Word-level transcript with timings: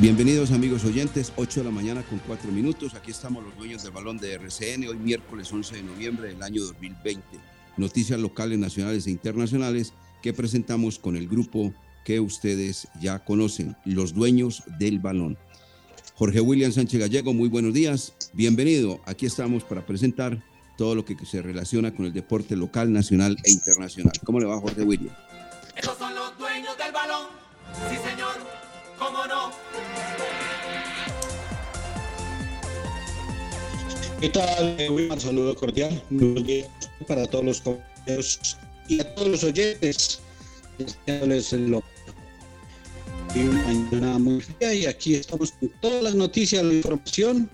Bienvenidos 0.00 0.52
amigos 0.52 0.84
oyentes, 0.84 1.32
8 1.34 1.58
de 1.58 1.64
la 1.64 1.72
mañana 1.72 2.04
con 2.04 2.20
4 2.20 2.52
minutos. 2.52 2.94
Aquí 2.94 3.10
estamos 3.10 3.42
los 3.42 3.56
dueños 3.56 3.82
del 3.82 3.90
balón 3.90 4.16
de 4.18 4.32
RCN, 4.34 4.86
hoy 4.86 4.96
miércoles 4.96 5.52
11 5.52 5.74
de 5.74 5.82
noviembre 5.82 6.28
del 6.28 6.40
año 6.40 6.62
2020. 6.62 7.20
Noticias 7.76 8.20
locales, 8.20 8.60
nacionales 8.60 9.08
e 9.08 9.10
internacionales 9.10 9.92
que 10.22 10.32
presentamos 10.32 11.00
con 11.00 11.16
el 11.16 11.26
grupo 11.26 11.74
que 12.04 12.20
ustedes 12.20 12.86
ya 13.00 13.24
conocen, 13.24 13.76
los 13.84 14.14
dueños 14.14 14.62
del 14.78 15.00
balón. 15.00 15.36
Jorge 16.14 16.40
William 16.40 16.70
Sánchez 16.70 17.00
Gallego, 17.00 17.34
muy 17.34 17.48
buenos 17.48 17.74
días, 17.74 18.14
bienvenido. 18.32 19.00
Aquí 19.04 19.26
estamos 19.26 19.64
para 19.64 19.84
presentar 19.84 20.40
todo 20.76 20.94
lo 20.94 21.04
que 21.04 21.16
se 21.26 21.42
relaciona 21.42 21.92
con 21.92 22.06
el 22.06 22.12
deporte 22.12 22.54
local, 22.54 22.92
nacional 22.92 23.36
e 23.42 23.50
internacional. 23.50 24.12
¿Cómo 24.24 24.38
le 24.38 24.46
va 24.46 24.60
Jorge 24.60 24.84
William? 24.84 25.12
Estos 25.74 25.98
son 25.98 26.14
los 26.14 26.38
dueños 26.38 26.78
del 26.78 26.92
balón. 26.92 27.26
Sí, 27.90 27.96
señor. 28.08 28.58
¿Cómo 28.98 29.26
no? 29.26 29.37
¿Qué 34.20 34.28
tal, 34.30 34.76
Wilmar? 34.90 35.20
Saludo 35.20 35.54
cordial. 35.54 36.02
Para 37.06 37.24
todos 37.26 37.44
los 37.44 37.60
compañeros 37.60 38.56
y 38.88 39.00
a 39.00 39.14
todos 39.14 39.28
los 39.28 39.44
oyentes. 39.44 40.20
Deseándoles 40.76 41.52
lo 41.52 41.82
y 43.34 43.40
una 43.40 43.62
mañana 43.62 44.18
muy 44.18 44.40
fría 44.40 44.74
y 44.74 44.86
aquí 44.86 45.14
estamos 45.14 45.52
con 45.52 45.68
todas 45.80 46.02
las 46.02 46.14
noticias, 46.16 46.64
la 46.64 46.74
información 46.74 47.48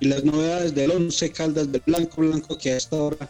y 0.00 0.06
las 0.06 0.24
novedades 0.24 0.74
del 0.74 0.90
11 0.90 1.30
Caldas 1.32 1.70
del 1.70 1.82
Blanco 1.86 2.22
Blanco 2.22 2.58
que 2.58 2.72
a 2.72 2.76
esta 2.78 2.96
hora 2.96 3.28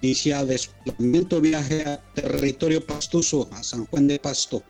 inicia 0.00 0.44
desplazamiento 0.44 1.40
viaje 1.40 1.82
a 1.82 2.00
territorio 2.14 2.84
pastuso, 2.84 3.48
a 3.52 3.62
San 3.64 3.86
Juan 3.86 4.06
de 4.06 4.20
Pasto. 4.20 4.62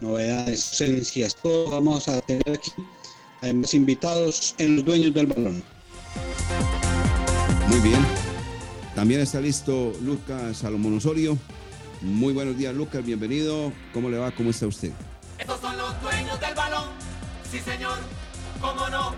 Novedades, 0.00 0.68
ausencias, 0.68 1.36
todo 1.36 1.70
vamos 1.70 2.08
a 2.08 2.20
tener 2.22 2.50
aquí. 2.50 2.72
Además, 3.40 3.74
invitados 3.74 4.54
en 4.58 4.76
los 4.76 4.84
dueños 4.84 5.14
del 5.14 5.26
balón. 5.26 5.62
Muy 7.68 7.80
bien. 7.80 8.00
También 8.94 9.20
está 9.20 9.40
listo 9.40 9.92
Lucas 10.02 10.58
Salomón 10.58 10.96
Osorio. 10.96 11.38
Muy 12.02 12.32
buenos 12.32 12.56
días, 12.56 12.74
Lucas. 12.74 13.04
Bienvenido. 13.04 13.72
¿Cómo 13.94 14.10
le 14.10 14.18
va? 14.18 14.30
¿Cómo 14.32 14.50
está 14.50 14.66
usted? 14.66 14.92
Estos 15.38 15.60
son 15.60 15.76
los 15.76 16.02
dueños 16.02 16.38
del 16.40 16.54
balón. 16.54 16.88
Sí, 17.50 17.58
señor. 17.58 17.98
¿Cómo 18.60 18.88
no? 18.88 19.12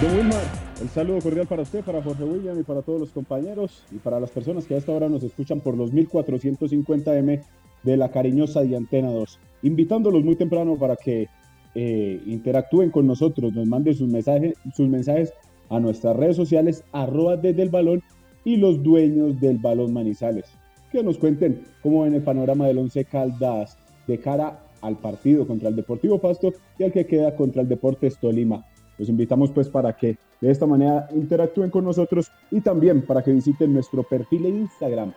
Don 0.00 0.16
Wilmar, 0.16 0.42
el 0.80 0.88
saludo 0.88 1.20
cordial 1.20 1.46
para 1.46 1.62
usted, 1.62 1.84
para 1.84 2.02
Jorge 2.02 2.24
William 2.24 2.58
y 2.58 2.64
para 2.64 2.82
todos 2.82 2.98
los 2.98 3.10
compañeros 3.10 3.84
y 3.92 3.98
para 3.98 4.18
las 4.18 4.30
personas 4.30 4.66
que 4.66 4.74
a 4.74 4.78
esta 4.78 4.90
hora 4.90 5.08
nos 5.08 5.22
escuchan 5.22 5.60
por 5.60 5.76
los 5.76 5.92
1450M 5.92 7.44
de 7.84 7.96
la 7.96 8.10
cariñosa 8.10 8.62
de 8.62 8.76
Antena 8.76 9.10
2. 9.10 9.38
Invitándolos 9.62 10.24
muy 10.24 10.34
temprano 10.34 10.76
para 10.76 10.96
que 10.96 11.28
eh, 11.74 12.20
interactúen 12.26 12.90
con 12.90 13.06
nosotros, 13.06 13.52
nos 13.52 13.66
manden 13.66 13.94
sus 13.94 14.08
mensajes, 14.08 14.54
sus 14.74 14.88
mensajes 14.88 15.32
a 15.70 15.80
nuestras 15.80 16.16
redes 16.16 16.36
sociales, 16.36 16.84
arroba 16.92 17.36
desde 17.36 17.62
el 17.62 17.70
balón 17.70 18.02
y 18.44 18.56
los 18.56 18.82
dueños 18.82 19.40
del 19.40 19.58
balón 19.58 19.92
Manizales. 19.92 20.46
Que 20.90 21.02
nos 21.02 21.16
cuenten 21.16 21.62
cómo 21.82 22.02
ven 22.02 22.14
el 22.14 22.22
panorama 22.22 22.66
del 22.66 22.78
Once 22.78 23.04
Caldas 23.04 23.78
de 24.06 24.18
cara 24.18 24.60
al 24.82 24.98
partido 24.98 25.46
contra 25.46 25.68
el 25.68 25.76
Deportivo 25.76 26.18
Pasto 26.18 26.52
y 26.78 26.82
al 26.82 26.92
que 26.92 27.06
queda 27.06 27.34
contra 27.36 27.62
el 27.62 27.68
Deportes 27.68 28.18
Tolima. 28.18 28.66
Los 28.98 29.08
invitamos 29.08 29.50
pues 29.50 29.68
para 29.68 29.96
que 29.96 30.18
de 30.40 30.50
esta 30.50 30.66
manera 30.66 31.08
interactúen 31.14 31.70
con 31.70 31.84
nosotros 31.84 32.30
y 32.50 32.60
también 32.60 33.02
para 33.02 33.22
que 33.22 33.32
visiten 33.32 33.72
nuestro 33.72 34.02
perfil 34.02 34.46
en 34.46 34.58
Instagram 34.58 35.12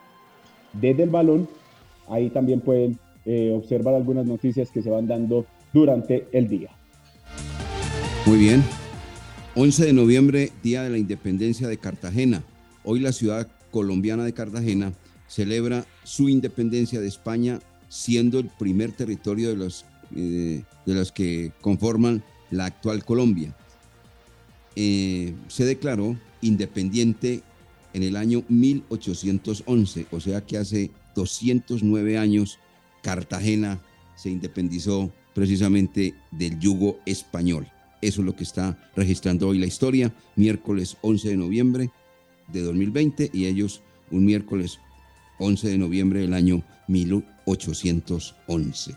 desde 0.74 1.04
el 1.04 1.10
balón. 1.10 1.48
Ahí 2.08 2.30
también 2.30 2.62
pueden 2.62 2.98
eh, 3.26 3.52
observar 3.56 3.96
algunas 3.96 4.26
noticias 4.26 4.72
que 4.72 4.82
se 4.82 4.90
van 4.90 5.08
dando 5.08 5.46
durante 5.76 6.26
el 6.32 6.48
día. 6.48 6.70
Muy 8.26 8.38
bien. 8.38 8.64
11 9.56 9.86
de 9.86 9.94
noviembre, 9.94 10.52
Día 10.64 10.84
de 10.84 10.90
la 10.90 10.98
Independencia 10.98 11.68
de 11.68 11.78
Cartagena. 11.78 12.44
Hoy 12.86 13.02
la 13.02 13.12
ciudad 13.12 13.50
colombiana 13.72 14.24
de 14.24 14.34
Cartagena 14.34 14.94
celebra 15.28 15.86
su 16.06 16.30
independencia 16.30 17.02
de 17.02 17.10
España, 17.10 17.60
siendo 17.90 18.40
el 18.40 18.50
primer 18.58 18.94
territorio 18.94 19.50
de 19.50 19.58
los, 19.58 19.86
eh, 20.16 20.64
de 20.86 20.94
los 20.94 21.12
que 21.12 21.52
conforman 21.60 22.24
la 22.52 22.66
actual 22.66 23.04
Colombia. 23.04 23.54
Eh, 24.78 25.34
se 25.50 25.66
declaró 25.66 26.16
independiente 26.42 27.42
en 27.94 28.04
el 28.04 28.16
año 28.16 28.44
1811, 28.48 30.08
o 30.10 30.22
sea 30.22 30.40
que 30.40 30.58
hace 30.58 30.92
209 31.16 32.18
años 32.18 32.60
Cartagena 33.02 33.82
se 34.16 34.30
independizó 34.30 35.12
precisamente 35.36 36.16
del 36.32 36.60
yugo 36.60 37.00
español. 37.06 37.68
Eso 38.02 38.22
es 38.22 38.26
lo 38.26 38.36
que 38.36 38.44
está 38.44 38.80
registrando 38.96 39.50
hoy 39.50 39.60
la 39.60 39.68
historia, 39.68 40.12
miércoles 40.36 40.98
11 41.02 41.30
de 41.30 41.38
noviembre 41.38 41.92
de 42.48 42.62
2020 42.62 43.30
y 43.34 43.46
ellos 43.46 43.82
un 44.12 44.26
miércoles 44.26 44.80
11 45.40 45.68
de 45.68 45.78
noviembre 45.78 46.22
del 46.22 46.34
año 46.34 46.64
1811. 46.88 48.96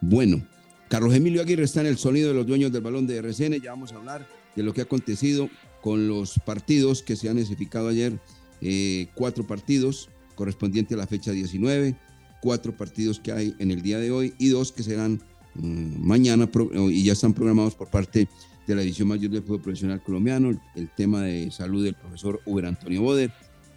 Bueno, 0.00 0.46
Carlos 0.88 1.14
Emilio 1.14 1.42
Aguirre 1.42 1.64
está 1.64 1.80
en 1.80 1.88
el 1.88 1.98
sonido 1.98 2.28
de 2.28 2.34
los 2.34 2.46
dueños 2.46 2.70
del 2.70 2.82
balón 2.82 3.06
de 3.06 3.16
RCN. 3.16 3.60
Ya 3.60 3.70
vamos 3.70 3.92
a 3.92 3.96
hablar 3.96 4.28
de 4.54 4.62
lo 4.62 4.72
que 4.72 4.82
ha 4.82 4.84
acontecido 4.84 5.50
con 5.80 6.06
los 6.06 6.38
partidos 6.44 7.02
que 7.02 7.16
se 7.16 7.28
han 7.28 7.38
especificado 7.38 7.88
ayer. 7.88 8.20
Eh, 8.60 9.08
cuatro 9.14 9.46
partidos 9.46 10.08
correspondientes 10.36 10.94
a 10.94 10.98
la 10.98 11.08
fecha 11.08 11.32
19, 11.32 11.96
cuatro 12.40 12.76
partidos 12.76 13.18
que 13.18 13.32
hay 13.32 13.56
en 13.58 13.72
el 13.72 13.82
día 13.82 13.98
de 13.98 14.12
hoy 14.12 14.34
y 14.38 14.48
dos 14.48 14.70
que 14.70 14.84
serán 14.84 15.20
mañana 15.54 16.48
y 16.88 17.04
ya 17.04 17.12
están 17.12 17.32
programados 17.32 17.74
por 17.74 17.88
parte 17.88 18.28
de 18.66 18.74
la 18.74 18.82
División 18.82 19.08
Mayor 19.08 19.30
del 19.30 19.42
Fútbol 19.42 19.62
Profesional 19.62 20.02
Colombiano. 20.02 20.50
El 20.74 20.88
tema 20.90 21.22
de 21.22 21.50
salud 21.50 21.84
del 21.84 21.94
profesor 21.94 22.40
Uber 22.46 22.66
Antonio 22.66 23.02
Boder, 23.02 23.32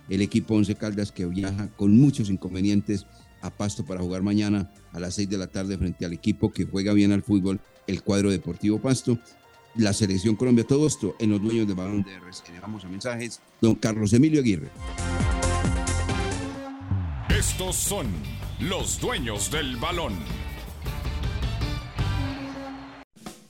el 0.09 0.21
equipo 0.21 0.55
Once 0.55 0.75
Caldas 0.75 1.11
que 1.11 1.25
viaja 1.25 1.67
con 1.75 1.97
muchos 1.97 2.29
inconvenientes 2.29 3.05
a 3.41 3.49
Pasto 3.49 3.85
para 3.85 4.01
jugar 4.01 4.21
mañana 4.23 4.71
a 4.91 4.99
las 4.99 5.15
6 5.15 5.29
de 5.29 5.37
la 5.37 5.47
tarde 5.47 5.77
frente 5.77 6.05
al 6.05 6.13
equipo 6.13 6.51
que 6.51 6.65
juega 6.65 6.93
bien 6.93 7.11
al 7.11 7.23
fútbol, 7.23 7.59
el 7.87 8.01
cuadro 8.01 8.31
deportivo 8.31 8.79
Pasto 8.79 9.19
la 9.77 9.93
selección 9.93 10.35
Colombia, 10.35 10.65
todo 10.65 10.87
esto 10.87 11.15
en 11.19 11.31
los 11.31 11.41
dueños 11.41 11.67
del 11.67 11.75
balón 11.75 12.03
de 12.03 12.13
RCN. 12.15 12.61
Vamos 12.61 12.85
a 12.85 12.87
mensajes. 12.87 13.41
Don 13.61 13.75
Carlos 13.75 14.13
Emilio 14.13 14.39
Aguirre. 14.39 14.69
Estos 17.29 17.75
son 17.75 18.07
los 18.59 18.99
dueños 18.99 19.51
del 19.51 19.75
balón. 19.77 20.13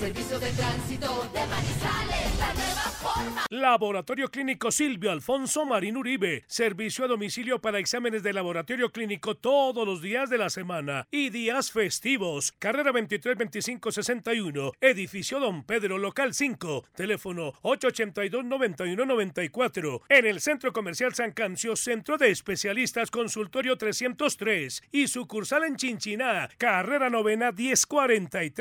Servicio 0.02 0.40
de 0.40 0.50
Tránsito 0.54 1.30
de 1.32 1.46
Manizales, 1.46 2.38
la 2.40 2.54
nueva 2.54 2.82
forma. 3.02 3.46
Laboratorio 3.50 4.30
Clínico 4.30 4.72
Silvio 4.72 5.12
Alfonso 5.12 5.66
Marín 5.66 5.98
Uribe. 5.98 6.44
Servicio 6.48 7.06
a 7.06 7.08
domicilio 7.08 7.60
para 7.60 7.80
exámenes 7.80 8.24
de 8.24 8.34
laboratorio 8.34 8.92
clínico 8.92 9.36
todos 9.36 9.86
los 9.86 10.02
días 10.02 10.30
de 10.30 10.38
la 10.38 10.50
semana 10.50 11.08
y 11.12 11.30
días 11.30 11.72
festivos. 11.72 12.52
Carrera 12.58 12.92
23 12.92 13.38
25 13.38 13.92
61. 13.92 14.72
Edificio 14.82 15.40
Don 15.40 15.64
Pedro, 15.64 15.98
local 15.98 16.34
5. 16.34 16.86
Teléfono 16.96 17.54
882 17.62 18.46
91 18.46 19.06
94. 19.06 20.02
En 20.10 20.26
el 20.26 20.42
Centro 20.42 20.74
Comercial 20.74 21.14
San 21.14 21.32
Cancio, 21.32 21.76
Centro 21.76 22.18
de 22.18 22.32
Especialistas 22.32 23.12
Consultorio 23.12 23.78
303 23.78 24.84
y 24.92 25.08
sucursal 25.08 25.66
en 25.66 25.76
Chinchiná, 25.76 26.50
carrera 26.58 27.10
novena 27.10 27.52
1043, 27.52 28.61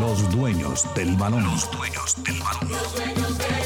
Los 0.00 0.30
dueños 0.30 0.86
del. 0.94 1.18
Los 1.18 1.70
dueños 1.70 2.16
del 2.24 2.40
balón. 2.40 2.64
Los 2.70 2.96
dueños 2.96 3.38
del 3.38 3.52
balón. 3.52 3.63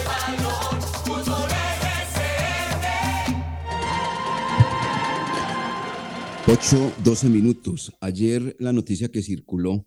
8, 6.50 6.94
12 7.04 7.28
minutos. 7.28 7.92
Ayer 8.00 8.56
la 8.58 8.72
noticia 8.72 9.10
que 9.10 9.22
circuló 9.22 9.86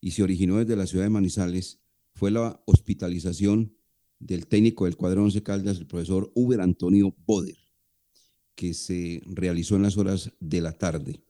y 0.00 0.10
se 0.10 0.24
originó 0.24 0.58
desde 0.58 0.74
la 0.74 0.88
ciudad 0.88 1.04
de 1.04 1.10
Manizales 1.10 1.78
fue 2.14 2.32
la 2.32 2.60
hospitalización 2.66 3.76
del 4.18 4.48
técnico 4.48 4.86
del 4.86 4.96
cuadro 4.96 5.22
11 5.22 5.42
Caldas, 5.44 5.78
el 5.78 5.86
profesor 5.86 6.32
Uber 6.34 6.60
Antonio 6.60 7.14
Boder, 7.24 7.56
que 8.56 8.74
se 8.74 9.22
realizó 9.26 9.76
en 9.76 9.82
las 9.82 9.96
horas 9.96 10.32
de 10.40 10.60
la 10.60 10.72
tarde. 10.72 11.22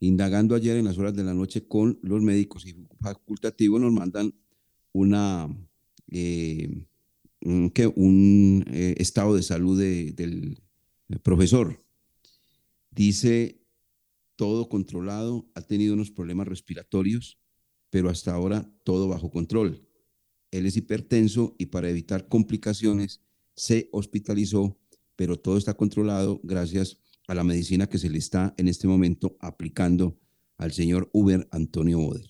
Indagando 0.00 0.56
ayer 0.56 0.76
en 0.76 0.86
las 0.86 0.98
horas 0.98 1.14
de 1.14 1.22
la 1.22 1.34
noche 1.34 1.68
con 1.68 2.00
los 2.02 2.20
médicos 2.20 2.66
y 2.66 2.74
facultativos, 3.00 3.80
nos 3.80 3.92
mandan 3.92 4.34
una, 4.92 5.48
eh, 6.08 6.84
un, 7.42 8.64
eh, 8.72 8.94
estado 8.98 9.36
de 9.36 9.42
salud 9.44 9.78
de- 9.78 10.10
del 10.12 10.58
profesor. 11.22 11.80
Dice 12.90 13.63
todo 14.36 14.68
controlado, 14.68 15.48
ha 15.54 15.62
tenido 15.62 15.94
unos 15.94 16.10
problemas 16.10 16.48
respiratorios, 16.48 17.38
pero 17.90 18.08
hasta 18.08 18.32
ahora 18.32 18.70
todo 18.82 19.08
bajo 19.08 19.30
control. 19.30 19.86
Él 20.50 20.66
es 20.66 20.76
hipertenso 20.76 21.54
y 21.58 21.66
para 21.66 21.90
evitar 21.90 22.28
complicaciones 22.28 23.20
se 23.54 23.88
hospitalizó, 23.92 24.78
pero 25.16 25.38
todo 25.38 25.56
está 25.56 25.74
controlado 25.74 26.40
gracias 26.42 26.98
a 27.26 27.34
la 27.34 27.44
medicina 27.44 27.88
que 27.88 27.98
se 27.98 28.10
le 28.10 28.18
está 28.18 28.54
en 28.56 28.68
este 28.68 28.86
momento 28.86 29.36
aplicando 29.40 30.18
al 30.58 30.72
señor 30.72 31.10
Uber 31.12 31.48
Antonio 31.50 31.98
Boder. 31.98 32.28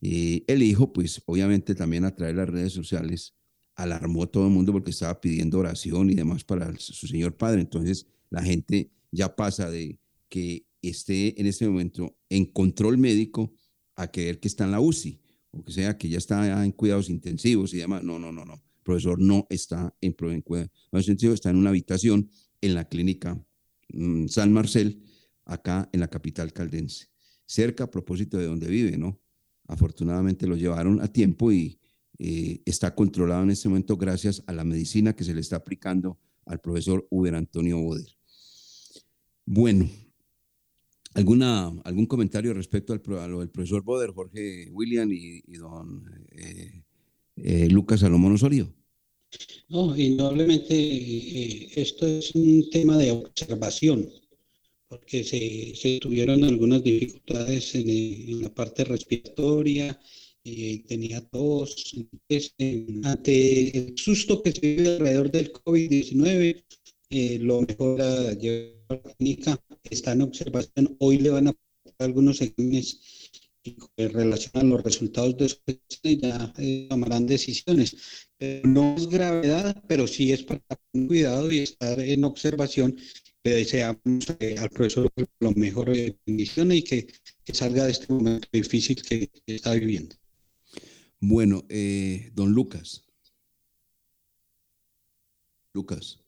Eh, 0.00 0.44
el 0.46 0.62
hijo, 0.62 0.92
pues 0.92 1.22
obviamente 1.26 1.74
también 1.74 2.04
a 2.04 2.14
través 2.14 2.34
de 2.34 2.40
las 2.40 2.48
redes 2.48 2.72
sociales 2.72 3.34
alarmó 3.74 4.24
a 4.24 4.26
todo 4.26 4.46
el 4.46 4.52
mundo 4.52 4.72
porque 4.72 4.90
estaba 4.90 5.20
pidiendo 5.20 5.58
oración 5.58 6.10
y 6.10 6.14
demás 6.14 6.44
para 6.44 6.74
su 6.78 7.06
señor 7.06 7.36
padre. 7.36 7.62
Entonces 7.62 8.06
la 8.30 8.42
gente 8.42 8.90
ya 9.10 9.34
pasa 9.34 9.70
de 9.70 9.98
que 10.28 10.66
esté 10.88 11.40
en 11.40 11.46
este 11.46 11.68
momento 11.68 12.16
en 12.28 12.46
control 12.46 12.98
médico 12.98 13.54
a 13.96 14.10
creer 14.10 14.40
que 14.40 14.48
está 14.48 14.64
en 14.64 14.72
la 14.72 14.80
UCI 14.80 15.20
o 15.50 15.64
que 15.64 15.72
sea 15.72 15.96
que 15.96 16.08
ya 16.08 16.18
está 16.18 16.64
en 16.64 16.72
cuidados 16.72 17.08
intensivos 17.10 17.72
y 17.74 17.78
demás. 17.78 18.02
No, 18.02 18.18
no, 18.18 18.32
no, 18.32 18.44
no. 18.44 18.54
El 18.54 18.82
profesor 18.82 19.20
no 19.20 19.46
está 19.50 19.94
en, 20.00 20.14
en 20.20 20.40
cuidados 20.42 20.70
intensivos, 20.92 21.34
está 21.34 21.50
en 21.50 21.56
una 21.56 21.70
habitación 21.70 22.28
en 22.60 22.74
la 22.74 22.88
clínica 22.88 23.40
mm, 23.92 24.26
San 24.26 24.52
Marcel, 24.52 25.02
acá 25.44 25.88
en 25.92 26.00
la 26.00 26.08
capital 26.08 26.52
caldense. 26.52 27.08
Cerca 27.46 27.84
a 27.84 27.90
propósito 27.90 28.38
de 28.38 28.46
donde 28.46 28.68
vive, 28.68 28.96
¿no? 28.96 29.20
Afortunadamente 29.66 30.46
lo 30.46 30.56
llevaron 30.56 31.00
a 31.00 31.08
tiempo 31.08 31.52
y 31.52 31.78
eh, 32.18 32.62
está 32.64 32.94
controlado 32.94 33.42
en 33.42 33.50
este 33.50 33.68
momento 33.68 33.96
gracias 33.96 34.42
a 34.46 34.52
la 34.52 34.64
medicina 34.64 35.14
que 35.14 35.24
se 35.24 35.34
le 35.34 35.40
está 35.40 35.56
aplicando 35.56 36.18
al 36.46 36.60
profesor 36.60 37.06
Uber 37.10 37.34
Antonio 37.34 37.78
Boder. 37.78 38.06
Bueno, 39.46 39.88
¿alguna, 41.14 41.72
¿algún 41.84 42.06
comentario 42.06 42.52
respecto 42.54 42.92
al, 42.92 43.02
a 43.18 43.28
lo 43.28 43.40
del 43.40 43.50
profesor 43.50 43.82
Boder, 43.82 44.10
Jorge 44.10 44.68
William 44.70 45.10
y, 45.12 45.40
don 45.56 46.04
eh, 46.32 46.82
eh, 47.36 47.68
Lucas 47.70 48.00
Salomón 48.00 48.32
Osorio? 48.32 48.72
No, 49.68 49.96
indudablemente 49.96 51.80
esto 51.80 52.06
es 52.06 52.34
un 52.34 52.68
tema 52.70 52.98
de 52.98 53.10
observación, 53.10 54.08
porque 54.88 55.24
se, 55.24 55.98
tuvieron 56.00 56.44
algunas 56.44 56.84
dificultades 56.84 57.74
en, 57.74 57.88
en 57.88 58.42
la 58.42 58.54
parte 58.54 58.84
respiratoria, 58.84 59.98
eh, 60.46 60.84
tenía 60.86 61.22
tos. 61.22 61.94
ante 63.02 63.78
el 63.78 63.96
susto 63.96 64.42
que 64.42 64.52
se 64.52 64.60
vive 64.60 64.88
alrededor 64.96 65.30
del 65.30 65.52
COVID-19, 65.52 66.64
eh, 67.10 67.38
lo 67.40 67.62
mejor 67.62 68.02
a 68.02 68.32
llevar 68.34 68.73
clínica 68.88 69.60
está 69.84 70.12
en 70.12 70.22
observación. 70.22 70.96
Hoy 70.98 71.18
le 71.18 71.30
van 71.30 71.48
a 71.48 71.54
algunos 71.98 72.40
exámenes 72.40 73.30
en 73.96 74.12
relación 74.12 74.52
a 74.54 74.64
los 74.64 74.82
resultados 74.82 75.36
de 75.38 75.48
su 75.48 75.58
y 76.02 76.18
ya 76.20 76.52
eh, 76.58 76.86
tomarán 76.90 77.26
decisiones. 77.26 77.96
no 78.64 78.94
es 78.96 79.08
gravedad, 79.08 79.82
pero 79.88 80.06
sí 80.06 80.32
es 80.32 80.42
para 80.42 80.60
tener 80.92 81.08
cuidado 81.08 81.50
y 81.50 81.60
estar 81.60 81.98
en 81.98 82.24
observación. 82.24 82.96
Le 83.42 83.56
deseamos 83.56 84.26
al 84.58 84.70
profesor 84.70 85.12
lo 85.40 85.52
mejor 85.52 85.94
de 85.94 86.16
bendiciones 86.26 86.78
y 86.78 86.82
que, 86.82 87.06
que, 87.44 87.54
salga 87.54 87.84
de 87.84 87.92
este 87.92 88.12
momento 88.12 88.48
difícil 88.52 89.02
que 89.02 89.30
está 89.46 89.74
viviendo. 89.74 90.16
Bueno, 91.20 91.64
eh, 91.68 92.30
don 92.34 92.52
Lucas. 92.52 93.02
Lucas. 95.72 96.23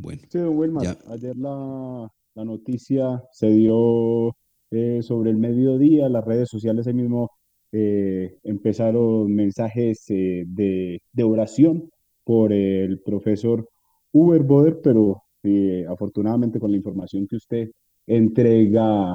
Bueno. 0.00 0.22
Sí, 0.28 0.38
don. 0.38 0.78
Ayer 1.08 1.36
la, 1.36 2.10
noticia 2.44 3.22
se 3.32 3.48
dio 3.50 4.34
eh, 4.70 5.00
sobre 5.02 5.30
el 5.30 5.36
mediodía, 5.36 6.08
las 6.08 6.24
redes 6.24 6.48
sociales 6.48 6.86
ahí 6.86 6.94
mismo 6.94 7.30
eh, 7.72 8.38
empezaron 8.44 9.34
mensajes 9.34 10.04
de, 10.08 11.00
oración 11.22 11.90
por 12.24 12.52
el 12.52 13.00
profesor 13.00 13.68
Uber 14.12 14.42
Boder, 14.42 14.80
pero 14.82 15.22
afortunadamente 15.88 16.58
con 16.58 16.70
la 16.70 16.76
información 16.78 17.26
que 17.26 17.36
usted 17.36 17.70
entrega, 18.06 19.14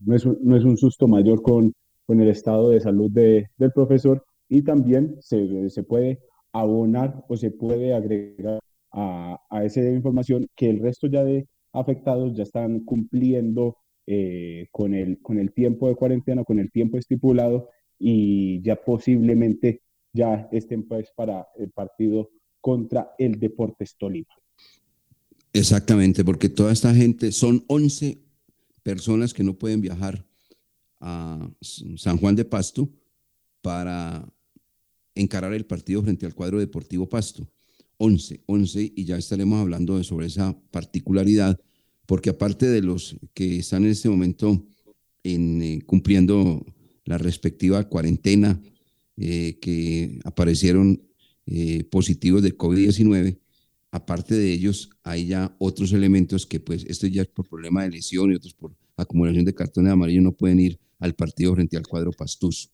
no, 0.00 0.14
es, 0.14 0.26
no 0.26 0.56
es 0.56 0.64
un 0.64 0.76
susto 0.76 1.08
mayor 1.08 1.42
con 1.42 1.72
con 2.06 2.20
el 2.20 2.28
estado 2.28 2.70
de 2.70 2.80
salud 2.80 3.10
de, 3.10 3.48
del 3.56 3.72
profesor 3.72 4.24
y 4.48 4.62
también 4.62 5.16
se, 5.20 5.70
se, 5.70 5.82
puede 5.82 6.20
abonar 6.52 7.24
o 7.28 7.36
se 7.36 7.50
puede 7.50 7.94
agregar 7.94 8.60
a, 8.94 9.40
a, 9.50 9.64
esa 9.64 9.80
información 9.82 10.46
que 10.56 10.70
el 10.70 10.78
resto 10.80 11.08
ya 11.08 11.24
de 11.24 11.48
afectados 11.72 12.36
ya 12.36 12.44
están 12.44 12.80
cumpliendo 12.80 13.76
eh, 14.06 14.68
con, 14.70 14.94
el, 14.94 15.20
con 15.20 15.38
el 15.38 15.52
tiempo 15.52 15.88
de 15.88 15.96
cuarentena, 15.96 16.44
con 16.44 16.58
el 16.58 16.70
tiempo 16.70 16.96
estipulado 16.96 17.70
y 17.98 18.62
ya 18.62 18.76
posiblemente 18.76 19.82
ya 20.12 20.48
estén 20.52 20.86
pues 20.86 21.10
para 21.16 21.48
el 21.58 21.70
partido 21.70 22.30
contra 22.60 23.14
el 23.18 23.38
Deportes 23.40 23.96
Tolima. 23.96 24.32
Exactamente, 25.52 26.24
porque 26.24 26.48
toda 26.48 26.72
esta 26.72 26.94
gente 26.94 27.32
son 27.32 27.64
11 27.66 28.18
personas 28.82 29.34
que 29.34 29.42
no 29.42 29.54
pueden 29.54 29.80
viajar 29.80 30.24
a 31.00 31.50
San 31.60 32.18
Juan 32.18 32.36
de 32.36 32.44
Pasto 32.44 32.88
para 33.62 34.28
encarar 35.14 35.52
el 35.54 35.64
partido 35.64 36.02
frente 36.02 36.26
al 36.26 36.34
cuadro 36.34 36.58
deportivo 36.58 37.08
Pasto. 37.08 37.48
11, 37.98 38.42
11, 38.46 38.92
y 38.94 39.04
ya 39.04 39.16
estaremos 39.16 39.60
hablando 39.60 40.02
sobre 40.04 40.26
esa 40.26 40.58
particularidad, 40.70 41.60
porque 42.06 42.30
aparte 42.30 42.66
de 42.66 42.82
los 42.82 43.16
que 43.34 43.58
están 43.58 43.84
en 43.84 43.90
este 43.90 44.08
momento 44.08 44.66
en, 45.22 45.62
eh, 45.62 45.82
cumpliendo 45.86 46.64
la 47.04 47.18
respectiva 47.18 47.88
cuarentena, 47.88 48.60
eh, 49.16 49.58
que 49.60 50.18
aparecieron 50.24 51.00
eh, 51.46 51.84
positivos 51.84 52.42
de 52.42 52.56
COVID-19, 52.56 53.38
aparte 53.90 54.34
de 54.34 54.52
ellos 54.52 54.90
hay 55.04 55.26
ya 55.26 55.54
otros 55.58 55.92
elementos 55.92 56.46
que 56.46 56.58
pues 56.58 56.84
esto 56.88 57.06
ya 57.06 57.22
es 57.22 57.28
por 57.28 57.48
problema 57.48 57.84
de 57.84 57.90
lesión 57.90 58.32
y 58.32 58.34
otros 58.34 58.54
por 58.54 58.74
acumulación 58.96 59.44
de 59.44 59.54
cartones 59.54 59.92
amarillos 59.92 60.24
no 60.24 60.32
pueden 60.32 60.58
ir 60.58 60.80
al 60.98 61.14
partido 61.14 61.54
frente 61.54 61.76
al 61.76 61.86
cuadro 61.86 62.10
Pastus. 62.12 62.70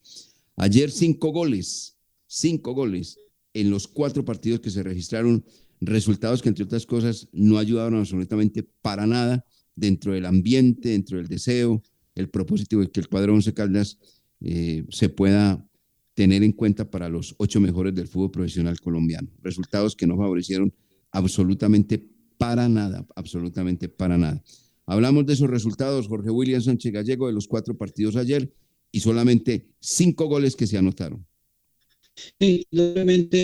Ayer 0.56 0.90
cinco 0.90 1.30
goles, 1.30 1.96
cinco 2.26 2.72
goles 2.72 3.18
en 3.54 3.70
los 3.70 3.88
cuatro 3.88 4.24
partidos 4.24 4.60
que 4.60 4.70
se 4.70 4.82
registraron, 4.82 5.44
resultados 5.80 6.42
que 6.42 6.48
entre 6.48 6.64
otras 6.64 6.86
cosas 6.86 7.28
no 7.32 7.58
ayudaron 7.58 7.98
absolutamente 7.98 8.62
para 8.82 9.06
nada 9.06 9.44
dentro 9.74 10.12
del 10.12 10.26
ambiente, 10.26 10.90
dentro 10.90 11.18
del 11.18 11.28
deseo, 11.28 11.82
el 12.14 12.28
propósito 12.28 12.78
de 12.80 12.90
que 12.90 13.00
el 13.00 13.08
cuadro 13.08 13.34
Once 13.34 13.52
Caldas 13.54 13.98
eh, 14.40 14.84
se 14.90 15.08
pueda 15.08 15.66
tener 16.14 16.42
en 16.42 16.52
cuenta 16.52 16.90
para 16.90 17.08
los 17.08 17.34
ocho 17.38 17.60
mejores 17.60 17.94
del 17.94 18.08
fútbol 18.08 18.30
profesional 18.30 18.78
colombiano. 18.80 19.28
Resultados 19.42 19.96
que 19.96 20.06
no 20.06 20.16
favorecieron 20.16 20.72
absolutamente 21.12 22.10
para 22.36 22.68
nada, 22.68 23.06
absolutamente 23.16 23.88
para 23.88 24.18
nada. 24.18 24.42
Hablamos 24.86 25.24
de 25.26 25.34
esos 25.34 25.48
resultados, 25.48 26.08
Jorge 26.08 26.30
William 26.30 26.60
Sánchez 26.60 26.92
Gallego, 26.92 27.26
de 27.26 27.32
los 27.32 27.46
cuatro 27.46 27.76
partidos 27.76 28.16
ayer 28.16 28.52
y 28.92 29.00
solamente 29.00 29.68
cinco 29.78 30.26
goles 30.26 30.56
que 30.56 30.66
se 30.66 30.78
anotaron. 30.78 31.26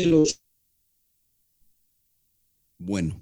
Los. 0.06 0.40
Bueno, 2.78 3.20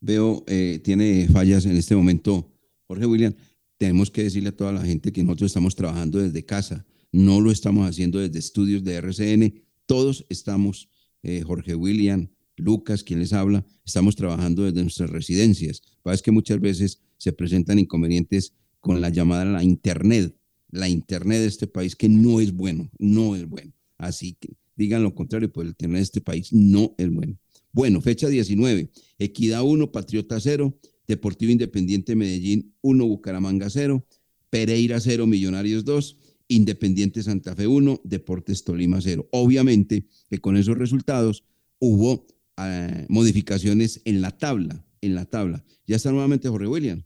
veo, 0.00 0.44
eh, 0.46 0.80
tiene 0.82 1.28
fallas 1.28 1.66
en 1.66 1.76
este 1.76 1.94
momento. 1.94 2.50
Jorge 2.86 3.06
William, 3.06 3.34
tenemos 3.78 4.10
que 4.10 4.22
decirle 4.24 4.50
a 4.50 4.56
toda 4.56 4.72
la 4.72 4.84
gente 4.84 5.12
que 5.12 5.22
nosotros 5.22 5.50
estamos 5.50 5.74
trabajando 5.74 6.18
desde 6.18 6.44
casa, 6.44 6.86
no 7.12 7.40
lo 7.40 7.50
estamos 7.50 7.88
haciendo 7.88 8.18
desde 8.18 8.38
estudios 8.38 8.84
de 8.84 8.94
RCN, 8.94 9.62
todos 9.86 10.24
estamos, 10.28 10.88
eh, 11.22 11.42
Jorge 11.42 11.74
William, 11.74 12.28
Lucas, 12.56 13.02
quien 13.02 13.20
les 13.20 13.32
habla, 13.32 13.66
estamos 13.84 14.16
trabajando 14.16 14.64
desde 14.64 14.82
nuestras 14.82 15.10
residencias. 15.10 15.82
Es 16.04 16.22
que 16.22 16.30
muchas 16.30 16.60
veces 16.60 17.00
se 17.18 17.32
presentan 17.32 17.78
inconvenientes 17.78 18.54
con 18.80 19.00
la 19.00 19.08
llamada 19.08 19.42
a 19.42 19.46
la 19.46 19.64
Internet, 19.64 20.36
la 20.70 20.88
Internet 20.88 21.40
de 21.40 21.46
este 21.46 21.66
país, 21.66 21.96
que 21.96 22.08
no 22.08 22.40
es 22.40 22.52
bueno, 22.52 22.90
no 22.98 23.34
es 23.36 23.48
bueno. 23.48 23.72
Así 23.98 24.34
que 24.34 24.56
digan 24.76 25.02
lo 25.02 25.14
contrario, 25.14 25.52
pues 25.52 25.66
el 25.66 25.70
Internet 25.70 25.98
de 25.98 26.02
este 26.02 26.20
país 26.20 26.52
no 26.52 26.94
es 26.98 27.10
bueno. 27.10 27.38
Bueno, 27.72 28.00
fecha 28.00 28.28
19, 28.28 28.90
Equidad 29.18 29.62
1, 29.62 29.90
Patriota 29.90 30.38
0, 30.38 30.78
Deportivo 31.08 31.52
Independiente 31.52 32.14
Medellín 32.14 32.74
1, 32.82 33.06
Bucaramanga 33.06 33.68
0, 33.68 34.06
Pereira 34.48 35.00
0, 35.00 35.26
Millonarios 35.26 35.84
2, 35.84 36.16
Independiente 36.48 37.22
Santa 37.22 37.56
Fe 37.56 37.66
1, 37.66 38.02
Deportes 38.04 38.62
Tolima 38.64 39.00
0. 39.00 39.28
Obviamente 39.32 40.06
que 40.30 40.40
con 40.40 40.56
esos 40.56 40.78
resultados 40.78 41.44
hubo 41.80 42.26
eh, 42.58 43.06
modificaciones 43.08 44.00
en 44.04 44.20
la 44.20 44.30
tabla, 44.30 44.86
en 45.00 45.14
la 45.14 45.24
tabla. 45.24 45.64
Ya 45.86 45.96
está 45.96 46.12
nuevamente 46.12 46.48
Jorge 46.48 46.68
William. 46.68 47.02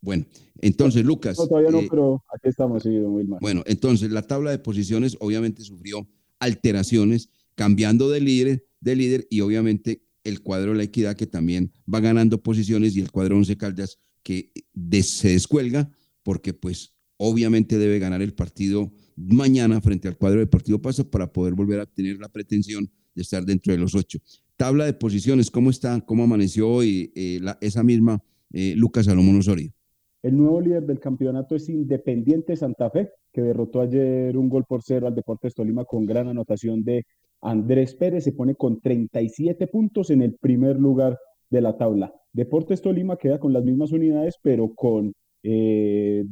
Bueno, 0.00 0.26
entonces 0.60 1.04
Lucas. 1.04 1.38
No, 1.38 1.46
todavía 1.46 1.70
no, 1.70 1.80
eh, 1.80 1.88
pero 1.88 2.24
aquí 2.34 2.48
estamos, 2.48 2.82
sí, 2.82 2.88
Wilmar. 2.88 3.40
Bueno, 3.40 3.62
entonces 3.66 4.10
la 4.10 4.22
tabla 4.22 4.50
de 4.50 4.58
posiciones 4.58 5.16
obviamente 5.20 5.62
sufrió 5.62 6.08
alteraciones, 6.40 7.30
cambiando 7.54 8.10
de 8.10 8.20
líder, 8.20 8.66
de 8.80 8.96
líder 8.96 9.26
y 9.30 9.40
obviamente 9.40 10.02
el 10.24 10.42
cuadro 10.42 10.72
de 10.72 10.78
la 10.78 10.82
equidad 10.84 11.16
que 11.16 11.26
también 11.26 11.72
va 11.92 12.00
ganando 12.00 12.42
posiciones 12.42 12.96
y 12.96 13.00
el 13.00 13.10
cuadro 13.10 13.36
Once 13.36 13.56
Caldas 13.56 13.98
que 14.22 14.52
se 15.02 15.30
descuelga 15.30 15.90
porque 16.22 16.52
pues 16.52 16.92
obviamente 17.16 17.78
debe 17.78 17.98
ganar 17.98 18.22
el 18.22 18.34
partido 18.34 18.92
mañana 19.16 19.80
frente 19.80 20.08
al 20.08 20.16
cuadro 20.16 20.40
Deportivo 20.40 20.80
Paso 20.80 21.10
para 21.10 21.32
poder 21.32 21.54
volver 21.54 21.80
a 21.80 21.86
tener 21.86 22.18
la 22.18 22.28
pretensión 22.28 22.90
de 23.14 23.22
estar 23.22 23.44
dentro 23.44 23.72
de 23.72 23.78
los 23.78 23.94
ocho. 23.94 24.18
Tabla 24.56 24.84
de 24.84 24.92
posiciones, 24.92 25.50
¿cómo 25.50 25.70
está? 25.70 26.00
¿Cómo 26.00 26.24
amaneció 26.24 26.68
hoy 26.68 27.12
eh, 27.14 27.40
esa 27.60 27.82
misma 27.82 28.22
eh, 28.52 28.74
Lucas 28.76 29.06
Salomón 29.06 29.38
Osorio? 29.38 29.72
El 30.22 30.36
nuevo 30.36 30.60
líder 30.60 30.84
del 30.84 31.00
campeonato 31.00 31.54
es 31.54 31.68
Independiente 31.68 32.54
Santa 32.54 32.90
Fe, 32.90 33.10
que 33.32 33.40
derrotó 33.40 33.80
ayer 33.80 34.36
un 34.36 34.50
gol 34.50 34.64
por 34.68 34.82
cero 34.82 35.06
al 35.06 35.14
Deportes 35.14 35.54
Tolima 35.54 35.84
con 35.86 36.04
gran 36.04 36.28
anotación 36.28 36.84
de 36.84 37.06
Andrés 37.40 37.94
Pérez. 37.94 38.24
Se 38.24 38.32
pone 38.32 38.54
con 38.54 38.80
37 38.80 39.66
puntos 39.68 40.10
en 40.10 40.20
el 40.20 40.34
primer 40.34 40.78
lugar 40.78 41.18
de 41.48 41.62
la 41.62 41.78
tabla. 41.78 42.12
Deportes 42.32 42.82
Tolima 42.82 43.16
queda 43.16 43.40
con 43.40 43.52
las 43.54 43.64
mismas 43.64 43.92
unidades, 43.92 44.36
pero 44.42 44.74
con 44.74 45.14
eh, 45.42 46.24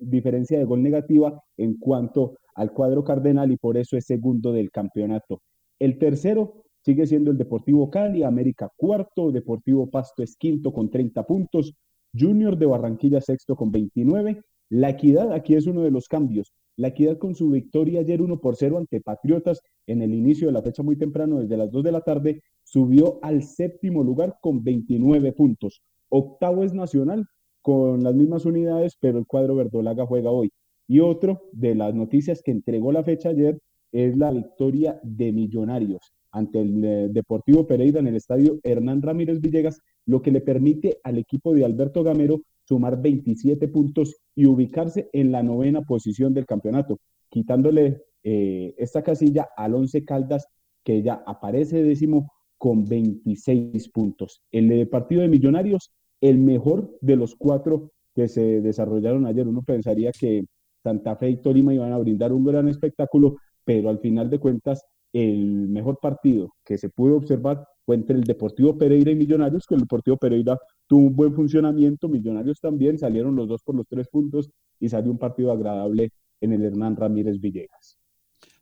diferencia 0.00 0.58
de 0.58 0.64
gol 0.64 0.82
negativa 0.82 1.38
en 1.58 1.76
cuanto 1.76 2.38
al 2.54 2.72
cuadro 2.72 3.04
cardenal 3.04 3.52
y 3.52 3.58
por 3.58 3.76
eso 3.76 3.96
es 3.98 4.06
segundo 4.06 4.52
del 4.52 4.70
campeonato. 4.70 5.42
El 5.78 5.98
tercero 5.98 6.64
sigue 6.80 7.06
siendo 7.06 7.30
el 7.30 7.36
Deportivo 7.36 7.90
Cali, 7.90 8.22
América 8.22 8.70
cuarto, 8.74 9.32
Deportivo 9.32 9.90
Pasto 9.90 10.22
es 10.22 10.36
quinto 10.36 10.72
con 10.72 10.88
30 10.90 11.26
puntos, 11.26 11.74
Junior 12.16 12.56
de 12.56 12.66
Barranquilla 12.66 13.20
sexto 13.20 13.56
con 13.56 13.72
29. 13.72 14.40
La 14.70 14.90
Equidad, 14.90 15.32
aquí 15.32 15.54
es 15.54 15.66
uno 15.66 15.82
de 15.82 15.90
los 15.90 16.08
cambios. 16.08 16.52
La 16.76 16.88
Equidad 16.88 17.18
con 17.18 17.34
su 17.34 17.50
victoria 17.50 18.00
ayer 18.00 18.22
1 18.22 18.40
por 18.40 18.56
0 18.56 18.78
ante 18.78 19.00
Patriotas 19.00 19.60
en 19.86 20.02
el 20.02 20.14
inicio 20.14 20.46
de 20.46 20.52
la 20.52 20.62
fecha 20.62 20.82
muy 20.82 20.96
temprano, 20.96 21.40
desde 21.40 21.56
las 21.56 21.70
2 21.70 21.84
de 21.84 21.92
la 21.92 22.00
tarde, 22.00 22.42
subió 22.62 23.18
al 23.22 23.42
séptimo 23.42 24.02
lugar 24.02 24.36
con 24.40 24.62
29 24.62 25.32
puntos. 25.32 25.82
Octavo 26.08 26.62
es 26.62 26.72
Nacional 26.72 27.26
con 27.62 28.02
las 28.02 28.14
mismas 28.14 28.44
unidades, 28.44 28.96
pero 29.00 29.18
el 29.18 29.26
cuadro 29.26 29.56
verdolaga 29.56 30.06
juega 30.06 30.30
hoy. 30.30 30.50
Y 30.86 31.00
otro 31.00 31.42
de 31.52 31.74
las 31.74 31.94
noticias 31.94 32.42
que 32.42 32.52
entregó 32.52 32.92
la 32.92 33.02
fecha 33.02 33.30
ayer 33.30 33.58
es 33.90 34.16
la 34.16 34.30
victoria 34.30 35.00
de 35.02 35.32
Millonarios 35.32 36.13
ante 36.34 36.60
el 36.60 36.84
eh, 36.84 37.08
Deportivo 37.10 37.66
Pereira 37.66 38.00
en 38.00 38.08
el 38.08 38.16
estadio 38.16 38.58
Hernán 38.64 39.00
Ramírez 39.02 39.40
Villegas, 39.40 39.80
lo 40.04 40.20
que 40.20 40.32
le 40.32 40.40
permite 40.40 40.98
al 41.04 41.16
equipo 41.16 41.54
de 41.54 41.64
Alberto 41.64 42.02
Gamero 42.02 42.42
sumar 42.64 43.00
27 43.00 43.68
puntos 43.68 44.16
y 44.34 44.46
ubicarse 44.46 45.08
en 45.12 45.30
la 45.30 45.42
novena 45.42 45.82
posición 45.82 46.34
del 46.34 46.44
campeonato, 46.44 46.98
quitándole 47.30 48.02
eh, 48.24 48.74
esta 48.78 49.02
casilla 49.02 49.48
al 49.56 49.74
Once 49.74 50.04
Caldas, 50.04 50.46
que 50.82 51.02
ya 51.02 51.22
aparece 51.26 51.82
décimo 51.82 52.32
con 52.58 52.84
26 52.84 53.88
puntos. 53.90 54.42
El 54.50 54.88
partido 54.88 55.22
de 55.22 55.28
Millonarios, 55.28 55.92
el 56.20 56.38
mejor 56.38 56.96
de 57.00 57.16
los 57.16 57.36
cuatro 57.36 57.92
que 58.14 58.28
se 58.28 58.60
desarrollaron 58.60 59.26
ayer. 59.26 59.46
Uno 59.46 59.62
pensaría 59.62 60.10
que 60.12 60.46
Santa 60.82 61.16
Fe 61.16 61.30
y 61.30 61.36
Tolima 61.36 61.74
iban 61.74 61.92
a 61.92 61.98
brindar 61.98 62.32
un 62.32 62.44
gran 62.44 62.68
espectáculo, 62.68 63.36
pero 63.64 63.88
al 63.88 63.98
final 63.98 64.30
de 64.30 64.38
cuentas 64.38 64.84
el 65.14 65.68
mejor 65.68 66.00
partido 66.02 66.54
que 66.64 66.76
se 66.76 66.88
pudo 66.88 67.16
observar 67.16 67.66
fue 67.86 67.94
entre 67.94 68.16
el 68.16 68.24
Deportivo 68.24 68.76
Pereira 68.76 69.12
y 69.12 69.14
Millonarios, 69.14 69.64
que 69.66 69.76
el 69.76 69.82
Deportivo 69.82 70.16
Pereira 70.16 70.58
tuvo 70.88 71.06
un 71.06 71.14
buen 71.14 71.32
funcionamiento, 71.32 72.08
Millonarios 72.08 72.58
también, 72.60 72.98
salieron 72.98 73.36
los 73.36 73.48
dos 73.48 73.62
por 73.62 73.76
los 73.76 73.86
tres 73.88 74.08
puntos 74.08 74.50
y 74.80 74.88
salió 74.88 75.12
un 75.12 75.18
partido 75.18 75.52
agradable 75.52 76.10
en 76.40 76.52
el 76.52 76.64
Hernán 76.64 76.96
Ramírez 76.96 77.40
Villegas. 77.40 77.96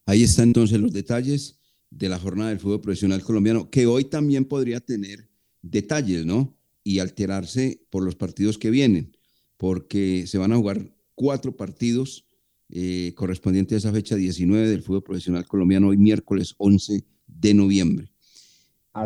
Ahí 0.05 0.25
están 0.25 0.49
entonces 0.49 0.79
los 0.79 0.93
detalles 0.93 1.59
de 1.91 2.11
la 2.11 2.19
jornada 2.19 2.51
del 2.51 2.61
fútbol 2.61 2.83
profesional 2.83 3.23
colombiano, 3.23 3.71
que 3.71 3.87
hoy 3.87 4.05
también 4.05 4.45
podría 4.45 4.81
tener 4.81 5.31
detalles, 5.63 6.27
¿no? 6.27 6.55
Y 6.85 6.99
alterarse 6.99 7.87
por 7.89 8.03
los 8.05 8.15
partidos 8.15 8.59
que 8.59 8.71
vienen, 8.71 9.17
porque 9.57 10.27
se 10.27 10.37
van 10.37 10.53
a 10.53 10.57
jugar 10.57 10.93
cuatro 11.15 11.57
partidos 11.57 12.27
eh, 12.75 13.13
correspondiente 13.15 13.75
a 13.75 13.79
esa 13.79 13.93
fecha 13.93 14.17
19 14.17 14.69
del 14.69 14.83
fútbol 14.83 15.03
profesional 15.03 15.47
colombiano, 15.47 15.89
hoy 15.89 15.99
miércoles 15.99 16.55
11 16.57 17.05
de 17.27 17.55
noviembre. 17.55 18.09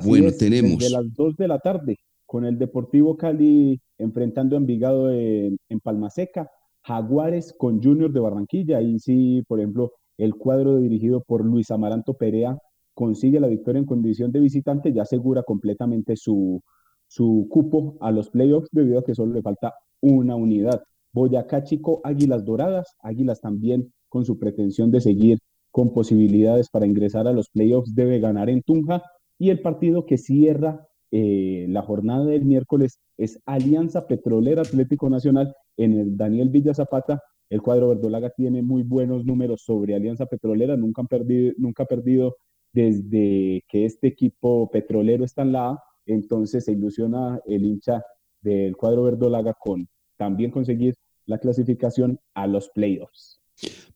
bueno, 0.05 0.31
tenemos. 0.31 0.79
De 0.79 0.91
las 0.91 1.13
2 1.15 1.37
de 1.37 1.49
la 1.49 1.59
tarde, 1.59 1.99
con 2.25 2.45
el 2.45 2.59
Deportivo 2.59 3.17
Cali 3.17 3.81
enfrentando 3.99 4.55
a 4.55 4.61
Envigado 4.61 5.11
en, 5.11 5.59
en 5.69 5.81
Palmaseca, 5.81 6.49
Jaguares 6.83 7.53
con 7.59 7.83
Junior 7.83 8.13
de 8.13 8.21
Barranquilla. 8.21 8.79
Ahí 8.79 9.01
sí, 9.01 9.43
por 9.49 9.59
ejemplo, 9.59 9.93
el 10.17 10.35
cuadro 10.37 10.79
dirigido 10.79 11.23
por 11.23 11.45
Luis 11.45 11.71
Amaranto 11.73 12.15
Perea 12.15 12.57
consigue 12.95 13.41
la 13.41 13.49
victoria 13.49 13.81
en 13.81 13.87
condición 13.87 14.33
de 14.33 14.41
visitante, 14.41 14.93
ya 14.93 15.03
asegura 15.03 15.43
completamente 15.43 16.17
su, 16.17 16.63
su 17.09 17.47
cupo 17.51 17.97
a 18.01 18.11
los 18.11 18.31
playoffs 18.31 18.69
debido 18.73 19.01
a 19.01 19.05
que 19.05 19.15
solo 19.15 19.35
le 19.35 19.43
falta 19.43 19.75
una 20.01 20.37
unidad. 20.37 20.83
Boyacá 21.17 21.65
Chico, 21.65 22.03
Águilas 22.05 22.45
Doradas, 22.45 22.95
Águilas 23.01 23.41
también 23.41 23.91
con 24.11 24.27
su 24.27 24.39
pretensión 24.39 24.91
de 24.91 25.01
seguir 25.01 25.39
con 25.71 25.95
posibilidades 25.95 26.69
para 26.69 26.87
ingresar 26.87 27.27
a 27.27 27.33
los 27.33 27.49
playoffs 27.49 27.95
debe 27.95 28.21
ganar 28.21 28.51
en 28.51 28.61
Tunja. 28.63 29.03
Y 29.39 29.49
el 29.49 29.63
partido 29.63 30.05
que 30.05 30.19
cierra 30.19 30.87
eh, 31.11 31.65
la 31.71 31.81
jornada 31.81 32.27
del 32.27 32.45
miércoles 32.45 33.01
es 33.17 33.41
Alianza 33.47 34.07
Petrolera 34.07 34.61
Atlético 34.61 35.09
Nacional 35.09 35.55
en 35.79 35.95
el 35.95 36.19
Daniel 36.19 36.51
Villa 36.51 36.75
Zapata. 36.75 37.23
El 37.49 37.63
cuadro 37.63 37.89
verdolaga 37.89 38.29
tiene 38.29 38.61
muy 38.61 38.83
buenos 38.83 39.25
números 39.25 39.63
sobre 39.65 39.95
Alianza 39.95 40.27
Petrolera, 40.27 40.77
nunca, 40.77 41.01
han 41.01 41.09
perdido, 41.09 41.55
nunca 41.57 41.85
ha 41.85 41.87
perdido 41.87 42.37
desde 42.75 43.65
que 43.69 43.87
este 43.87 44.09
equipo 44.09 44.71
petrolero 44.71 45.25
está 45.25 45.43
en 45.43 45.53
la 45.53 45.71
A, 45.71 45.83
entonces 46.05 46.67
se 46.67 46.73
ilusiona 46.73 47.41
el 47.47 47.65
hincha 47.65 48.03
del 48.43 48.77
cuadro 48.77 49.05
verdolaga 49.05 49.55
con 49.59 49.89
también 50.17 50.51
conseguir 50.51 50.95
la 51.27 51.39
clasificación 51.39 52.21
a 52.35 52.47
los 52.47 52.69
playoffs. 52.71 53.41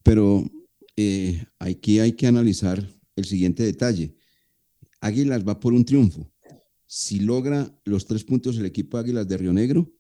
Pero 0.03 0.45
eh, 0.97 1.45
aquí 1.59 1.99
hay 2.01 2.12
que 2.12 2.27
analizar 2.27 2.85
el 3.16 3.25
siguiente 3.25 3.62
detalle. 3.62 4.14
Águilas 5.01 5.47
va 5.47 5.61
por 5.61 5.73
un 5.73 5.85
triunfo. 5.85 6.31
Si 6.87 7.21
logra 7.21 7.73
los 7.85 8.07
tres 8.07 8.25
puntos 8.25 8.59
el 8.59 8.66
equipo 8.66 8.99
Águilas 8.99 9.29
de 9.29 9.37
Río 9.37 9.53
Negro, 9.53 9.90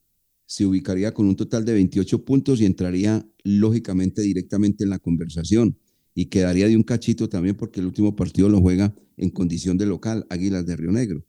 se 0.44 0.66
ubicaría 0.66 1.14
con 1.14 1.26
un 1.26 1.36
total 1.36 1.64
de 1.64 1.74
28 1.74 2.24
puntos 2.24 2.60
y 2.60 2.66
entraría 2.66 3.24
lógicamente 3.44 4.20
directamente 4.22 4.82
en 4.82 4.90
la 4.90 4.98
conversación. 4.98 5.78
Y 6.12 6.26
quedaría 6.26 6.66
de 6.66 6.76
un 6.76 6.82
cachito 6.82 7.28
también 7.28 7.56
porque 7.56 7.78
el 7.78 7.86
último 7.86 8.16
partido 8.16 8.48
lo 8.48 8.60
juega 8.60 8.92
en 9.16 9.30
condición 9.30 9.78
de 9.78 9.86
local, 9.86 10.26
Águilas 10.28 10.66
de 10.66 10.76
Río 10.76 10.90
Negro. 10.90 11.24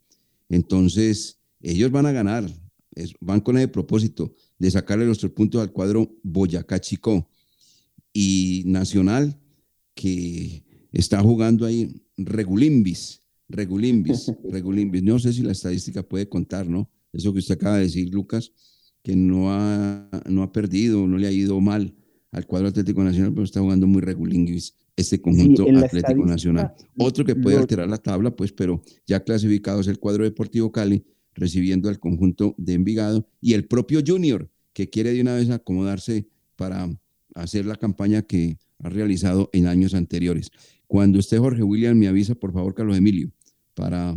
Entonces, 0.50 1.40
ellos 1.62 1.92
van 1.92 2.08
a 2.08 2.12
ganar, 2.12 2.50
van 3.19 3.41
con 3.41 3.58
ese 3.58 3.67
propósito 3.67 4.34
de 4.60 4.71
sacarle 4.71 5.06
los 5.06 5.19
tres 5.19 5.32
puntos 5.32 5.62
al 5.62 5.71
cuadro 5.71 6.13
Boyacá 6.23 6.80
Chico. 6.80 7.27
Y 8.13 8.63
Nacional, 8.65 9.39
que 9.95 10.63
está 10.91 11.21
jugando 11.21 11.65
ahí 11.65 12.01
Regulimbis, 12.17 13.21
Regulimbis, 13.47 14.32
Regulimbis. 14.49 15.04
No 15.04 15.17
sé 15.19 15.32
si 15.32 15.41
la 15.43 15.54
estadística 15.54 16.04
puede 16.04 16.27
contar, 16.27 16.67
¿no? 16.67 16.89
Eso 17.13 17.32
que 17.32 17.39
usted 17.39 17.56
acaba 17.56 17.77
de 17.77 17.84
decir, 17.84 18.10
Lucas, 18.10 18.51
que 19.04 19.15
no 19.15 19.51
ha, 19.51 20.10
no 20.30 20.43
ha 20.43 20.51
perdido, 20.51 21.08
no 21.08 21.17
le 21.17 21.27
ha 21.27 21.32
ido 21.32 21.60
mal 21.60 21.93
al 22.32 22.45
cuadro 22.45 22.67
Atlético 22.67 23.04
Nacional, 23.04 23.34
pero 23.34 23.43
está 23.43 23.60
jugando 23.60 23.88
muy 23.88 24.01
Regulimbis 24.01 24.75
este 24.95 25.21
conjunto 25.21 25.65
Atlético 25.77 26.25
Nacional. 26.25 26.73
Otro 26.97 27.25
que 27.25 27.36
puede 27.36 27.58
alterar 27.58 27.89
la 27.89 27.97
tabla, 27.97 28.36
pues, 28.36 28.51
pero 28.51 28.82
ya 29.06 29.23
clasificado 29.23 29.82
es 29.82 29.88
el 29.88 29.99
cuadro 29.99 30.23
Deportivo 30.23 30.71
Cali, 30.71 31.04
recibiendo 31.34 31.89
al 31.89 32.00
conjunto 32.00 32.56
de 32.58 32.74
Envigado 32.74 33.28
y 33.39 33.54
el 33.54 33.65
propio 33.65 34.02
Junior, 34.06 34.50
que 34.74 34.89
quiere 34.89 35.13
de 35.13 35.22
una 35.22 35.36
vez 35.36 35.50
acomodarse 35.50 36.28
para 36.56 36.89
hacer 37.36 37.65
la 37.65 37.76
campaña 37.76 38.22
que 38.22 38.58
ha 38.80 38.89
realizado 38.89 39.50
en 39.54 39.67
años 39.67 39.94
anteriores. 39.94 40.52
Cuando 40.88 41.20
usted, 41.20 41.38
Jorge 41.39 41.63
William, 41.63 41.98
me 41.98 42.08
avisa, 42.08 42.36
por 42.36 42.52
favor, 42.52 42.74
Carlos 42.74 42.98
Emilio, 42.98 43.32
para 43.74 44.15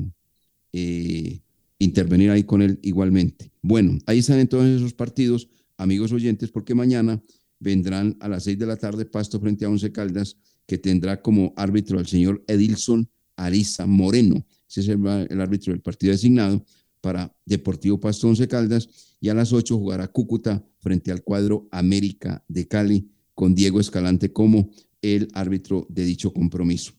eh, 0.72 1.40
intervenir 1.78 2.30
ahí 2.30 2.42
con 2.42 2.62
él 2.62 2.78
igualmente. 2.82 3.52
Bueno, 3.62 3.98
ahí 4.06 4.18
están 4.18 4.40
entonces 4.40 4.80
esos 4.80 4.94
partidos, 4.94 5.48
amigos 5.76 6.12
oyentes, 6.12 6.50
porque 6.50 6.74
mañana 6.74 7.22
vendrán 7.60 8.16
a 8.20 8.28
las 8.28 8.44
seis 8.44 8.58
de 8.58 8.66
la 8.66 8.76
tarde 8.76 9.04
Pasto 9.04 9.40
frente 9.40 9.64
a 9.64 9.70
Once 9.70 9.90
Caldas, 9.92 10.36
que 10.66 10.78
tendrá 10.78 11.22
como 11.22 11.52
árbitro 11.56 11.98
al 11.98 12.06
señor 12.06 12.42
Edilson 12.48 13.08
Ariza 13.36 13.86
Moreno. 13.86 14.46
Ese 14.68 14.80
es 14.80 14.88
el 14.88 15.40
árbitro 15.40 15.72
del 15.72 15.82
partido 15.82 16.12
designado 16.12 16.64
para 17.04 17.36
Deportivo 17.44 18.00
Pasto 18.00 18.28
Once 18.28 18.48
Caldas 18.48 18.88
y 19.20 19.28
a 19.28 19.34
las 19.34 19.52
8 19.52 19.76
jugará 19.76 20.08
Cúcuta 20.08 20.64
frente 20.78 21.12
al 21.12 21.22
cuadro 21.22 21.68
América 21.70 22.42
de 22.48 22.66
Cali 22.66 23.10
con 23.34 23.54
Diego 23.54 23.78
Escalante 23.78 24.32
como 24.32 24.70
el 25.02 25.28
árbitro 25.34 25.86
de 25.90 26.06
dicho 26.06 26.32
compromiso. 26.32 26.94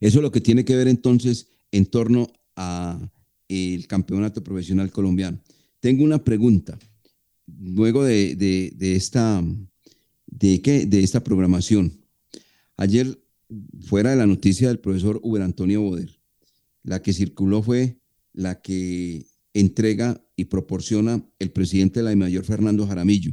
Eso 0.00 0.18
es 0.18 0.22
lo 0.22 0.32
que 0.32 0.40
tiene 0.40 0.64
que 0.64 0.74
ver 0.74 0.88
entonces 0.88 1.46
en 1.70 1.86
torno 1.86 2.26
a 2.56 2.98
el 3.46 3.86
campeonato 3.86 4.42
profesional 4.42 4.90
colombiano. 4.90 5.38
Tengo 5.78 6.02
una 6.02 6.24
pregunta. 6.24 6.76
Luego 7.46 8.02
de, 8.02 8.74
esta, 8.80 9.44
de, 10.26 10.86
de 10.88 11.02
esta 11.04 11.22
programación, 11.22 12.00
ayer, 12.76 13.16
fuera 13.80 14.10
de 14.10 14.16
la 14.16 14.26
noticia 14.26 14.66
del 14.66 14.80
profesor 14.80 15.20
Uber 15.22 15.42
Antonio 15.42 15.82
Boder, 15.82 16.18
la 16.82 17.00
que 17.00 17.12
circuló 17.12 17.62
fue 17.62 18.00
la 18.38 18.60
que 18.62 19.26
entrega 19.52 20.24
y 20.36 20.44
proporciona 20.44 21.28
el 21.40 21.50
presidente 21.50 21.98
de 21.98 22.04
la 22.04 22.14
mayor 22.14 22.44
Fernando 22.44 22.86
Jaramillo, 22.86 23.32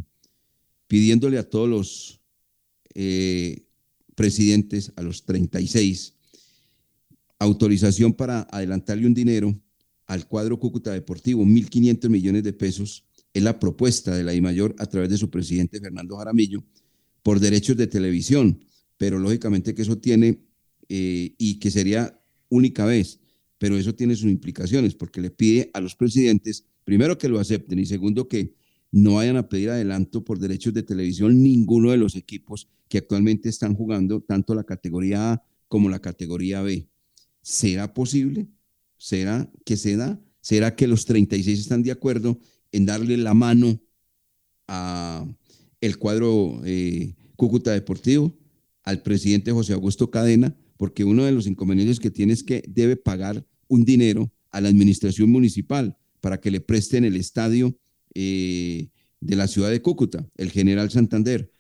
pidiéndole 0.87 1.37
a 1.37 1.47
todos 1.47 1.69
los 1.69 2.21
eh, 2.95 3.67
presidentes, 4.15 4.91
a 4.95 5.03
los 5.03 5.23
36, 5.23 6.15
autorización 7.37 8.13
para 8.13 8.47
adelantarle 8.51 9.05
un 9.05 9.13
dinero 9.13 9.55
al 10.07 10.27
cuadro 10.27 10.57
Cúcuta 10.59 10.91
Deportivo, 10.91 11.45
1.500 11.45 12.09
millones 12.09 12.43
de 12.43 12.53
pesos 12.53 13.05
es 13.31 13.43
la 13.43 13.59
propuesta 13.59 14.15
de 14.15 14.23
la 14.23 14.31
DIMAYOR 14.31 14.75
a 14.79 14.87
través 14.87 15.11
de 15.11 15.17
su 15.17 15.29
presidente 15.29 15.79
Fernando 15.79 16.17
Jaramillo 16.17 16.63
por 17.21 17.39
derechos 17.39 17.77
de 17.77 17.85
televisión, 17.85 18.65
pero 18.97 19.19
lógicamente 19.19 19.75
que 19.75 19.83
eso 19.83 19.99
tiene 19.99 20.39
eh, 20.89 21.35
y 21.37 21.59
que 21.59 21.69
sería 21.69 22.19
única 22.49 22.85
vez, 22.85 23.19
pero 23.57 23.77
eso 23.77 23.95
tiene 23.95 24.15
sus 24.15 24.29
implicaciones 24.29 24.95
porque 24.95 25.21
le 25.21 25.29
pide 25.29 25.69
a 25.73 25.81
los 25.81 25.95
presidentes, 25.95 26.65
primero 26.83 27.17
que 27.17 27.29
lo 27.29 27.39
acepten 27.39 27.79
y 27.79 27.85
segundo 27.85 28.27
que 28.27 28.53
no 28.91 29.15
vayan 29.15 29.37
a 29.37 29.49
pedir 29.49 29.69
adelanto 29.69 30.23
por 30.23 30.39
derechos 30.39 30.73
de 30.73 30.83
televisión 30.83 31.41
ninguno 31.41 31.91
de 31.91 31.97
los 31.97 32.15
equipos 32.15 32.67
que 32.87 32.99
actualmente 32.99 33.49
están 33.49 33.75
jugando, 33.75 34.21
tanto 34.21 34.55
la 34.55 34.63
categoría 34.63 35.33
A 35.33 35.43
como 35.67 35.89
la 35.89 35.99
categoría 35.99 36.61
B. 36.61 36.87
¿Será 37.41 37.93
posible? 37.93 38.47
¿Será 38.97 39.51
que 39.65 39.77
se 39.77 39.97
da? 39.97 40.19
¿Será 40.41 40.75
que 40.75 40.87
los 40.87 41.05
36 41.05 41.59
están 41.59 41.83
de 41.83 41.91
acuerdo 41.91 42.39
en 42.71 42.85
darle 42.85 43.17
la 43.17 43.33
mano 43.33 43.81
a 44.67 45.27
el 45.81 45.97
cuadro 45.97 46.61
eh, 46.65 47.15
Cúcuta 47.35 47.71
Deportivo, 47.71 48.37
al 48.83 49.01
presidente 49.01 49.51
José 49.51 49.73
Augusto 49.73 50.09
Cadena, 50.09 50.55
porque 50.77 51.03
uno 51.03 51.23
de 51.23 51.31
los 51.31 51.47
inconvenientes 51.47 51.99
que 51.99 52.11
tiene 52.11 52.33
es 52.33 52.43
que 52.43 52.63
debe 52.67 52.97
pagar 52.97 53.45
un 53.67 53.85
dinero 53.85 54.31
a 54.51 54.61
la 54.61 54.69
administración 54.69 55.29
municipal 55.29 55.97
para 56.21 56.39
que 56.39 56.51
le 56.51 56.61
presten 56.61 57.05
el 57.05 57.15
estadio 57.15 57.77
eh, 58.13 58.87
de 59.21 59.35
la 59.35 59.47
ciudad 59.47 59.69
de 59.69 59.81
Cúcuta, 59.81 60.27
el 60.37 60.51
General 60.51 60.89
Santander. 60.89 61.51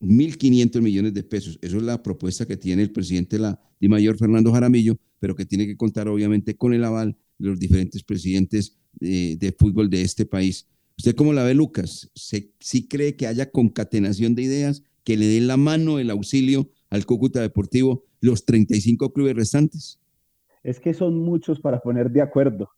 1.500 0.00 0.82
millones 0.82 1.14
de 1.14 1.22
pesos. 1.22 1.58
Eso 1.62 1.78
es 1.78 1.82
la 1.82 2.02
propuesta 2.02 2.46
que 2.46 2.56
tiene 2.56 2.82
el 2.82 2.92
presidente 2.92 3.36
de 3.36 3.42
la 3.42 3.60
mayor 3.80 4.18
Fernando 4.18 4.52
Jaramillo, 4.52 4.98
pero 5.18 5.34
que 5.34 5.46
tiene 5.46 5.66
que 5.66 5.76
contar 5.76 6.08
obviamente 6.08 6.54
con 6.54 6.74
el 6.74 6.84
aval 6.84 7.16
de 7.38 7.48
los 7.48 7.58
diferentes 7.58 8.02
presidentes 8.02 8.76
de, 8.92 9.36
de 9.36 9.52
fútbol 9.52 9.88
de 9.88 10.02
este 10.02 10.26
país. 10.26 10.66
¿Usted 10.98 11.14
cómo 11.14 11.32
la 11.32 11.44
ve, 11.44 11.54
Lucas? 11.54 12.10
¿Sí 12.14 12.88
cree 12.88 13.16
que 13.16 13.26
haya 13.26 13.50
concatenación 13.50 14.34
de 14.34 14.42
ideas, 14.42 14.82
que 15.04 15.16
le 15.16 15.26
den 15.26 15.46
la 15.46 15.56
mano 15.56 15.98
el 15.98 16.10
auxilio 16.10 16.70
al 16.90 17.06
Cúcuta 17.06 17.40
Deportivo 17.40 18.04
los 18.20 18.44
35 18.44 19.12
clubes 19.12 19.34
restantes? 19.34 20.00
Es 20.62 20.80
que 20.80 20.94
son 20.94 21.18
muchos 21.18 21.60
para 21.60 21.80
poner 21.80 22.10
de 22.10 22.22
acuerdo. 22.22 22.70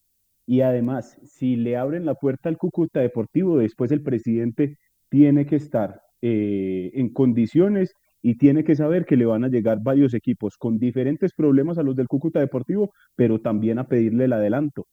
Y 0.47 0.63
además, 0.63 1.19
si 1.25 1.57
le 1.57 1.77
abren 1.77 2.07
la 2.07 2.15
puerta 2.15 2.49
al 2.49 2.57
Cúcuta 2.57 3.01
Deportivo, 3.01 3.59
después 3.59 3.93
el 3.93 4.03
presidente 4.03 4.79
tiene 5.11 5.47
que 5.47 5.57
estar 5.57 6.01
eh, 6.23 6.91
en 6.95 7.13
condiciones 7.13 7.93
y 8.23 8.37
tiene 8.37 8.65
que 8.65 8.75
saber 8.75 9.05
que 9.05 9.17
le 9.17 9.27
van 9.27 9.45
a 9.45 9.49
llegar 9.49 9.79
varios 9.83 10.15
equipos 10.15 10.57
con 10.57 10.79
diferentes 10.79 11.33
problemas 11.35 11.79
a 11.79 11.83
los 11.83 11.97
del 11.97 12.09
Cúcuta 12.09 12.41
Deportivo, 12.41 12.93
pero 13.15 13.41
también 13.41 13.79
a 13.79 13.89
pedirle 13.89 14.25
el 14.25 14.33
adelanto. 14.33 14.87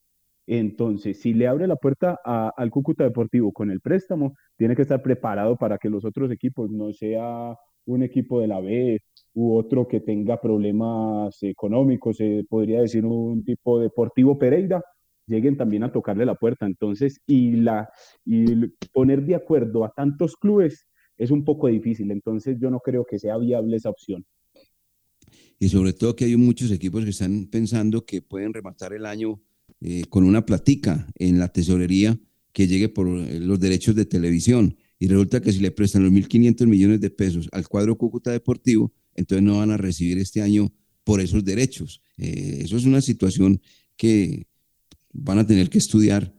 Entonces, 0.47 1.19
si 1.21 1.34
le 1.34 1.47
abre 1.47 1.67
la 1.67 1.75
puerta 1.75 2.19
al 2.23 2.69
Cúcuta 2.69 3.04
Deportivo 3.04 3.51
con 3.51 3.71
el 3.71 3.82
préstamo, 3.82 4.36
tiene 4.58 4.75
que 4.75 4.84
estar 4.84 5.01
preparado 5.01 5.58
para 5.58 5.78
que 5.78 5.89
los 5.89 6.06
otros 6.06 6.32
equipos 6.32 6.69
no 6.69 6.93
sea 6.93 7.56
un 7.86 8.04
equipo 8.04 8.41
de 8.41 8.48
la 8.48 8.60
B 8.60 9.00
u 9.34 9.56
otro 9.56 9.88
que 9.88 10.00
tenga 10.00 10.39
problemas 10.39 11.41
económicos, 11.43 12.17
se 12.17 12.45
podría 12.50 12.82
decir 12.82 13.06
un 13.06 13.43
tipo 13.43 13.80
deportivo 13.80 14.38
Pereira, 14.39 14.84
lleguen 15.28 15.58
también 15.58 15.84
a 15.84 15.91
tocarle 15.91 16.26
la 16.26 16.36
puerta. 16.36 16.65
Entonces, 16.65 17.19
y, 17.28 17.52
la, 17.58 17.89
y 18.26 18.67
poner 18.93 19.26
de 19.26 19.36
acuerdo 19.36 19.84
a 19.84 19.91
tantos 19.91 20.36
clubes 20.36 20.86
es 21.17 21.32
un 21.32 21.43
poco 21.43 21.67
difícil. 21.67 22.12
Entonces, 22.12 22.58
yo 22.60 22.69
no 22.69 22.80
creo 22.80 23.06
que 23.06 23.19
sea 23.19 23.38
viable 23.38 23.78
esa 23.78 23.89
opción. 23.89 24.26
Y 25.60 25.69
sobre 25.69 25.93
todo 25.93 26.15
que 26.15 26.26
hay 26.26 26.36
muchos 26.36 26.71
equipos 26.71 27.04
que 27.04 27.12
están 27.12 27.48
pensando 27.48 28.06
que 28.06 28.21
pueden 28.21 28.54
rematar 28.54 28.93
el 28.93 29.06
año 29.06 29.41
eh, 29.82 30.04
con 30.10 30.24
una 30.24 30.45
platica 30.45 31.08
en 31.15 31.39
la 31.39 31.48
tesorería 31.48 32.17
que 32.52 32.67
llegue 32.67 32.89
por 32.89 33.08
eh, 33.08 33.39
los 33.39 33.60
derechos 33.60 33.95
de 33.95 34.06
televisión. 34.06 34.78
Y 34.99 35.08
resulta 35.08 35.41
que 35.41 35.51
si 35.51 35.60
le 35.60 35.71
prestan 35.71 36.03
los 36.03 36.12
1.500 36.12 36.67
millones 36.67 37.01
de 37.01 37.10
pesos 37.10 37.49
al 37.51 37.67
cuadro 37.67 37.97
Cúcuta 37.97 38.31
Deportivo, 38.31 38.93
entonces 39.13 39.43
no 39.43 39.58
van 39.58 39.71
a 39.71 39.77
recibir 39.77 40.17
este 40.17 40.41
año 40.41 40.71
por 41.03 41.21
esos 41.21 41.43
derechos. 41.43 42.01
Eh, 42.17 42.62
eso 42.63 42.77
es 42.77 42.86
una 42.86 43.01
situación 43.01 43.62
que 43.97 44.47
van 45.12 45.39
a 45.39 45.47
tener 45.47 45.69
que 45.69 45.77
estudiar 45.77 46.34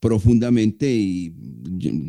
profundamente 0.00 0.90
y 0.90 1.32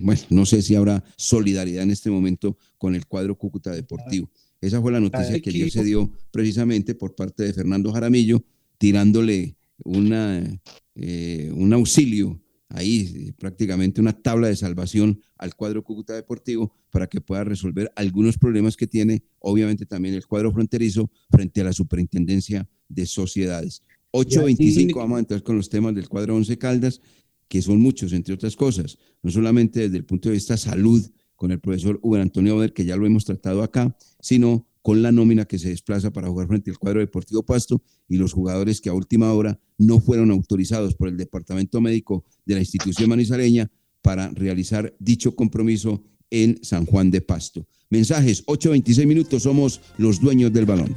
bueno, 0.01 0.21
no 0.29 0.45
sé 0.45 0.61
si 0.61 0.75
habrá 0.75 1.03
solidaridad 1.17 1.83
en 1.83 1.91
este 1.91 2.09
momento 2.09 2.57
con 2.77 2.95
el 2.95 3.05
cuadro 3.05 3.37
Cúcuta 3.37 3.71
Deportivo. 3.71 4.29
Esa 4.61 4.81
fue 4.81 4.91
la 4.91 4.99
noticia 4.99 5.39
que 5.41 5.49
ayer 5.49 5.71
se 5.71 5.83
dio 5.83 6.11
precisamente 6.31 6.95
por 6.95 7.15
parte 7.15 7.43
de 7.43 7.53
Fernando 7.53 7.91
Jaramillo, 7.91 8.43
tirándole 8.77 9.57
una, 9.83 10.61
eh, 10.95 11.51
un 11.53 11.73
auxilio 11.73 12.39
ahí, 12.73 13.33
prácticamente 13.37 14.01
una 14.01 14.13
tabla 14.13 14.47
de 14.47 14.55
salvación 14.55 15.21
al 15.37 15.55
cuadro 15.55 15.83
Cúcuta 15.83 16.13
Deportivo 16.13 16.73
para 16.89 17.07
que 17.07 17.21
pueda 17.21 17.43
resolver 17.43 17.91
algunos 17.95 18.37
problemas 18.37 18.77
que 18.77 18.87
tiene, 18.87 19.23
obviamente 19.39 19.85
también 19.85 20.15
el 20.15 20.25
cuadro 20.25 20.51
fronterizo 20.51 21.09
frente 21.29 21.61
a 21.61 21.65
la 21.65 21.73
superintendencia 21.73 22.67
de 22.87 23.05
sociedades. 23.05 23.83
8.25, 24.11 24.95
vamos 24.95 25.17
a 25.17 25.19
entrar 25.19 25.43
con 25.43 25.55
los 25.55 25.69
temas 25.69 25.95
del 25.95 26.09
cuadro 26.09 26.35
11 26.35 26.57
Caldas, 26.57 27.01
que 27.47 27.61
son 27.61 27.79
muchos, 27.81 28.13
entre 28.13 28.33
otras 28.33 28.55
cosas, 28.55 28.97
no 29.21 29.31
solamente 29.31 29.81
desde 29.81 29.97
el 29.97 30.05
punto 30.05 30.29
de 30.29 30.35
vista 30.35 30.57
salud, 30.57 31.05
con 31.41 31.49
el 31.49 31.59
profesor 31.59 31.99
Hugo 32.03 32.17
Antonio 32.17 32.55
Oder, 32.55 32.71
que 32.71 32.85
ya 32.85 32.95
lo 32.95 33.07
hemos 33.07 33.25
tratado 33.25 33.63
acá, 33.63 33.97
sino 34.19 34.67
con 34.81 35.01
la 35.01 35.11
nómina 35.11 35.45
que 35.45 35.59
se 35.59 35.69
desplaza 35.69 36.11
para 36.11 36.29
jugar 36.29 36.47
frente 36.47 36.71
al 36.71 36.77
cuadro 36.77 36.99
Deportivo 36.99 37.43
Pasto 37.43 37.81
y 38.07 38.17
los 38.17 38.33
jugadores 38.33 38.81
que 38.81 38.89
a 38.89 38.93
última 38.93 39.31
hora 39.33 39.59
no 39.77 39.99
fueron 39.99 40.31
autorizados 40.31 40.95
por 40.95 41.07
el 41.07 41.17
Departamento 41.17 41.81
Médico 41.81 42.25
de 42.45 42.55
la 42.55 42.61
institución 42.61 43.09
manizaleña 43.09 43.69
para 44.01 44.29
realizar 44.29 44.95
dicho 44.99 45.35
compromiso 45.35 46.03
en 46.29 46.59
San 46.63 46.85
Juan 46.85 47.11
de 47.11 47.21
Pasto. 47.21 47.67
Mensajes, 47.89 48.45
8.26 48.45 49.05
minutos, 49.05 49.43
somos 49.43 49.81
los 49.97 50.19
dueños 50.19 50.51
del 50.53 50.65
balón. 50.65 50.95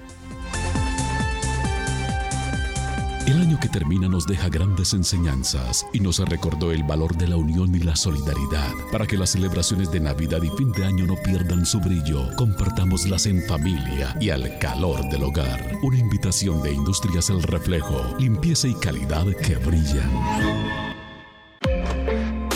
El 3.27 3.41
año 3.41 3.59
que 3.59 3.71
termina 3.71 4.07
nos 4.07 4.27
deja 4.27 4.51
grandes 4.51 4.93
enseñanzas 4.93 5.87
y 5.95 6.01
nos 6.01 6.19
recordó 6.19 6.73
el 6.73 6.83
valor 6.83 7.17
de 7.17 7.27
la 7.27 7.37
unión 7.37 7.75
y 7.75 7.79
la 7.79 7.97
solidaridad. 7.97 8.71
Para 8.93 9.07
que 9.07 9.17
las 9.17 9.31
celebraciones 9.31 9.91
de 9.91 10.01
Navidad 10.01 10.43
y 10.43 10.51
fin 10.59 10.71
de 10.73 10.85
año 10.85 11.07
no 11.07 11.17
pierdan 11.17 11.65
su 11.65 11.81
brillo, 11.81 12.29
compartámoslas 12.37 13.25
en 13.25 13.43
familia 13.45 14.15
y 14.21 14.29
al 14.29 14.59
calor 14.59 15.09
del 15.09 15.23
hogar. 15.23 15.79
Una 15.83 15.99
invitación 15.99 16.63
de 16.63 16.73
Industrias 16.73 17.31
El 17.31 17.43
Reflejo, 17.43 18.15
limpieza 18.19 18.69
y 18.69 18.75
calidad 18.75 19.27
que 19.37 19.57
brillan. 19.57 20.94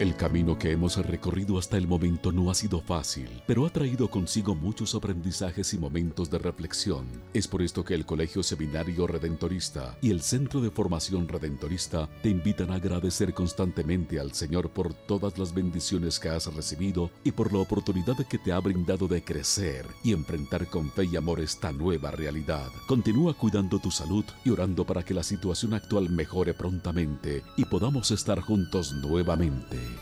El 0.07 0.15
camino 0.15 0.57
que 0.57 0.71
hemos 0.71 1.05
recorrido 1.05 1.59
hasta 1.59 1.77
el 1.77 1.89
momento 1.89 2.31
no 2.31 2.49
ha 2.49 2.55
sido 2.55 2.81
fácil, 2.81 3.29
pero 3.45 3.67
ha 3.67 3.71
traído 3.71 4.09
consigo 4.09 4.55
muchos 4.55 4.95
aprendizajes 4.95 5.75
y 5.75 5.79
momentos 5.79 6.31
de 6.31 6.39
reflexión. 6.39 7.09
Es 7.35 7.49
por 7.49 7.61
esto 7.61 7.85
que 7.85 7.95
el 7.95 8.07
Colegio 8.07 8.45
Seminario 8.45 9.09
Redentorista 9.09 9.99
y 10.01 10.13
el 10.13 10.23
Centro 10.23 10.61
de 10.61 10.71
Formación 10.71 11.27
Redentorista 11.27 12.09
te 12.23 12.29
invitan 12.29 12.71
a 12.71 12.77
agradecer 12.77 13.35
constantemente 13.35 14.21
al 14.21 14.33
Señor 14.33 14.71
por 14.71 14.95
todas 14.95 15.39
las 15.39 15.53
bendiciones 15.53 16.21
que 16.21 16.29
has 16.29 16.55
recibido 16.55 17.11
y 17.25 17.33
por 17.33 17.53
la 17.53 17.59
oportunidad 17.59 18.17
que 18.29 18.39
te 18.39 18.53
ha 18.53 18.61
brindado 18.61 19.09
de 19.09 19.25
crecer 19.25 19.89
y 20.05 20.13
enfrentar 20.13 20.69
con 20.69 20.89
fe 20.89 21.07
y 21.07 21.17
amor 21.17 21.41
esta 21.41 21.73
nueva 21.73 22.13
realidad. 22.13 22.69
Continúa 22.87 23.35
cuidando 23.35 23.81
tu 23.81 23.91
salud 23.91 24.25
y 24.45 24.51
orando 24.51 24.87
para 24.87 25.03
que 25.03 25.15
la 25.15 25.25
situación 25.25 25.75
actual 25.75 26.11
mejore 26.11 26.55
prontamente 26.55 27.43
y 27.57 27.65
podamos 27.65 28.13
estar 28.13 28.39
juntos 28.39 28.93
nuevamente. 28.93 29.96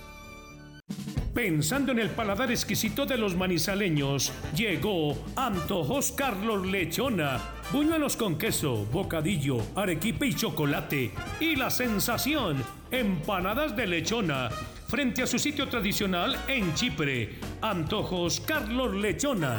Pensando 1.35 1.91
en 1.91 1.99
el 1.99 2.11
paladar 2.11 2.53
exquisito 2.53 3.07
de 3.07 3.19
los 3.19 3.35
manizaleños, 3.35 4.33
llegó 4.55 5.19
Antojos 5.35 6.13
Carlos 6.13 6.65
Lechona. 6.65 7.41
Buñuelos 7.73 8.17
con 8.17 8.39
queso, 8.39 8.87
bocadillo, 8.93 9.59
arequipe 9.75 10.29
y 10.29 10.35
chocolate. 10.35 11.11
Y 11.41 11.57
la 11.57 11.71
sensación, 11.71 12.63
empanadas 12.93 13.75
de 13.75 13.89
lechona. 13.89 14.49
Frente 14.87 15.25
a 15.25 15.27
su 15.27 15.41
sitio 15.41 15.69
tradicional 15.69 16.37
en 16.47 16.73
Chipre, 16.75 17.41
Antojos 17.63 18.39
Carlos 18.39 18.95
Lechona. 18.95 19.59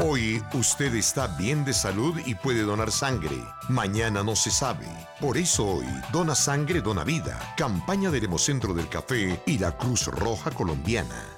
Hoy 0.00 0.42
usted 0.54 0.94
está 0.94 1.26
bien 1.26 1.64
de 1.64 1.72
salud 1.72 2.20
y 2.24 2.34
puede 2.34 2.62
donar 2.62 2.92
sangre. 2.92 3.36
Mañana 3.68 4.22
no 4.22 4.36
se 4.36 4.50
sabe. 4.50 4.86
Por 5.20 5.36
eso 5.36 5.66
hoy, 5.66 5.86
Dona 6.12 6.34
Sangre, 6.34 6.80
Dona 6.80 7.04
Vida. 7.04 7.38
Campaña 7.56 8.10
del 8.10 8.24
Hemocentro 8.24 8.74
del 8.74 8.88
Café 8.88 9.42
y 9.46 9.58
la 9.58 9.76
Cruz 9.76 10.06
Roja 10.06 10.50
Colombiana. 10.50 11.37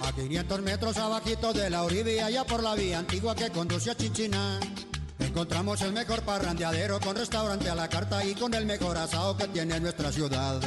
A 0.00 0.12
500 0.12 0.62
metros 0.62 0.96
abajito 0.96 1.52
de 1.52 1.70
la 1.70 1.82
orilla, 1.82 2.26
allá 2.26 2.44
por 2.44 2.62
la 2.62 2.74
vía 2.74 2.98
antigua 2.98 3.34
que 3.34 3.50
conduce 3.50 3.90
a 3.90 3.96
Chinchiná. 3.96 4.58
Encontramos 5.18 5.80
el 5.82 5.92
mejor 5.92 6.22
parrandeadero 6.22 7.00
con 7.00 7.16
restaurante 7.16 7.68
a 7.68 7.74
la 7.74 7.88
carta 7.88 8.24
y 8.24 8.34
con 8.34 8.54
el 8.54 8.66
mejor 8.66 8.96
asado 8.96 9.36
que 9.36 9.48
tiene 9.48 9.80
nuestra 9.80 10.12
ciudad. 10.12 10.60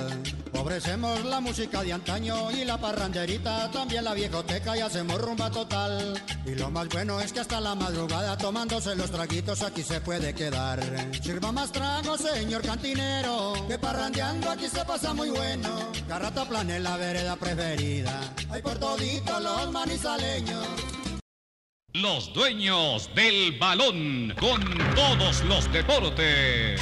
Ofrecemos 0.53 1.23
la 1.25 1.39
música 1.39 1.81
de 1.81 1.93
antaño 1.93 2.51
y 2.51 2.65
la 2.65 2.77
parranderita, 2.77 3.71
también 3.71 4.03
la 4.03 4.13
viejoteca 4.13 4.77
y 4.77 4.81
hacemos 4.81 5.19
rumba 5.21 5.49
total. 5.49 6.21
Y 6.45 6.55
lo 6.55 6.69
más 6.69 6.89
bueno 6.89 7.19
es 7.21 7.31
que 7.31 7.39
hasta 7.39 7.61
la 7.61 7.75
madrugada 7.75 8.37
tomándose 8.37 8.95
los 8.95 9.09
traguitos 9.09 9.61
aquí 9.63 9.83
se 9.83 10.01
puede 10.01 10.33
quedar. 10.33 10.81
Sirva 11.21 11.51
más 11.51 11.71
trago, 11.71 12.17
señor 12.17 12.61
cantinero, 12.61 13.53
que 13.67 13.79
parrandeando 13.79 14.49
aquí 14.49 14.67
se 14.67 14.83
pasa 14.83 15.13
muy 15.13 15.29
bueno. 15.29 15.69
Carrata 16.07 16.47
plan 16.47 16.69
es 16.69 16.81
la 16.81 16.97
vereda 16.97 17.35
preferida, 17.37 18.19
hay 18.49 18.61
por 18.61 18.77
todito 18.77 19.39
los 19.39 19.71
manizaleños. 19.71 20.67
Los 21.93 22.33
dueños 22.33 23.09
del 23.13 23.59
balón 23.59 24.33
con 24.39 24.61
todos 24.95 25.43
los 25.43 25.69
deportes. 25.73 26.79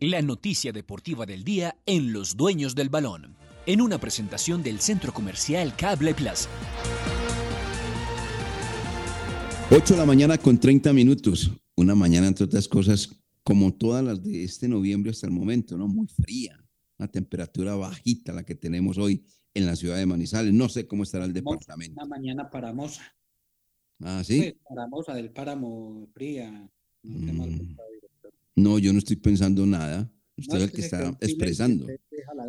La 0.00 0.22
noticia 0.22 0.72
deportiva 0.72 1.26
del 1.26 1.44
día 1.44 1.76
en 1.84 2.14
Los 2.14 2.38
Dueños 2.38 2.74
del 2.74 2.88
Balón, 2.88 3.36
en 3.66 3.82
una 3.82 3.98
presentación 3.98 4.62
del 4.62 4.80
Centro 4.80 5.12
Comercial 5.12 5.76
Cable 5.76 6.14
Plaza. 6.14 6.48
8 9.70 9.92
de 9.92 10.00
la 10.00 10.06
mañana 10.06 10.38
con 10.38 10.58
30 10.58 10.90
minutos. 10.94 11.50
Una 11.76 11.94
mañana, 11.94 12.28
entre 12.28 12.46
otras 12.46 12.66
cosas, 12.66 13.10
como 13.42 13.74
todas 13.74 14.02
las 14.02 14.24
de 14.24 14.42
este 14.42 14.68
noviembre 14.68 15.10
hasta 15.10 15.26
el 15.26 15.34
momento, 15.34 15.76
¿no? 15.76 15.86
Muy 15.86 16.08
fría. 16.08 16.58
Una 16.98 17.08
temperatura 17.08 17.74
bajita 17.74 18.32
la 18.32 18.42
que 18.42 18.54
tenemos 18.54 18.96
hoy 18.96 19.22
en 19.54 19.66
la 19.66 19.76
ciudad 19.76 19.96
de 19.96 20.06
Manizales. 20.06 20.52
No 20.52 20.68
sé 20.68 20.86
cómo 20.86 21.04
estará 21.04 21.24
el 21.24 21.32
departamento. 21.32 21.94
Una 21.94 22.06
mañana 22.06 22.50
paramosa. 22.50 23.02
Ah, 24.00 24.22
sí. 24.24 24.38
Pues, 24.38 24.54
paramosa 24.68 25.14
del 25.14 25.30
páramo 25.30 26.08
fría. 26.12 26.68
No, 27.02 27.32
mal 27.32 27.50
Mm. 27.50 27.76
No, 28.56 28.78
yo 28.78 28.92
no 28.92 28.98
estoy 28.98 29.16
pensando 29.16 29.66
nada. 29.66 30.10
Usted 30.36 30.52
No, 30.52 30.58
es 30.58 30.64
el 30.64 30.70
que 30.70 30.76
que 30.76 30.82
se 30.82 30.96
está 30.96 31.16
expresando. 31.20 31.86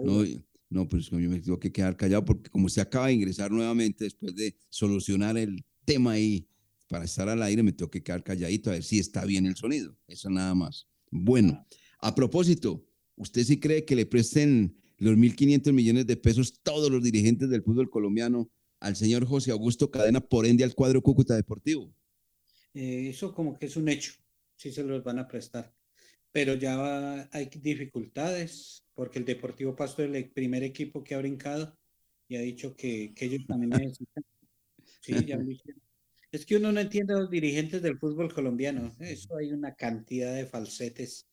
No, 0.03 0.23
no, 0.69 0.87
pues 0.87 1.09
yo 1.09 1.17
me 1.17 1.39
tengo 1.39 1.59
que 1.59 1.71
quedar 1.71 1.95
callado 1.95 2.25
porque 2.25 2.49
como 2.49 2.65
usted 2.67 2.81
acaba 2.81 3.07
de 3.07 3.13
ingresar 3.13 3.51
nuevamente 3.51 4.03
después 4.03 4.35
de 4.35 4.55
solucionar 4.69 5.37
el 5.37 5.63
tema 5.83 6.11
ahí 6.11 6.47
para 6.87 7.05
estar 7.05 7.27
al 7.29 7.41
aire, 7.41 7.63
me 7.63 7.71
tengo 7.73 7.89
que 7.89 8.03
quedar 8.03 8.23
calladito 8.23 8.69
a 8.69 8.73
ver 8.73 8.83
si 8.83 8.99
está 8.99 9.25
bien 9.25 9.45
el 9.45 9.55
sonido. 9.55 9.95
Eso 10.07 10.29
nada 10.29 10.53
más. 10.53 10.87
Bueno, 11.11 11.65
a 11.99 12.13
propósito, 12.13 12.85
¿usted 13.15 13.43
sí 13.43 13.59
cree 13.59 13.85
que 13.85 13.95
le 13.95 14.05
presten 14.05 14.75
los 14.97 15.17
1.500 15.17 15.73
millones 15.73 16.07
de 16.07 16.17
pesos 16.17 16.59
todos 16.61 16.89
los 16.91 17.03
dirigentes 17.03 17.49
del 17.49 17.63
fútbol 17.63 17.89
colombiano 17.89 18.49
al 18.79 18.95
señor 18.95 19.25
José 19.25 19.51
Augusto 19.51 19.89
Cadena, 19.89 20.21
por 20.21 20.45
ende 20.45 20.63
al 20.63 20.75
cuadro 20.75 21.01
Cúcuta 21.01 21.35
Deportivo? 21.35 21.93
Eh, 22.73 23.09
eso 23.09 23.33
como 23.33 23.57
que 23.57 23.65
es 23.67 23.75
un 23.77 23.87
hecho, 23.89 24.13
sí 24.55 24.71
se 24.71 24.83
los 24.83 25.03
van 25.03 25.19
a 25.19 25.27
prestar. 25.27 25.73
Pero 26.31 26.55
ya 26.55 26.75
va- 26.75 27.29
hay 27.31 27.45
dificultades 27.45 28.83
porque 28.93 29.19
el 29.19 29.25
Deportivo 29.25 29.75
Pasto 29.75 30.03
es 30.03 30.13
el 30.13 30.29
primer 30.29 30.63
equipo 30.63 31.03
que 31.03 31.15
ha 31.15 31.19
brincado 31.19 31.77
y 32.27 32.35
ha 32.35 32.41
dicho 32.41 32.75
que, 32.75 33.13
que 33.15 33.25
ellos 33.25 33.45
también 33.47 33.69
necesitan. 33.89 34.23
Sí, 35.01 35.13
ya. 35.25 35.39
Es 36.31 36.45
que 36.45 36.57
uno 36.57 36.71
no 36.71 36.81
entiende 36.81 37.13
a 37.13 37.17
los 37.19 37.29
dirigentes 37.29 37.81
del 37.81 37.97
fútbol 37.97 38.33
colombiano. 38.33 38.93
Eso 38.99 39.37
hay 39.37 39.53
una 39.53 39.75
cantidad 39.75 40.35
de 40.35 40.45
falsetes. 40.45 41.27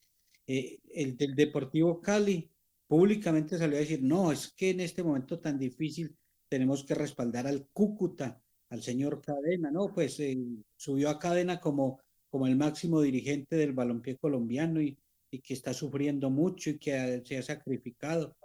Eh, 0.46 0.79
el 0.94 1.16
del 1.16 1.35
Deportivo 1.35 2.01
Cali 2.01 2.48
públicamente 2.92 3.57
salió 3.57 3.78
a 3.78 3.81
decir, 3.81 4.02
no, 4.02 4.31
es 4.33 4.52
que 4.52 4.68
en 4.68 4.81
este 4.81 5.02
momento 5.02 5.40
tan 5.40 5.59
difícil 5.59 6.14
tenemos 6.46 6.85
que 6.85 6.94
respaldar 6.94 7.46
al 7.46 7.66
Cúcuta, 7.72 8.38
al 8.68 8.83
señor 8.83 9.22
Cadena, 9.22 9.70
¿no? 9.70 9.94
Pues 9.94 10.20
eh, 10.20 10.37
subió 10.76 11.09
a 11.09 11.18
Cadena 11.18 11.59
como, 11.59 12.00
como 12.28 12.46
el 12.46 12.55
máximo 12.55 13.00
dirigente 13.00 13.57
del 13.57 13.72
balompié 13.72 14.18
colombiano 14.18 14.83
y, 14.83 14.98
y 15.31 15.38
que 15.40 15.55
está 15.55 15.72
sufriendo 15.72 16.28
mucho 16.28 16.68
y 16.68 16.78
que 16.78 16.92
ha- 16.92 17.24
se 17.24 17.38
ha 17.38 17.42
sacrificado. 17.42 18.37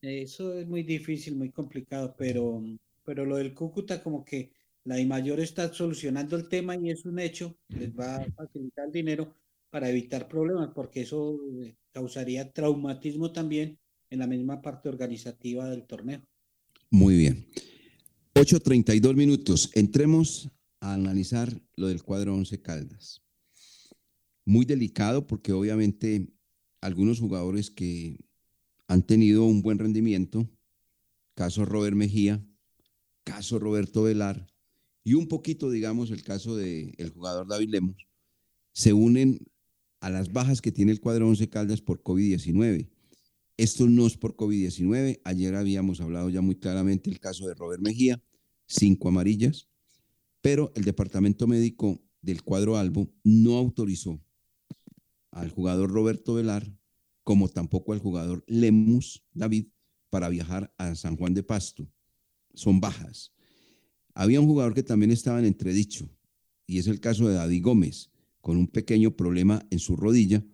Eso 0.00 0.56
es 0.56 0.68
muy 0.68 0.84
difícil, 0.84 1.34
muy 1.34 1.50
complicado, 1.50 2.14
pero, 2.16 2.62
pero 3.02 3.24
lo 3.24 3.34
del 3.38 3.52
Cúcuta 3.52 4.00
como 4.00 4.24
que 4.24 4.52
la 4.84 4.94
DIMAYOR 4.94 5.40
está 5.40 5.72
solucionando 5.72 6.36
el 6.36 6.48
tema 6.48 6.76
y 6.76 6.90
es 6.92 7.04
un 7.04 7.18
hecho, 7.18 7.56
les 7.70 7.90
va 7.92 8.18
a 8.18 8.30
facilitar 8.30 8.86
el 8.86 8.92
dinero 8.92 9.34
para 9.72 9.88
evitar 9.88 10.28
problemas, 10.28 10.68
porque 10.74 11.00
eso 11.00 11.40
eh, 11.62 11.74
causaría 11.92 12.52
traumatismo 12.52 13.32
también 13.32 13.78
en 14.10 14.18
la 14.18 14.26
misma 14.26 14.60
parte 14.60 14.90
organizativa 14.90 15.66
del 15.70 15.86
torneo. 15.86 16.20
Muy 16.90 17.16
bien. 17.16 17.48
8.32 18.34 19.14
minutos. 19.16 19.70
Entremos 19.72 20.50
a 20.80 20.92
analizar 20.92 21.58
lo 21.76 21.88
del 21.88 22.02
cuadro 22.02 22.34
11 22.34 22.60
Caldas. 22.60 23.22
Muy 24.44 24.66
delicado 24.66 25.26
porque 25.26 25.52
obviamente 25.52 26.28
algunos 26.82 27.18
jugadores 27.18 27.70
que 27.70 28.18
han 28.88 29.02
tenido 29.02 29.46
un 29.46 29.62
buen 29.62 29.78
rendimiento, 29.78 30.50
caso 31.34 31.64
Robert 31.64 31.96
Mejía, 31.96 32.44
caso 33.24 33.58
Roberto 33.58 34.02
Velar 34.02 34.46
y 35.02 35.14
un 35.14 35.28
poquito, 35.28 35.70
digamos, 35.70 36.10
el 36.10 36.22
caso 36.22 36.56
del 36.56 37.10
jugador 37.14 37.48
David 37.48 37.70
Lemos, 37.70 38.06
se 38.72 38.92
unen 38.92 39.38
a 40.02 40.10
las 40.10 40.32
bajas 40.32 40.60
que 40.60 40.72
tiene 40.72 40.90
el 40.90 41.00
cuadro 41.00 41.28
11 41.28 41.48
Caldas 41.48 41.80
por 41.80 42.02
COVID-19. 42.02 42.90
Esto 43.56 43.88
no 43.88 44.04
es 44.04 44.16
por 44.16 44.34
COVID-19. 44.34 45.20
Ayer 45.22 45.54
habíamos 45.54 46.00
hablado 46.00 46.28
ya 46.28 46.40
muy 46.40 46.56
claramente 46.56 47.08
el 47.08 47.20
caso 47.20 47.46
de 47.46 47.54
Robert 47.54 47.80
Mejía, 47.80 48.20
cinco 48.66 49.08
amarillas, 49.08 49.68
pero 50.40 50.72
el 50.74 50.82
departamento 50.82 51.46
médico 51.46 52.02
del 52.20 52.42
cuadro 52.42 52.76
Albo 52.76 53.12
no 53.22 53.56
autorizó 53.56 54.20
al 55.30 55.50
jugador 55.50 55.92
Roberto 55.92 56.34
Velar, 56.34 56.76
como 57.22 57.48
tampoco 57.48 57.92
al 57.92 58.00
jugador 58.00 58.42
Lemus 58.48 59.24
David, 59.32 59.68
para 60.10 60.28
viajar 60.28 60.74
a 60.78 60.96
San 60.96 61.16
Juan 61.16 61.32
de 61.32 61.44
Pasto. 61.44 61.88
Son 62.54 62.80
bajas. 62.80 63.32
Había 64.14 64.40
un 64.40 64.46
jugador 64.46 64.74
que 64.74 64.82
también 64.82 65.12
estaba 65.12 65.38
en 65.38 65.44
entredicho 65.44 66.10
y 66.66 66.78
es 66.78 66.88
el 66.88 66.98
caso 66.98 67.28
de 67.28 67.34
David 67.34 67.62
Gómez, 67.62 68.11
con 68.42 68.58
un 68.58 68.66
pequeño 68.66 69.16
problema 69.16 69.64
en 69.70 69.78
su 69.78 69.96
rodilla, 69.96 70.44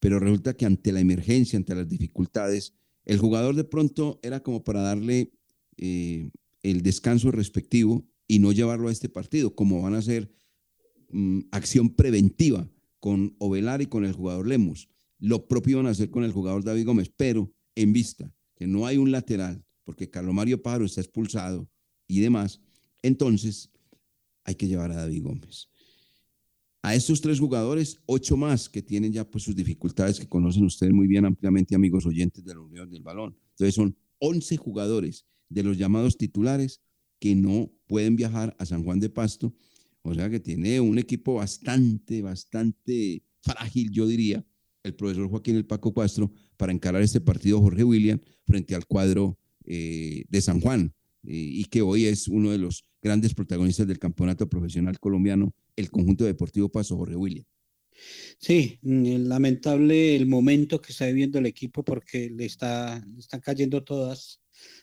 pero 0.00 0.20
resulta 0.20 0.54
que 0.54 0.66
ante 0.66 0.92
la 0.92 1.00
emergencia, 1.00 1.56
ante 1.56 1.74
las 1.74 1.88
dificultades, 1.88 2.74
el 3.06 3.18
jugador 3.18 3.54
de 3.54 3.64
pronto 3.64 4.20
era 4.22 4.42
como 4.42 4.62
para 4.62 4.82
darle 4.82 5.32
eh, 5.78 6.30
el 6.62 6.82
descanso 6.82 7.30
respectivo 7.30 8.06
y 8.26 8.40
no 8.40 8.52
llevarlo 8.52 8.88
a 8.88 8.92
este 8.92 9.08
partido, 9.08 9.54
como 9.54 9.80
van 9.80 9.94
a 9.94 9.98
hacer 9.98 10.30
mm, 11.10 11.40
acción 11.50 11.94
preventiva 11.94 12.68
con 13.00 13.34
Ovelar 13.38 13.80
y 13.80 13.86
con 13.86 14.04
el 14.04 14.12
jugador 14.12 14.46
Lemos. 14.46 14.88
Lo 15.18 15.48
propio 15.48 15.78
van 15.78 15.86
a 15.86 15.90
hacer 15.90 16.10
con 16.10 16.24
el 16.24 16.32
jugador 16.32 16.64
David 16.64 16.84
Gómez, 16.84 17.10
pero 17.16 17.50
en 17.74 17.92
vista 17.92 18.34
que 18.54 18.66
no 18.66 18.86
hay 18.86 18.98
un 18.98 19.10
lateral, 19.10 19.64
porque 19.84 20.10
Carlos 20.10 20.34
Mario 20.34 20.62
Pájaro 20.62 20.84
está 20.84 21.00
expulsado 21.00 21.70
y 22.06 22.20
demás, 22.20 22.60
entonces 23.02 23.70
hay 24.44 24.56
que 24.56 24.66
llevar 24.66 24.90
a 24.90 24.96
David 24.96 25.22
Gómez. 25.22 25.68
A 26.88 26.94
estos 26.94 27.20
tres 27.20 27.38
jugadores, 27.38 28.00
ocho 28.06 28.38
más 28.38 28.70
que 28.70 28.80
tienen 28.80 29.12
ya 29.12 29.30
pues 29.30 29.44
sus 29.44 29.54
dificultades 29.54 30.18
que 30.18 30.26
conocen 30.26 30.64
ustedes 30.64 30.90
muy 30.90 31.06
bien 31.06 31.26
ampliamente, 31.26 31.74
amigos 31.74 32.06
oyentes 32.06 32.42
de 32.42 32.54
la 32.54 32.60
Unión 32.60 32.88
del 32.88 33.02
Balón. 33.02 33.36
Entonces 33.50 33.74
son 33.74 33.94
11 34.20 34.56
jugadores 34.56 35.26
de 35.50 35.64
los 35.64 35.76
llamados 35.76 36.16
titulares 36.16 36.80
que 37.18 37.34
no 37.34 37.70
pueden 37.88 38.16
viajar 38.16 38.56
a 38.58 38.64
San 38.64 38.84
Juan 38.84 39.00
de 39.00 39.10
Pasto. 39.10 39.52
O 40.00 40.14
sea 40.14 40.30
que 40.30 40.40
tiene 40.40 40.80
un 40.80 40.98
equipo 40.98 41.34
bastante, 41.34 42.22
bastante 42.22 43.22
frágil, 43.42 43.90
yo 43.90 44.06
diría, 44.06 44.42
el 44.82 44.94
profesor 44.94 45.28
Joaquín 45.28 45.56
El 45.56 45.66
Paco 45.66 45.92
Castro, 45.92 46.32
para 46.56 46.72
encarar 46.72 47.02
este 47.02 47.20
partido 47.20 47.60
Jorge 47.60 47.84
William 47.84 48.18
frente 48.46 48.74
al 48.74 48.86
cuadro 48.86 49.38
eh, 49.66 50.24
de 50.26 50.40
San 50.40 50.58
Juan, 50.62 50.94
y 51.22 51.64
que 51.66 51.82
hoy 51.82 52.06
es 52.06 52.28
uno 52.28 52.50
de 52.50 52.58
los 52.58 52.84
grandes 53.02 53.34
protagonistas 53.34 53.86
del 53.86 53.98
campeonato 53.98 54.48
profesional 54.48 54.98
colombiano, 54.98 55.52
el 55.76 55.90
conjunto 55.90 56.24
deportivo 56.24 56.68
Paso 56.68 56.96
Jorge 56.96 57.16
William. 57.16 57.44
Sí, 58.38 58.78
mm, 58.82 59.26
lamentable 59.26 60.16
el 60.16 60.26
momento 60.26 60.80
que 60.80 60.92
está 60.92 61.06
viviendo 61.06 61.38
el 61.38 61.46
equipo 61.46 61.82
porque 61.82 62.30
le, 62.30 62.44
está, 62.44 63.04
están 63.18 63.40
cayendo 63.40 63.82
todas, 63.82 64.40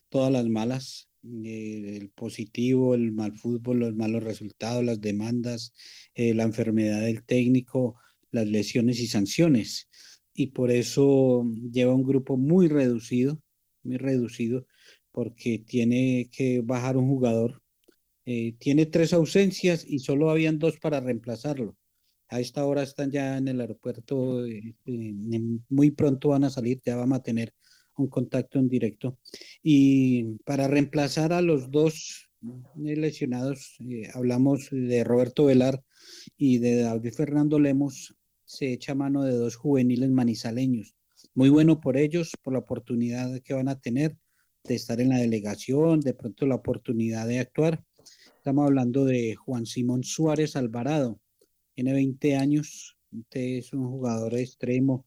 todas 0.10 0.32
las 0.32 0.46
malas, 0.48 1.10
eh, 1.24 1.98
el 2.02 2.10
positivo, 2.10 2.94
el 2.96 3.12
mal 3.12 3.34
fútbol, 3.34 3.80
los 3.80 3.96
malos 3.96 4.24
resultados, 4.24 4.84
las 4.84 5.02
demandas, 5.02 5.74
eh, 6.14 6.34
la 6.34 6.44
enfermedad 6.44 7.02
del 7.02 7.24
técnico, 7.24 7.96
las 8.32 8.48
lesiones 8.48 9.00
y 9.00 9.08
sanciones. 9.08 9.90
Y 10.34 10.48
por 10.48 10.72
eso 10.72 11.46
lleva 11.72 11.96
un 11.96 12.04
grupo 12.04 12.38
muy 12.38 12.68
reducido, 12.68 13.42
muy 13.84 13.98
reducido, 13.98 14.68
porque 15.16 15.60
tiene 15.60 16.30
que 16.30 16.60
bajar 16.62 16.98
un 16.98 17.08
jugador. 17.08 17.62
Eh, 18.26 18.56
tiene 18.60 18.86
tres 18.86 19.14
ausencias 19.14 19.86
y 19.88 20.00
solo 20.00 20.30
habían 20.30 20.60
dos 20.60 20.78
para 20.78 21.00
reemplazarlo. 21.00 21.78
A 22.28 22.42
esta 22.42 22.66
hora 22.66 22.84
están 22.84 23.12
ya 23.12 23.38
en 23.38 23.48
el 23.48 23.62
aeropuerto, 23.62 24.44
muy 25.70 25.92
pronto 25.92 26.30
van 26.30 26.44
a 26.44 26.50
salir, 26.50 26.82
ya 26.86 26.98
vamos 26.98 27.20
a 27.20 27.24
tener 27.24 27.54
un 27.96 28.08
contacto 28.08 28.60
en 28.60 28.68
directo. 28.68 29.18
Y 29.64 30.38
para 30.44 30.68
reemplazar 30.68 31.32
a 31.32 31.42
los 31.42 31.72
dos 31.72 32.30
lesionados, 32.76 33.78
eh, 33.80 34.10
hablamos 34.14 34.68
de 34.70 35.06
Roberto 35.06 35.46
Velar 35.46 35.82
y 36.36 36.58
de 36.58 36.82
David 36.82 37.14
Fernando 37.14 37.58
Lemos, 37.58 38.14
se 38.44 38.74
echa 38.74 38.96
mano 38.96 39.24
de 39.24 39.32
dos 39.34 39.56
juveniles 39.56 40.10
manizaleños. 40.10 40.94
Muy 41.34 41.48
bueno 41.48 41.80
por 41.80 41.96
ellos, 41.96 42.32
por 42.44 42.52
la 42.52 42.60
oportunidad 42.60 43.40
que 43.44 43.54
van 43.54 43.70
a 43.70 43.80
tener 43.80 44.18
de 44.68 44.76
estar 44.76 45.00
en 45.00 45.10
la 45.10 45.18
delegación, 45.18 46.00
de 46.00 46.14
pronto 46.14 46.46
la 46.46 46.56
oportunidad 46.56 47.28
de 47.28 47.40
actuar. 47.40 47.84
Estamos 48.38 48.66
hablando 48.66 49.06
de 49.06 49.36
Juan 49.36 49.66
Simón 49.66 50.04
Suárez 50.04 50.56
Alvarado, 50.56 51.20
tiene 51.74 51.94
20 51.94 52.36
años, 52.36 52.98
este 53.12 53.60
es 53.60 53.74
un 53.74 53.88
jugador 53.88 54.36
extremo, 54.36 55.06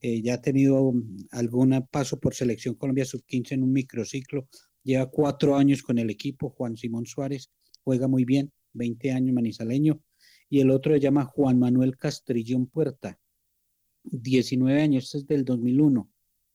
eh, 0.00 0.22
ya 0.22 0.34
ha 0.34 0.40
tenido 0.40 0.92
algún 1.30 1.86
paso 1.90 2.18
por 2.18 2.34
Selección 2.34 2.74
Colombia 2.74 3.04
Sub-15 3.04 3.52
en 3.52 3.62
un 3.62 3.72
microciclo, 3.72 4.48
lleva 4.82 5.10
cuatro 5.10 5.56
años 5.56 5.82
con 5.82 5.98
el 5.98 6.10
equipo, 6.10 6.50
Juan 6.50 6.76
Simón 6.76 7.06
Suárez, 7.06 7.50
juega 7.82 8.06
muy 8.08 8.24
bien, 8.24 8.52
20 8.74 9.12
años 9.12 9.34
manizaleño, 9.34 10.00
y 10.48 10.60
el 10.60 10.70
otro 10.70 10.94
se 10.94 11.00
llama 11.00 11.24
Juan 11.24 11.58
Manuel 11.58 11.96
Castrillón 11.96 12.66
Puerta, 12.66 13.18
19 14.04 14.82
años, 14.82 15.04
este 15.04 15.18
es 15.18 15.26
del 15.26 15.44
2001, 15.44 16.10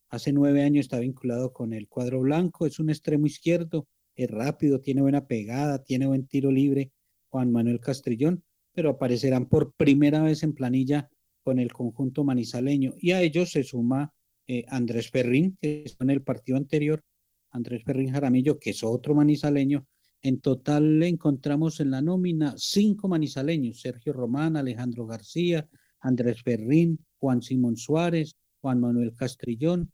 hace 0.09 0.33
nueve 0.33 0.63
años 0.63 0.85
está 0.85 0.99
vinculado 0.99 1.53
con 1.53 1.73
el 1.73 1.87
cuadro 1.87 2.21
blanco, 2.21 2.65
es 2.65 2.79
un 2.79 2.89
extremo 2.89 3.27
izquierdo, 3.27 3.87
es 4.15 4.29
rápido, 4.29 4.81
tiene 4.81 5.01
buena 5.01 5.27
pegada, 5.27 5.83
tiene 5.83 6.07
buen 6.07 6.27
tiro 6.27 6.51
libre, 6.51 6.91
Juan 7.29 7.51
Manuel 7.51 7.79
Castrillón, 7.79 8.43
pero 8.73 8.89
aparecerán 8.89 9.47
por 9.47 9.73
primera 9.73 10.21
vez 10.21 10.43
en 10.43 10.53
planilla 10.53 11.09
con 11.43 11.59
el 11.59 11.71
conjunto 11.71 12.23
manizaleño. 12.23 12.95
Y 12.99 13.11
a 13.11 13.21
ellos 13.21 13.51
se 13.51 13.63
suma 13.63 14.13
eh, 14.47 14.65
Andrés 14.67 15.09
Ferrín, 15.09 15.57
que 15.61 15.83
está 15.85 16.03
en 16.03 16.09
el 16.09 16.21
partido 16.21 16.57
anterior, 16.57 17.03
Andrés 17.51 17.83
Ferrín 17.83 18.11
Jaramillo, 18.11 18.59
que 18.59 18.71
es 18.71 18.83
otro 18.83 19.15
manizaleño. 19.15 19.85
En 20.21 20.41
total 20.41 20.99
le 20.99 21.07
encontramos 21.07 21.79
en 21.79 21.91
la 21.91 22.01
nómina 22.01 22.53
cinco 22.57 23.07
manizaleños, 23.07 23.79
Sergio 23.81 24.11
Román, 24.11 24.57
Alejandro 24.57 25.05
García, 25.05 25.67
Andrés 26.01 26.41
Ferrín, 26.43 26.99
Juan 27.19 27.41
Simón 27.41 27.77
Suárez, 27.77 28.35
Juan 28.61 28.81
Manuel 28.81 29.13
Castrillón, 29.13 29.91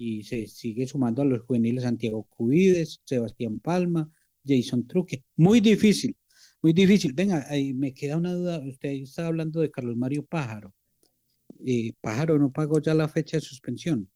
y 0.00 0.22
se 0.22 0.46
sigue 0.46 0.86
sumando 0.86 1.20
a 1.20 1.26
los 1.26 1.42
juveniles 1.42 1.82
Santiago 1.82 2.22
Cubides, 2.22 3.02
Sebastián 3.04 3.60
Palma, 3.60 4.10
Jason 4.42 4.86
Truque. 4.86 5.24
Muy 5.36 5.60
difícil, 5.60 6.16
muy 6.62 6.72
difícil. 6.72 7.12
Venga, 7.12 7.44
ahí 7.50 7.74
me 7.74 7.92
queda 7.92 8.16
una 8.16 8.32
duda. 8.32 8.66
Usted 8.66 8.88
está 8.92 9.26
hablando 9.26 9.60
de 9.60 9.70
Carlos 9.70 9.98
Mario 9.98 10.24
Pájaro. 10.24 10.74
Eh, 11.66 11.92
Pájaro 12.00 12.38
no 12.38 12.50
pagó 12.50 12.80
ya 12.80 12.94
la 12.94 13.08
fecha 13.08 13.36
de 13.36 13.42
suspensión. 13.42 14.10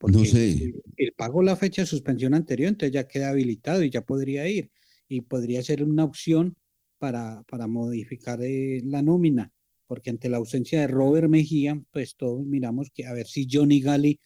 no 0.00 0.24
sé. 0.24 0.72
Él, 0.96 1.12
pagó 1.14 1.42
la 1.42 1.56
fecha 1.56 1.82
de 1.82 1.86
suspensión 1.86 2.32
anterior, 2.32 2.70
entonces 2.70 2.94
ya 2.94 3.06
queda 3.06 3.28
habilitado 3.28 3.82
y 3.82 3.90
ya 3.90 4.00
podría 4.00 4.48
ir. 4.48 4.70
Y 5.08 5.20
podría 5.20 5.62
ser 5.62 5.84
una 5.84 6.04
opción 6.04 6.56
para, 6.96 7.42
para 7.50 7.66
modificar 7.66 8.40
eh, 8.40 8.80
la 8.82 9.02
nómina, 9.02 9.52
porque 9.86 10.08
ante 10.08 10.30
la 10.30 10.38
ausencia 10.38 10.80
de 10.80 10.86
Robert 10.86 11.28
Mejía, 11.28 11.78
pues 11.90 12.16
todos 12.16 12.46
miramos 12.46 12.90
que 12.94 13.04
a 13.04 13.12
ver 13.12 13.26
si 13.26 13.46
Johnny 13.46 13.82
Gali, 13.82 14.18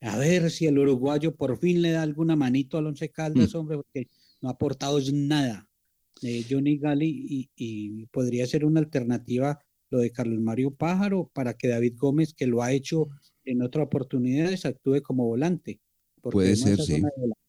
a 0.00 0.16
ver 0.18 0.50
si 0.50 0.66
el 0.66 0.78
uruguayo 0.78 1.34
por 1.34 1.58
fin 1.58 1.82
le 1.82 1.90
da 1.92 2.02
alguna 2.02 2.36
manito 2.36 2.78
al 2.78 2.86
Once 2.86 3.10
Caldas, 3.10 3.54
Mm. 3.54 3.58
hombre, 3.58 3.76
porque 3.78 4.06
no 4.42 4.48
ha 4.48 4.52
aportado 4.52 4.98
nada. 5.12 5.68
eh, 6.22 6.44
Johnny 6.48 6.78
Gali 6.78 7.26
y, 7.28 7.50
y 7.56 8.06
podría 8.06 8.46
ser 8.46 8.64
una 8.64 8.80
alternativa 8.80 9.58
lo 9.90 9.98
de 9.98 10.10
Carlos 10.10 10.40
Mario 10.40 10.70
Pájaro 10.70 11.30
para 11.34 11.52
que 11.54 11.68
David 11.68 11.94
Gómez, 11.98 12.32
que 12.32 12.46
lo 12.46 12.62
ha 12.62 12.72
hecho 12.72 13.08
en 13.44 13.60
otras 13.60 13.84
oportunidades, 13.86 14.64
actúe 14.64 15.02
como 15.02 15.26
volante. 15.26 15.78
Porque 16.22 16.36
Puede 16.36 16.56
ser, 16.56 16.80
sí. 16.80 17.02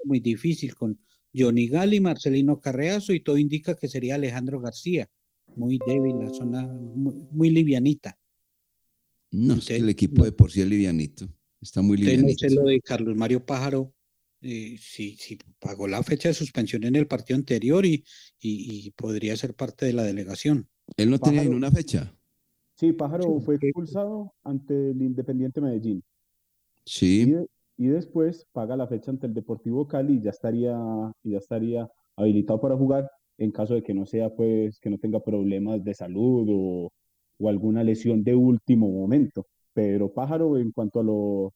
muy 0.04 0.20
difícil 0.20 0.76
con 0.76 1.00
Johnny 1.34 1.68
Gali, 1.70 2.02
Marcelino 2.02 2.60
Carreazo 2.60 3.14
y 3.14 3.22
todo 3.22 3.38
indica 3.38 3.74
que 3.76 3.88
sería 3.88 4.16
Alejandro 4.16 4.60
García. 4.60 5.10
Muy 5.56 5.80
débil, 5.88 6.20
la 6.20 6.30
zona 6.34 6.68
muy, 6.68 7.16
muy 7.32 7.50
livianita. 7.50 8.20
No, 9.32 9.56
es 9.56 9.66
que 9.66 9.78
el 9.78 9.88
equipo 9.90 10.26
de 10.26 10.34
por 10.34 10.52
sí 10.52 10.60
es 10.62 10.68
livianito. 10.68 11.30
Está 11.62 11.82
muy 11.82 11.98
sé 12.38 12.50
lo 12.52 12.63
de 12.63 12.80
Carlos 12.82 13.15
Mario 13.15 13.46
Pájaro, 13.46 13.93
eh, 14.41 14.78
si, 14.80 15.15
si 15.17 15.38
pagó 15.60 15.88
la 15.88 16.04
fecha 16.04 16.30
de 16.30 16.34
suspensión 16.34 16.84
en 16.84 16.96
el 16.96 17.08
partido 17.08 17.38
anterior 17.38 17.86
y, 17.86 18.04
y- 18.39 18.88
y 18.88 18.91
podría 18.91 19.36
ser 19.36 19.56
parte 19.56 19.86
de 19.86 19.93
la 19.93 20.04
delegación. 20.04 20.67
Él 20.96 21.10
no 21.10 21.20
tenía 21.20 21.39
Pájaro. 21.39 21.52
ni 21.52 21.58
una 21.58 21.72
fecha. 21.72 22.13
Sí, 22.76 22.93
Pájaro 22.93 23.39
fue 23.41 23.56
expulsado 23.56 24.34
ante 24.43 24.91
el 24.91 25.02
Independiente 25.02 25.60
Medellín. 25.62 25.98
Y, 25.98 26.89
Sí. 26.89 27.26
de- 27.32 27.48
y 27.78 27.88
después 27.88 28.46
paga 28.52 28.76
la 28.76 28.88
fecha 28.88 29.10
ante 29.12 29.26
el 29.28 29.34
Deportivo 29.34 29.88
Cali 29.88 30.17
y 30.17 30.22
ya 30.22 30.30
estaría, 30.30 30.78
y 31.24 31.32
ya 31.32 31.38
estaría 31.39 31.89
habilitado 32.15 32.62
para 32.62 32.78
jugar 32.78 33.10
en 33.39 33.52
caso 33.52 33.74
de 33.76 33.84
que 33.84 33.93
no 33.93 34.06
sea, 34.06 34.30
pues, 34.36 34.80
que 34.80 34.89
no 34.89 34.98
tenga 34.98 35.24
problemas 35.24 35.84
de 35.84 35.93
salud 35.93 36.48
o, 36.50 36.91
o 37.39 37.50
alguna 37.50 37.84
lesión 37.84 38.24
de 38.24 38.36
último 38.36 38.89
momento. 38.91 39.45
Pero 39.78 40.11
Pájaro, 40.11 40.57
en 40.57 40.71
cuanto 40.71 40.99
a 40.99 41.03
lo 41.03 41.53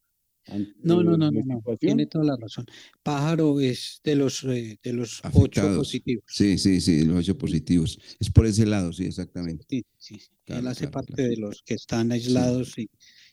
No, 0.84 1.02
no, 1.02 1.16
eh, 1.16 1.18
no, 1.18 1.32
no, 1.32 1.32
no, 1.32 1.78
tiene 1.78 2.06
toda 2.06 2.24
la 2.24 2.38
razón. 2.40 2.68
Pájaro 3.02 3.60
es 3.60 4.00
de 4.04 4.16
los, 4.16 4.44
eh, 4.44 4.78
de 4.84 4.94
los 4.94 5.24
ocho 5.34 5.74
positivos. 5.76 6.26
Sí, 6.28 6.60
sí, 6.60 6.82
sí, 6.82 7.04
los 7.04 7.18
ocho 7.18 7.36
positivos. 7.36 7.98
Es 8.20 8.30
por 8.30 8.46
ese 8.46 8.68
lado, 8.68 8.94
sí, 8.94 9.06
exactamente. 9.06 9.66
Sí, 9.68 9.84
sí, 9.98 10.20
sí. 10.20 10.30
Claro, 10.46 10.62
Él 10.62 10.68
hace 10.68 10.82
claro, 10.82 10.92
parte 10.92 11.14
claro. 11.16 11.30
de 11.32 11.38
los 11.38 11.64
que 11.64 11.74
están 11.74 12.12
aislados 12.12 12.78
y, 12.78 12.92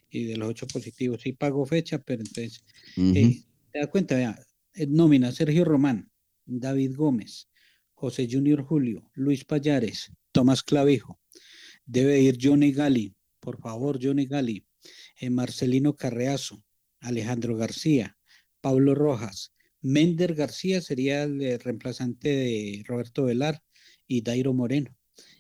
y 0.09 0.25
de 0.25 0.39
los 0.39 0.49
ocho 0.49 0.67
positivos. 0.67 1.21
Sí 1.21 1.35
pagó 1.35 1.67
fecha, 1.67 1.99
pero 1.99 2.23
entonces, 2.23 2.65
eh, 2.97 3.43
te 3.71 3.79
das 3.79 3.89
cuenta, 3.89 4.17
vea, 4.17 4.39
nómina 4.89 5.33
Sergio 5.33 5.67
Román, 5.67 6.11
David 6.47 6.97
Gómez, 6.97 7.51
José 7.93 8.27
Junior 8.31 8.63
Julio, 8.63 9.11
Luis 9.13 9.45
Payares, 9.45 10.11
Tomás 10.33 10.63
Clavijo. 10.63 11.21
Debe 11.85 12.23
ir 12.23 12.39
Johnny 12.41 12.73
Gali, 12.73 13.15
por 13.39 13.59
favor, 13.61 13.99
Johnny 14.03 14.25
Gali, 14.25 14.65
Marcelino 15.31 15.97
Carreazo, 15.97 16.63
Alejandro 17.01 17.57
García, 17.57 18.17
Pablo 18.61 18.95
Rojas, 18.95 19.53
Mender 19.81 20.35
García 20.35 20.81
sería 20.81 21.23
el 21.23 21.41
eh, 21.41 21.59
reemplazante 21.59 22.29
de 22.29 22.83
Roberto 22.87 23.25
Velar 23.25 23.63
y 24.07 24.23
Dairo 24.23 24.53
Moreno. 24.55 24.95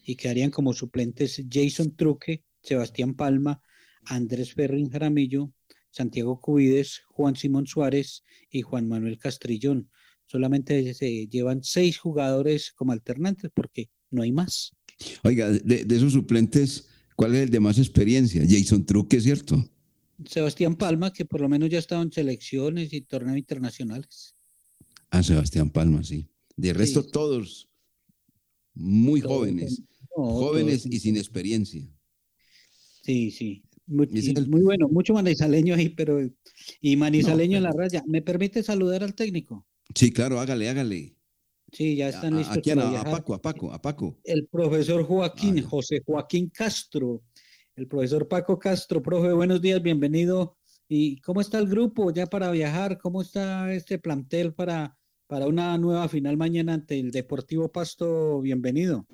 y 0.05 0.17
quedarían 0.17 0.51
como 0.51 0.73
suplentes 0.73 1.43
Jason 1.51 1.95
Truque, 1.95 2.43
Sebastián 2.63 3.15
Palma, 3.15 3.63
Andrés 4.05 4.55
Ferrin 4.55 4.91
Jaramillo, 4.91 5.53
Santiago 5.91 6.41
Cubides, 6.41 7.03
Juan 7.09 7.37
Simón 7.37 7.67
Suárez 7.67 8.25
y 8.51 8.63
Juan 8.63 8.89
Manuel 8.89 9.19
Castrillón. 9.19 9.91
Solamente 10.27 10.95
se 10.95 11.27
llevan 11.27 11.63
seis 11.63 11.99
jugadores 11.99 12.73
como 12.73 12.93
alternantes 12.93 13.51
porque 13.55 13.91
no 14.11 14.23
hay 14.23 14.33
más. 14.33 14.73
Oiga, 15.23 15.51
de, 15.51 15.85
de 15.85 15.97
esos 15.97 16.13
suplentes, 16.13 16.89
¿cuál 17.19 17.35
es 17.35 17.43
el 17.43 17.51
de 17.51 17.59
más 17.59 17.79
experiencia? 17.79 18.45
Jason 18.49 18.87
Truque, 18.87 19.21
¿cierto? 19.21 19.69
Sebastián 20.25 20.77
Palma, 20.77 21.13
que 21.13 21.25
por 21.25 21.41
lo 21.41 21.49
menos 21.49 21.69
ya 21.69 21.79
ha 21.79 21.81
estado 21.81 22.03
en 22.03 22.13
selecciones 22.13 22.93
y 22.93 23.01
torneos 23.01 23.37
internacionales. 23.37 24.37
Ah, 25.11 25.23
Sebastián 25.25 25.69
Palma, 25.71 26.05
sí. 26.05 26.29
De 26.57 26.73
resto, 26.73 27.03
Sí. 27.03 27.09
todos 27.13 27.69
muy 28.75 29.21
Todos 29.21 29.37
jóvenes, 29.37 29.83
no, 30.17 30.25
jóvenes 30.31 30.83
todos- 30.85 30.95
y 30.95 31.01
sin 31.01 31.17
experiencia. 31.17 31.83
Sí, 33.03 33.33
sí. 33.33 33.63
Muy, 33.87 34.07
el- 34.13 34.49
muy 34.49 34.61
bueno, 34.63 34.87
mucho 34.89 35.13
manizaleño 35.15 35.75
ahí, 35.75 35.89
pero 35.89 36.21
y 36.81 36.97
manizaleño 36.97 37.57
en 37.57 37.63
la 37.65 37.73
raya. 37.73 38.05
¿Me 38.07 38.23
permite 38.23 38.63
saludar 38.63 39.03
al 39.03 39.15
técnico? 39.15 39.67
Sí, 39.95 40.13
claro, 40.13 40.39
hágale, 40.39 40.69
hágale. 40.69 41.17
Sí, 41.73 41.97
ya 41.97 42.09
están 42.09 42.37
listos 42.37 42.57
¿A, 42.57 42.61
quién? 42.61 42.79
A. 42.81 43.05
Paco, 43.05 43.35
a 43.35 43.43
Paco, 43.43 43.73
a 43.73 43.81
Paco. 43.81 44.17
El 44.25 44.47
profesor 44.47 45.03
Ah, 45.03 45.05
Joaquín, 45.05 45.63
José 45.63 46.03
Joaquín 46.05 46.49
Castro, 46.51 47.23
el 47.77 47.87
profesor 47.87 48.27
Paco 48.27 48.59
Castro, 48.59 49.03
profe, 49.03 49.33
buenos 49.33 49.61
días, 49.61 49.83
bienvenido. 49.83 50.57
¿Y 50.89 51.21
cómo 51.21 51.43
está 51.43 51.59
el 51.59 51.69
grupo 51.69 52.11
ya 52.11 52.27
para 52.27 52.51
viajar? 52.51 52.97
¿Cómo 52.99 53.21
está 53.21 53.71
este 53.75 53.99
plantel 53.99 54.55
para, 54.55 54.97
para 55.27 55.47
una 55.47 55.77
nueva 55.77 56.09
final 56.09 56.39
mañana 56.39 56.73
ante 56.73 56.99
el 56.99 57.11
Deportivo 57.11 57.71
Pasto? 57.71 58.41
Bienvenido. 58.41 59.07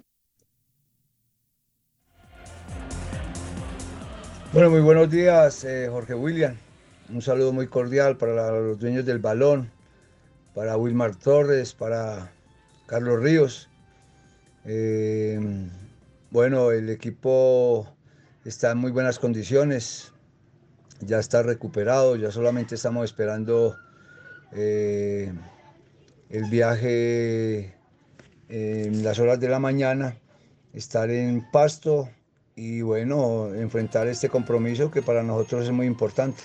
Bueno, 4.53 4.71
muy 4.71 4.81
buenos 4.81 5.11
días, 5.11 5.65
eh, 5.65 5.89
Jorge 5.91 6.15
William. 6.15 6.55
Un 7.13 7.21
saludo 7.21 7.53
muy 7.53 7.67
cordial 7.67 8.17
para 8.17 8.35
la- 8.35 8.53
los 8.61 8.79
dueños 8.79 9.05
del 9.05 9.19
balón, 9.19 9.69
para 10.55 10.77
Wilmar 10.77 11.17
Torres, 11.17 11.75
para 11.75 12.33
Carlos 12.87 13.23
Ríos. 13.23 13.69
Eh, 14.65 15.39
bueno, 16.31 16.71
el 16.71 16.91
equipo 16.91 17.87
está 18.45 18.73
en 18.73 18.79
muy 18.79 18.91
buenas 18.91 19.19
condiciones, 19.19 20.13
ya 21.01 21.19
está 21.19 21.43
recuperado, 21.43 22.17
ya 22.17 22.31
solamente 22.31 22.75
estamos 22.75 23.05
esperando 23.05 23.77
eh, 24.53 25.33
el 26.31 26.45
viaje 26.47 27.75
en 28.49 29.05
las 29.05 29.19
horas 29.19 29.41
de 29.41 29.49
la 29.49 29.59
mañana, 29.59 30.17
estar 30.73 31.11
en 31.11 31.51
Pasto 31.51 32.09
y 32.57 32.83
bueno, 32.83 33.53
enfrentar 33.55 34.07
este 34.07 34.29
compromiso 34.29 34.91
que 34.91 35.03
para 35.03 35.23
nosotros 35.23 35.65
es 35.65 35.73
muy 35.73 35.87
importante. 35.87 36.43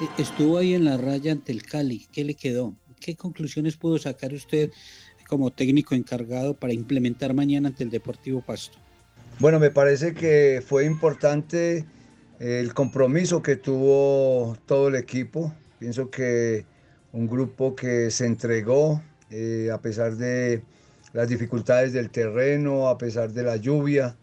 E- 0.00 0.22
Estuvo 0.22 0.58
ahí 0.58 0.74
en 0.74 0.84
la 0.84 0.96
raya 0.96 1.32
ante 1.32 1.52
el 1.52 1.62
Cali. 1.62 2.06
¿Qué 2.12 2.24
le 2.24 2.34
quedó? 2.34 2.74
¿Qué 3.00 3.14
conclusiones 3.16 3.76
pudo 3.76 3.98
sacar 3.98 4.32
usted 4.32 4.70
como 5.28 5.50
técnico 5.50 5.94
encargado 5.94 6.54
para 6.54 6.72
implementar 6.72 7.34
mañana 7.34 7.68
ante 7.68 7.84
el 7.84 7.90
Deportivo 7.90 8.40
Pasto? 8.40 8.78
Bueno, 9.38 9.60
me 9.60 9.70
parece 9.70 10.14
que 10.14 10.62
fue 10.66 10.84
importante 10.84 11.84
el 12.38 12.72
compromiso 12.74 13.42
que 13.42 13.56
tuvo 13.56 14.56
todo 14.66 14.88
el 14.88 14.94
equipo. 14.94 15.52
Pienso 15.78 16.10
que 16.10 16.64
un 17.12 17.26
grupo 17.26 17.74
que 17.74 18.10
se 18.10 18.26
entregó 18.26 19.02
eh, 19.30 19.70
a 19.72 19.80
pesar 19.80 20.16
de 20.16 20.62
las 21.12 21.28
dificultades 21.28 21.92
del 21.92 22.10
terreno, 22.10 22.88
a 22.88 22.98
pesar 22.98 23.32
de 23.32 23.42
la 23.42 23.56
lluvia. 23.56 24.16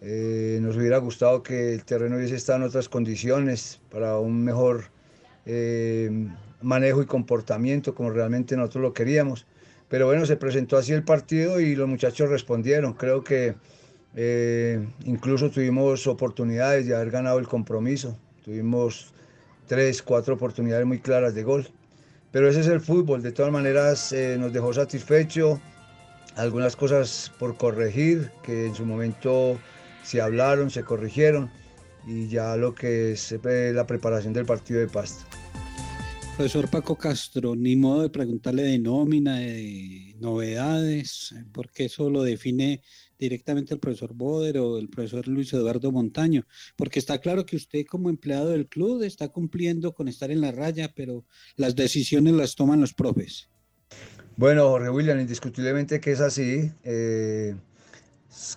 Eh, 0.00 0.58
nos 0.62 0.76
hubiera 0.76 0.98
gustado 0.98 1.42
que 1.42 1.74
el 1.74 1.84
terreno 1.84 2.16
hubiese 2.16 2.36
estado 2.36 2.60
en 2.60 2.64
otras 2.64 2.88
condiciones 2.88 3.80
para 3.90 4.18
un 4.18 4.44
mejor 4.44 4.84
eh, 5.44 6.28
manejo 6.62 7.02
y 7.02 7.06
comportamiento 7.06 7.94
como 7.94 8.10
realmente 8.10 8.56
nosotros 8.56 8.82
lo 8.82 8.92
queríamos. 8.92 9.46
Pero 9.88 10.06
bueno, 10.06 10.26
se 10.26 10.36
presentó 10.36 10.76
así 10.76 10.92
el 10.92 11.02
partido 11.02 11.60
y 11.60 11.74
los 11.74 11.88
muchachos 11.88 12.28
respondieron. 12.28 12.92
Creo 12.92 13.24
que 13.24 13.54
eh, 14.14 14.86
incluso 15.04 15.50
tuvimos 15.50 16.06
oportunidades 16.06 16.86
de 16.86 16.94
haber 16.94 17.10
ganado 17.10 17.38
el 17.38 17.48
compromiso. 17.48 18.18
Tuvimos 18.44 19.12
tres, 19.66 20.02
cuatro 20.02 20.34
oportunidades 20.34 20.86
muy 20.86 20.98
claras 20.98 21.34
de 21.34 21.42
gol. 21.42 21.68
Pero 22.32 22.48
ese 22.48 22.60
es 22.60 22.66
el 22.66 22.80
fútbol. 22.80 23.22
De 23.22 23.32
todas 23.32 23.50
maneras 23.50 24.12
eh, 24.12 24.36
nos 24.38 24.52
dejó 24.52 24.72
satisfecho. 24.74 25.60
Algunas 26.36 26.76
cosas 26.76 27.32
por 27.38 27.56
corregir 27.56 28.30
que 28.42 28.66
en 28.66 28.74
su 28.74 28.84
momento 28.84 29.58
se 30.02 30.20
hablaron, 30.20 30.70
se 30.70 30.82
corrigieron. 30.84 31.50
Y 32.06 32.28
ya 32.28 32.56
lo 32.56 32.74
que 32.74 33.12
es 33.12 33.32
eh, 33.32 33.72
la 33.74 33.86
preparación 33.86 34.34
del 34.34 34.44
partido 34.44 34.80
de 34.80 34.88
Pasto. 34.88 35.37
Profesor 36.38 36.70
Paco 36.70 36.94
Castro, 36.94 37.56
ni 37.56 37.74
modo 37.74 38.02
de 38.02 38.10
preguntarle 38.10 38.62
de 38.62 38.78
nómina, 38.78 39.38
de 39.40 40.14
novedades, 40.20 41.34
porque 41.50 41.86
eso 41.86 42.10
lo 42.10 42.22
define 42.22 42.80
directamente 43.18 43.74
el 43.74 43.80
profesor 43.80 44.14
Boder 44.14 44.58
o 44.58 44.78
el 44.78 44.88
profesor 44.88 45.26
Luis 45.26 45.52
Eduardo 45.52 45.90
Montaño, 45.90 46.46
porque 46.76 47.00
está 47.00 47.18
claro 47.18 47.44
que 47.44 47.56
usted 47.56 47.84
como 47.86 48.08
empleado 48.08 48.50
del 48.50 48.68
club 48.68 49.02
está 49.02 49.26
cumpliendo 49.26 49.92
con 49.94 50.06
estar 50.06 50.30
en 50.30 50.40
la 50.40 50.52
raya, 50.52 50.92
pero 50.94 51.24
las 51.56 51.74
decisiones 51.74 52.34
las 52.34 52.54
toman 52.54 52.80
los 52.80 52.94
profes. 52.94 53.48
Bueno, 54.36 54.68
Jorge 54.68 54.90
William, 54.90 55.18
indiscutiblemente 55.18 55.98
que 55.98 56.12
es 56.12 56.20
así. 56.20 56.70
Eh, 56.84 57.56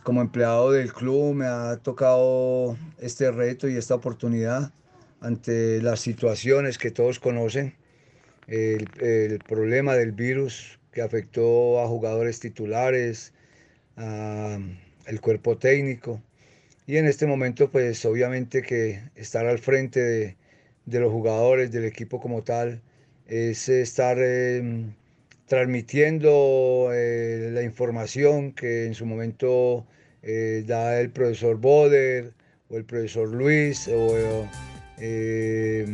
como 0.03 0.21
empleado 0.21 0.71
del 0.71 0.93
club 0.93 1.33
me 1.33 1.47
ha 1.47 1.77
tocado 1.77 2.77
este 2.99 3.31
reto 3.31 3.67
y 3.67 3.75
esta 3.75 3.95
oportunidad 3.95 4.71
ante 5.21 5.81
las 5.81 6.01
situaciones 6.01 6.77
que 6.77 6.91
todos 6.91 7.19
conocen. 7.19 7.75
El, 8.47 9.39
problema 9.47 9.95
del 9.95 10.11
virus 10.11 10.79
que 10.91 11.01
afectó 11.01 11.81
a 11.81 11.87
jugadores 11.87 12.39
titulares, 12.39 13.33
a 13.95 14.59
el 15.05 15.21
cuerpo 15.21 15.57
técnico. 15.57 16.21
Y 16.87 16.97
en 16.97 17.05
este 17.05 17.25
momento, 17.25 17.71
pues 17.71 18.03
obviamente 18.05 18.61
que 18.61 19.01
estar 19.15 19.45
al 19.45 19.59
frente 19.59 20.01
de, 20.01 20.35
de 20.85 20.99
los 20.99 21.11
jugadores, 21.11 21.71
del 21.71 21.85
equipo 21.85 22.19
como 22.19 22.43
tal, 22.43 22.81
es 23.27 23.69
estar 23.69 24.17
eh, 24.19 24.85
transmitiendo 25.47 26.89
eh, 26.93 27.49
la 27.53 27.63
información 27.63 28.51
que 28.53 28.85
en 28.85 28.93
su 28.93 29.05
momento 29.05 29.85
eh, 30.23 30.63
da 30.65 30.99
el 30.99 31.11
profesor 31.11 31.57
Boder 31.57 32.33
o 32.69 32.77
el 32.77 32.85
profesor 32.85 33.29
Luis 33.29 33.87
o 33.87 34.47
eh, 35.03 35.85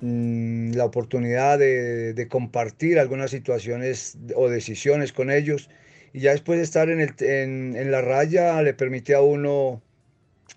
mm, 0.00 0.72
la 0.74 0.84
oportunidad 0.84 1.58
de, 1.58 2.26
compartir 2.30 2.98
algunas 2.98 3.30
situaciones 3.30 4.18
o 4.36 4.50
decisiones 4.50 5.12
con 5.12 5.30
ellos 5.30 5.70
y 6.12 6.20
ya 6.20 6.32
después 6.32 6.58
de 6.58 6.64
estar 6.64 6.90
en, 6.90 7.90
la 7.90 8.02
raya 8.02 8.60
le 8.60 8.74
permite 8.74 9.14
a 9.14 9.22
uno 9.22 9.82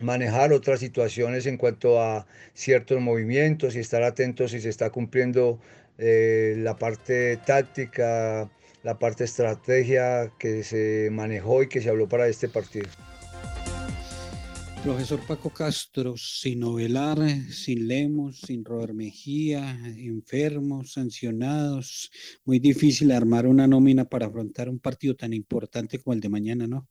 manejar 0.02 0.52
otras 0.52 0.82
situaciones 0.82 1.46
en 1.46 1.58
cuanto 1.58 2.02
a 2.02 2.28
ciertos 2.54 3.00
movimientos 3.00 3.76
y 3.76 3.80
estar 3.80 4.04
atentos 4.04 4.52
si 4.52 4.60
se 4.60 4.70
está 4.70 4.90
cumpliendo 4.90 5.60
eh, 5.98 6.56
la 6.58 6.76
parte 6.76 7.38
táctica, 7.38 8.52
la 8.84 9.00
parte 9.00 9.24
estrategia 9.24 10.34
que 10.38 10.64
se 10.64 11.10
manejó 11.12 11.64
y 11.64 11.70
que 11.70 11.82
se 11.82 11.90
habló 11.90 12.10
para 12.10 12.28
este 12.28 12.50
partido. 12.50 12.90
Profesor 14.88 15.20
Paco 15.28 15.50
Castro, 15.50 16.16
sin 16.16 16.64
Ovelar, 16.64 17.18
sin 17.52 17.90
Lemos, 17.90 18.40
sin 18.40 18.64
Robert 18.64 18.94
Mejía, 18.94 19.78
enfermos, 19.98 20.94
sancionados, 20.94 22.10
muy 22.46 22.60
difícil 22.60 23.12
armar 23.12 23.48
una 23.48 23.68
nómina 23.68 24.06
para 24.06 24.28
afrontar 24.28 24.70
un 24.70 24.80
partido 24.80 25.14
tan 25.14 25.34
importante 25.34 26.00
como 26.00 26.14
el 26.14 26.22
de 26.22 26.30
mañana, 26.30 26.68
¿no? 26.68 26.88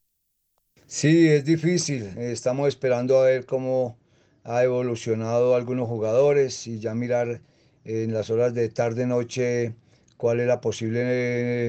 Sí, 0.86 1.26
es 1.26 1.46
difícil. 1.46 2.02
Estamos 2.18 2.68
esperando 2.68 3.18
a 3.18 3.24
ver 3.24 3.46
cómo 3.46 3.96
ha 4.44 4.62
evolucionado 4.62 5.54
algunos 5.54 5.88
jugadores 5.88 6.66
y 6.66 6.78
ya 6.78 6.94
mirar 6.94 7.40
en 7.86 8.12
las 8.12 8.28
horas 8.28 8.52
de 8.52 8.68
tarde-noche 8.68 9.74
cuál 10.18 10.40
es 10.40 10.46
la 10.46 10.60
posible 10.60 11.00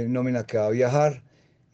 eh, 0.03 0.07
nómina 0.09 0.45
que 0.45 0.57
va 0.57 0.65
a 0.65 0.71
viajar. 0.71 1.23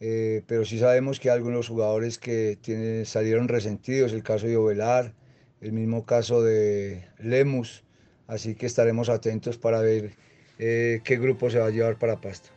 Eh, 0.00 0.42
pero 0.46 0.64
sí 0.64 0.78
sabemos 0.78 1.20
que 1.20 1.30
hay 1.30 1.36
algunos 1.36 1.68
jugadores 1.68 2.18
que 2.18 2.58
tienen, 2.60 3.06
salieron 3.06 3.48
resentidos, 3.48 4.12
el 4.12 4.22
caso 4.22 4.46
de 4.46 4.56
Ovelar, 4.56 5.14
el 5.60 5.72
mismo 5.72 6.04
caso 6.04 6.42
de 6.42 7.06
Lemus, 7.18 7.84
así 8.26 8.54
que 8.54 8.66
estaremos 8.66 9.08
atentos 9.08 9.56
para 9.56 9.80
ver 9.80 10.12
eh, 10.58 11.00
qué 11.04 11.16
grupo 11.16 11.48
se 11.48 11.58
va 11.58 11.66
a 11.66 11.70
llevar 11.70 11.98
para 11.98 12.20
Pasto. 12.20 12.50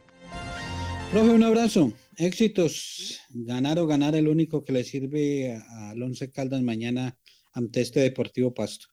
Profe, 1.11 1.29
un 1.29 1.43
abrazo, 1.43 1.93
éxitos, 2.17 3.19
ganar 3.29 3.79
o 3.79 3.87
ganar 3.87 4.13
el 4.15 4.27
único 4.27 4.65
que 4.65 4.73
le 4.73 4.83
sirve 4.83 5.53
a- 5.55 5.91
al 5.91 6.03
Once 6.03 6.29
Caldas 6.31 6.61
mañana 6.61 7.17
ante 7.53 7.81
este 7.81 8.01
Deportivo 8.01 8.53
Pasto. 8.53 8.87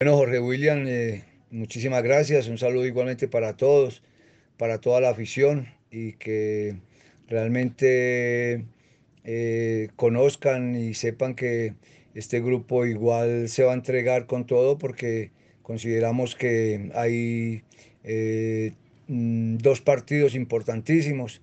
Bueno, 0.00 0.16
Jorge 0.16 0.40
William, 0.40 0.84
eh, 0.88 1.24
muchísimas 1.50 2.02
gracias. 2.02 2.48
Un 2.48 2.58
saludo 2.58 2.84
igualmente 2.86 3.28
para 3.28 3.56
todos, 3.56 4.02
para 4.58 4.80
toda 4.80 5.00
la 5.00 5.10
afición 5.10 5.68
y 5.90 6.14
que 6.14 6.76
realmente 7.28 8.64
eh, 9.24 9.88
conozcan 9.96 10.76
y 10.76 10.94
sepan 10.94 11.34
que 11.34 11.74
este 12.14 12.40
grupo 12.40 12.86
igual 12.86 13.48
se 13.48 13.64
va 13.64 13.72
a 13.72 13.74
entregar 13.74 14.26
con 14.26 14.46
todo 14.46 14.78
porque 14.78 15.30
consideramos 15.62 16.36
que 16.36 16.90
hay 16.94 17.62
eh, 18.04 18.72
mm, 19.08 19.56
dos 19.56 19.80
partidos 19.80 20.34
importantísimos 20.34 21.40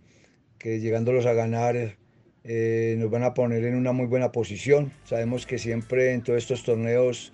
que 0.59 0.79
llegándolos 0.79 1.25
a 1.25 1.33
ganar 1.33 1.97
eh, 2.43 2.95
nos 2.97 3.11
van 3.11 3.23
a 3.23 3.33
poner 3.33 3.63
en 3.65 3.75
una 3.75 3.91
muy 3.91 4.05
buena 4.05 4.31
posición. 4.31 4.91
Sabemos 5.03 5.45
que 5.45 5.57
siempre 5.57 6.13
en 6.13 6.23
todos 6.23 6.37
estos 6.37 6.63
torneos 6.63 7.33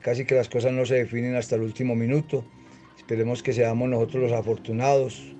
casi 0.00 0.24
que 0.24 0.34
las 0.34 0.48
cosas 0.48 0.72
no 0.72 0.84
se 0.86 0.96
definen 0.96 1.36
hasta 1.36 1.54
el 1.54 1.62
último 1.62 1.94
minuto. 1.94 2.44
Esperemos 2.96 3.44
que 3.44 3.52
seamos 3.52 3.88
nosotros 3.88 4.24
los 4.24 4.32
afortunados. 4.32 5.36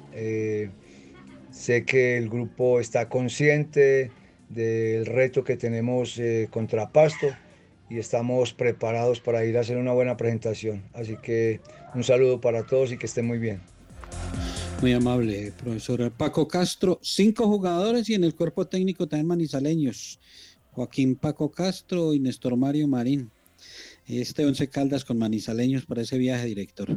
Sé 1.58 1.84
que 1.84 2.16
el 2.16 2.28
grupo 2.28 2.78
está 2.78 3.08
consciente 3.08 4.12
del 4.48 5.04
reto 5.06 5.42
que 5.42 5.56
tenemos 5.56 6.20
contra 6.50 6.92
Pasto 6.92 7.26
y 7.90 7.98
estamos 7.98 8.52
preparados 8.54 9.20
para 9.20 9.44
ir 9.44 9.56
a 9.56 9.60
hacer 9.60 9.76
una 9.76 9.92
buena 9.92 10.16
presentación. 10.16 10.84
Así 10.94 11.16
que 11.20 11.60
un 11.94 12.04
saludo 12.04 12.40
para 12.40 12.64
todos 12.64 12.92
y 12.92 12.98
que 12.98 13.06
estén 13.06 13.26
muy 13.26 13.38
bien. 13.38 13.60
Muy 14.80 14.92
amable, 14.92 15.52
profesor 15.58 16.12
Paco 16.12 16.46
Castro. 16.46 17.00
Cinco 17.02 17.48
jugadores 17.48 18.08
y 18.08 18.14
en 18.14 18.22
el 18.22 18.36
cuerpo 18.36 18.66
técnico 18.66 19.08
también 19.08 19.26
manizaleños. 19.26 20.20
Joaquín 20.70 21.16
Paco 21.16 21.50
Castro 21.50 22.14
y 22.14 22.20
Néstor 22.20 22.56
Mario 22.56 22.86
Marín. 22.86 23.32
Este 24.06 24.46
Once 24.46 24.68
Caldas 24.68 25.04
con 25.04 25.18
manizaleños 25.18 25.84
para 25.84 26.02
ese 26.02 26.16
viaje, 26.18 26.46
director. 26.46 26.96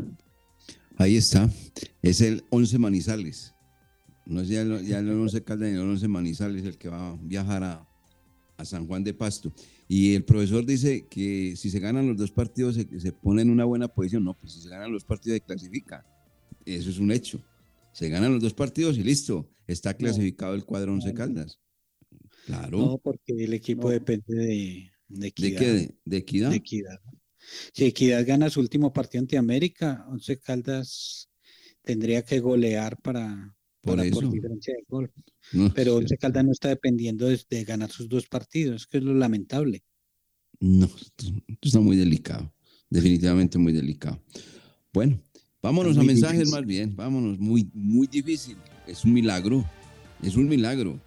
Ahí 0.97 1.17
está. 1.17 1.49
Es 2.03 2.21
el 2.21 2.43
Once 2.51 2.77
Manizales. 2.77 3.55
No 4.25 4.41
es 4.41 4.47
ya 4.47 4.61
el, 4.61 4.85
ya 4.85 4.99
el 4.99 5.09
Once 5.09 5.43
Caldas 5.43 5.69
ni 5.69 5.75
el 5.75 5.81
Once 5.81 6.07
Manizales 6.07 6.63
el 6.65 6.77
que 6.77 6.89
va 6.89 7.11
a 7.11 7.17
viajar 7.21 7.63
a, 7.63 7.87
a 8.57 8.65
San 8.65 8.87
Juan 8.87 9.03
de 9.03 9.13
Pasto. 9.13 9.53
Y 9.87 10.15
el 10.15 10.23
profesor 10.23 10.65
dice 10.65 11.07
que 11.09 11.55
si 11.55 11.69
se 11.69 11.79
ganan 11.79 12.07
los 12.07 12.17
dos 12.17 12.31
partidos 12.31 12.75
se, 12.75 12.99
se 12.99 13.11
pone 13.11 13.41
en 13.41 13.49
una 13.49 13.65
buena 13.65 13.87
posición. 13.87 14.23
No, 14.23 14.33
pues 14.33 14.53
si 14.53 14.61
se 14.61 14.69
ganan 14.69 14.91
los 14.91 15.03
partidos 15.03 15.37
se 15.37 15.45
clasifica. 15.45 16.05
Eso 16.65 16.89
es 16.89 16.99
un 16.99 17.11
hecho. 17.11 17.41
Se 17.91 18.07
ganan 18.09 18.33
los 18.33 18.41
dos 18.41 18.53
partidos 18.53 18.97
y 18.97 19.03
listo. 19.03 19.49
Está 19.67 19.93
clasificado 19.93 20.53
el 20.53 20.65
cuadro 20.65 20.93
Once 20.93 21.13
Caldas. 21.13 21.59
Claro. 22.45 22.77
No, 22.77 22.97
porque 22.97 23.33
el 23.43 23.53
equipo 23.53 23.89
depende 23.89 24.35
de, 24.35 24.91
de 25.07 25.27
equidad. 25.27 25.59
¿De 25.59 25.65
qué? 25.65 25.95
¿De 26.05 26.17
equidad? 26.17 26.49
De 26.49 26.55
equidad. 26.55 26.99
Si 27.73 27.85
Equidad 27.85 28.25
gana 28.25 28.49
su 28.49 28.59
último 28.59 28.93
partido 28.93 29.21
ante 29.21 29.37
América, 29.37 30.05
Once 30.09 30.39
Caldas 30.39 31.29
tendría 31.83 32.23
que 32.23 32.39
golear 32.39 32.97
para, 33.01 33.55
Por 33.81 33.99
eso. 33.99 34.21
diferencia 34.29 34.73
de 34.75 34.83
gol. 34.87 35.11
No, 35.53 35.73
Pero. 35.73 35.97
Once 35.97 36.17
Caldas 36.17 36.45
no 36.45 36.51
está 36.51 36.69
dependiendo 36.69 37.27
de, 37.27 37.39
de 37.49 37.63
ganar 37.63 37.89
sus 37.91 38.07
dos 38.07 38.27
partidos, 38.27 38.85
que 38.87 38.99
es 38.99 39.03
lo 39.03 39.13
lamentable. 39.13 39.83
No, 40.59 40.89
está 41.61 41.79
muy 41.79 41.97
delicado. 41.97 42.53
Definitivamente 42.89 43.57
muy 43.57 43.73
delicado. 43.73 44.21
Bueno, 44.93 45.19
vámonos 45.61 45.97
a 45.97 46.03
mensajes 46.03 46.39
difícil. 46.39 46.55
más 46.55 46.65
bien. 46.65 46.95
Vámonos, 46.95 47.39
muy, 47.39 47.69
muy 47.73 48.05
difícil. 48.05 48.57
Es 48.85 49.03
un 49.03 49.13
milagro. 49.13 49.65
Es 50.21 50.35
un 50.35 50.47
milagro. 50.47 50.99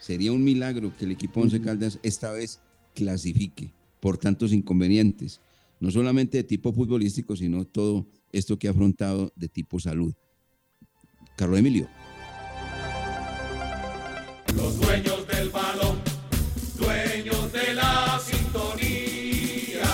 Sería 0.00 0.32
un 0.32 0.42
milagro 0.42 0.96
que 0.96 1.04
el 1.04 1.12
equipo 1.12 1.40
Once 1.40 1.60
Caldas 1.60 2.00
esta 2.02 2.32
vez 2.32 2.60
clasifique 2.94 3.72
por 4.00 4.18
tantos 4.18 4.52
inconvenientes. 4.52 5.40
No 5.78 5.90
solamente 5.90 6.38
de 6.38 6.44
tipo 6.44 6.72
futbolístico, 6.72 7.36
sino 7.36 7.64
todo 7.66 8.08
esto 8.32 8.58
que 8.58 8.66
ha 8.66 8.70
afrontado 8.70 9.32
de 9.36 9.48
tipo 9.48 9.78
salud. 9.78 10.14
Carlos 11.36 11.58
Emilio. 11.58 11.88
Los 14.56 14.80
dueños 14.80 15.24
del 15.28 15.52
dueños 16.76 17.52
de 17.52 17.74
la 17.74 18.18
sintonía. 18.18 19.84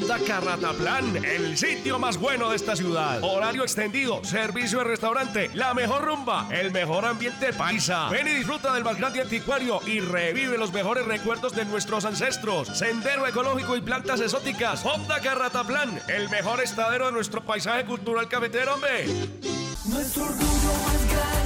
Honda 0.00 0.18
Carrataplan, 0.26 1.22
el 1.26 1.58
sitio 1.58 1.98
más 1.98 2.16
bueno 2.16 2.48
de 2.48 2.56
esta 2.56 2.74
ciudad. 2.74 3.22
Horario 3.22 3.62
extendido, 3.64 4.24
servicio 4.24 4.78
de 4.78 4.84
restaurante, 4.84 5.50
la 5.52 5.74
mejor 5.74 6.02
rumba, 6.02 6.48
el 6.50 6.70
mejor 6.72 7.04
ambiente 7.04 7.52
paisa. 7.52 8.08
Ven 8.08 8.26
y 8.26 8.30
disfruta 8.30 8.72
del 8.72 8.82
más 8.82 8.96
grande 8.96 9.20
anticuario 9.20 9.78
y 9.86 10.00
revive 10.00 10.56
los 10.56 10.72
mejores 10.72 11.04
recuerdos 11.04 11.54
de 11.54 11.66
nuestros 11.66 12.06
ancestros. 12.06 12.68
Sendero 12.68 13.26
ecológico 13.26 13.76
y 13.76 13.82
plantas 13.82 14.22
exóticas. 14.22 14.86
Honda 14.86 15.20
Carrataplan, 15.20 16.00
el 16.08 16.30
mejor 16.30 16.62
estadero 16.62 17.06
de 17.06 17.12
nuestro 17.12 17.44
paisaje 17.44 17.84
cultural 17.84 18.26
cafetero, 18.26 18.76
hombre. 18.76 19.04
Nuestro 19.84 20.24
orgullo 20.24 20.72
más 20.82 21.10
grande 21.10 21.39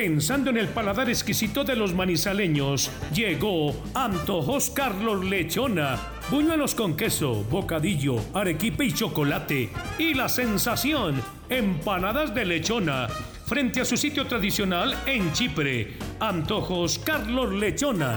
Pensando 0.00 0.48
en 0.48 0.56
el 0.56 0.68
paladar 0.68 1.10
exquisito 1.10 1.62
de 1.62 1.76
los 1.76 1.92
manizaleños, 1.92 2.90
llegó 3.12 3.74
Antojos 3.92 4.70
Carlos 4.70 5.22
Lechona. 5.26 5.98
Buñuelos 6.30 6.74
con 6.74 6.96
queso, 6.96 7.44
bocadillo, 7.50 8.16
arequipe 8.32 8.86
y 8.86 8.92
chocolate. 8.94 9.68
Y 9.98 10.14
la 10.14 10.30
sensación, 10.30 11.22
empanadas 11.50 12.34
de 12.34 12.46
lechona. 12.46 13.08
Frente 13.44 13.82
a 13.82 13.84
su 13.84 13.98
sitio 13.98 14.26
tradicional 14.26 14.96
en 15.04 15.34
Chipre. 15.34 15.98
Antojos 16.18 16.98
Carlos 16.98 17.52
Lechona. 17.52 18.16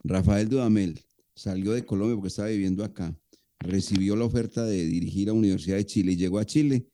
Rafael 0.04 0.48
Dudamel 0.48 1.00
salió 1.34 1.72
de 1.72 1.84
Colombia 1.84 2.14
porque 2.16 2.28
estaba 2.28 2.48
viviendo 2.48 2.84
acá, 2.84 3.18
recibió 3.58 4.16
la 4.16 4.24
oferta 4.24 4.64
de 4.64 4.86
dirigir 4.86 5.28
a 5.28 5.32
la 5.32 5.38
Universidad 5.38 5.76
de 5.76 5.86
Chile 5.86 6.12
y 6.12 6.16
llegó 6.16 6.38
a 6.38 6.46
Chile 6.46 6.88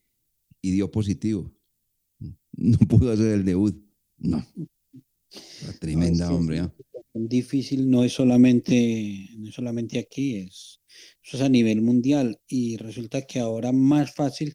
y 0.60 0.72
dio 0.72 0.90
positivo. 0.90 1.52
No 2.54 2.76
pudo 2.78 3.12
hacer 3.12 3.28
el 3.28 3.44
debut. 3.44 3.82
No. 4.18 4.44
La 5.66 5.72
tremenda, 5.80 6.28
sí, 6.28 6.34
hombre. 6.34 6.58
¿ah? 6.60 6.74
Difícil 7.14 7.90
no 7.90 8.04
es 8.04 8.12
solamente, 8.12 9.30
no 9.38 9.48
es 9.48 9.54
solamente 9.54 9.98
aquí, 9.98 10.36
es, 10.36 10.81
eso 11.24 11.36
es 11.36 11.42
a 11.42 11.48
nivel 11.48 11.82
mundial 11.82 12.40
y 12.48 12.76
resulta 12.76 13.22
que 13.22 13.38
ahora 13.40 13.72
más 13.72 14.14
fácil 14.14 14.54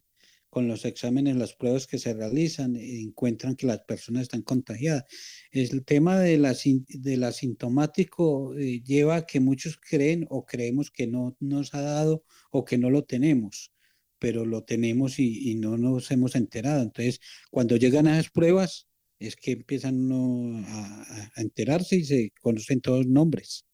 con 0.49 0.67
los 0.67 0.85
exámenes, 0.85 1.35
las 1.35 1.53
pruebas 1.53 1.85
que 1.87 1.99
se 1.99 2.13
realizan, 2.13 2.75
encuentran 2.77 3.55
que 3.55 3.67
las 3.67 3.79
personas 3.81 4.23
están 4.23 4.41
contagiadas. 4.41 5.03
El 5.51 5.83
tema 5.85 6.17
del, 6.19 6.45
asin- 6.45 6.85
del 6.87 7.23
asintomático 7.25 8.55
eh, 8.57 8.81
lleva 8.81 9.17
a 9.17 9.25
que 9.25 9.39
muchos 9.39 9.77
creen 9.77 10.25
o 10.29 10.45
creemos 10.45 10.89
que 10.89 11.05
no 11.05 11.35
nos 11.39 11.73
ha 11.73 11.81
dado 11.81 12.23
o 12.51 12.63
que 12.65 12.77
no 12.77 12.89
lo 12.89 13.03
tenemos, 13.03 13.71
pero 14.19 14.45
lo 14.45 14.63
tenemos 14.63 15.19
y, 15.19 15.51
y 15.51 15.55
no 15.55 15.77
nos 15.77 16.09
hemos 16.11 16.35
enterado. 16.35 16.81
Entonces, 16.81 17.19
cuando 17.51 17.75
llegan 17.75 18.07
a 18.07 18.17
esas 18.19 18.31
pruebas, 18.31 18.87
es 19.19 19.35
que 19.35 19.51
empiezan 19.51 20.09
a- 20.11 21.29
a 21.35 21.41
enterarse 21.41 21.97
y 21.97 22.05
se 22.05 22.31
conocen 22.41 22.81
todos 22.81 22.99
los 23.05 23.07
nombres. 23.13 23.65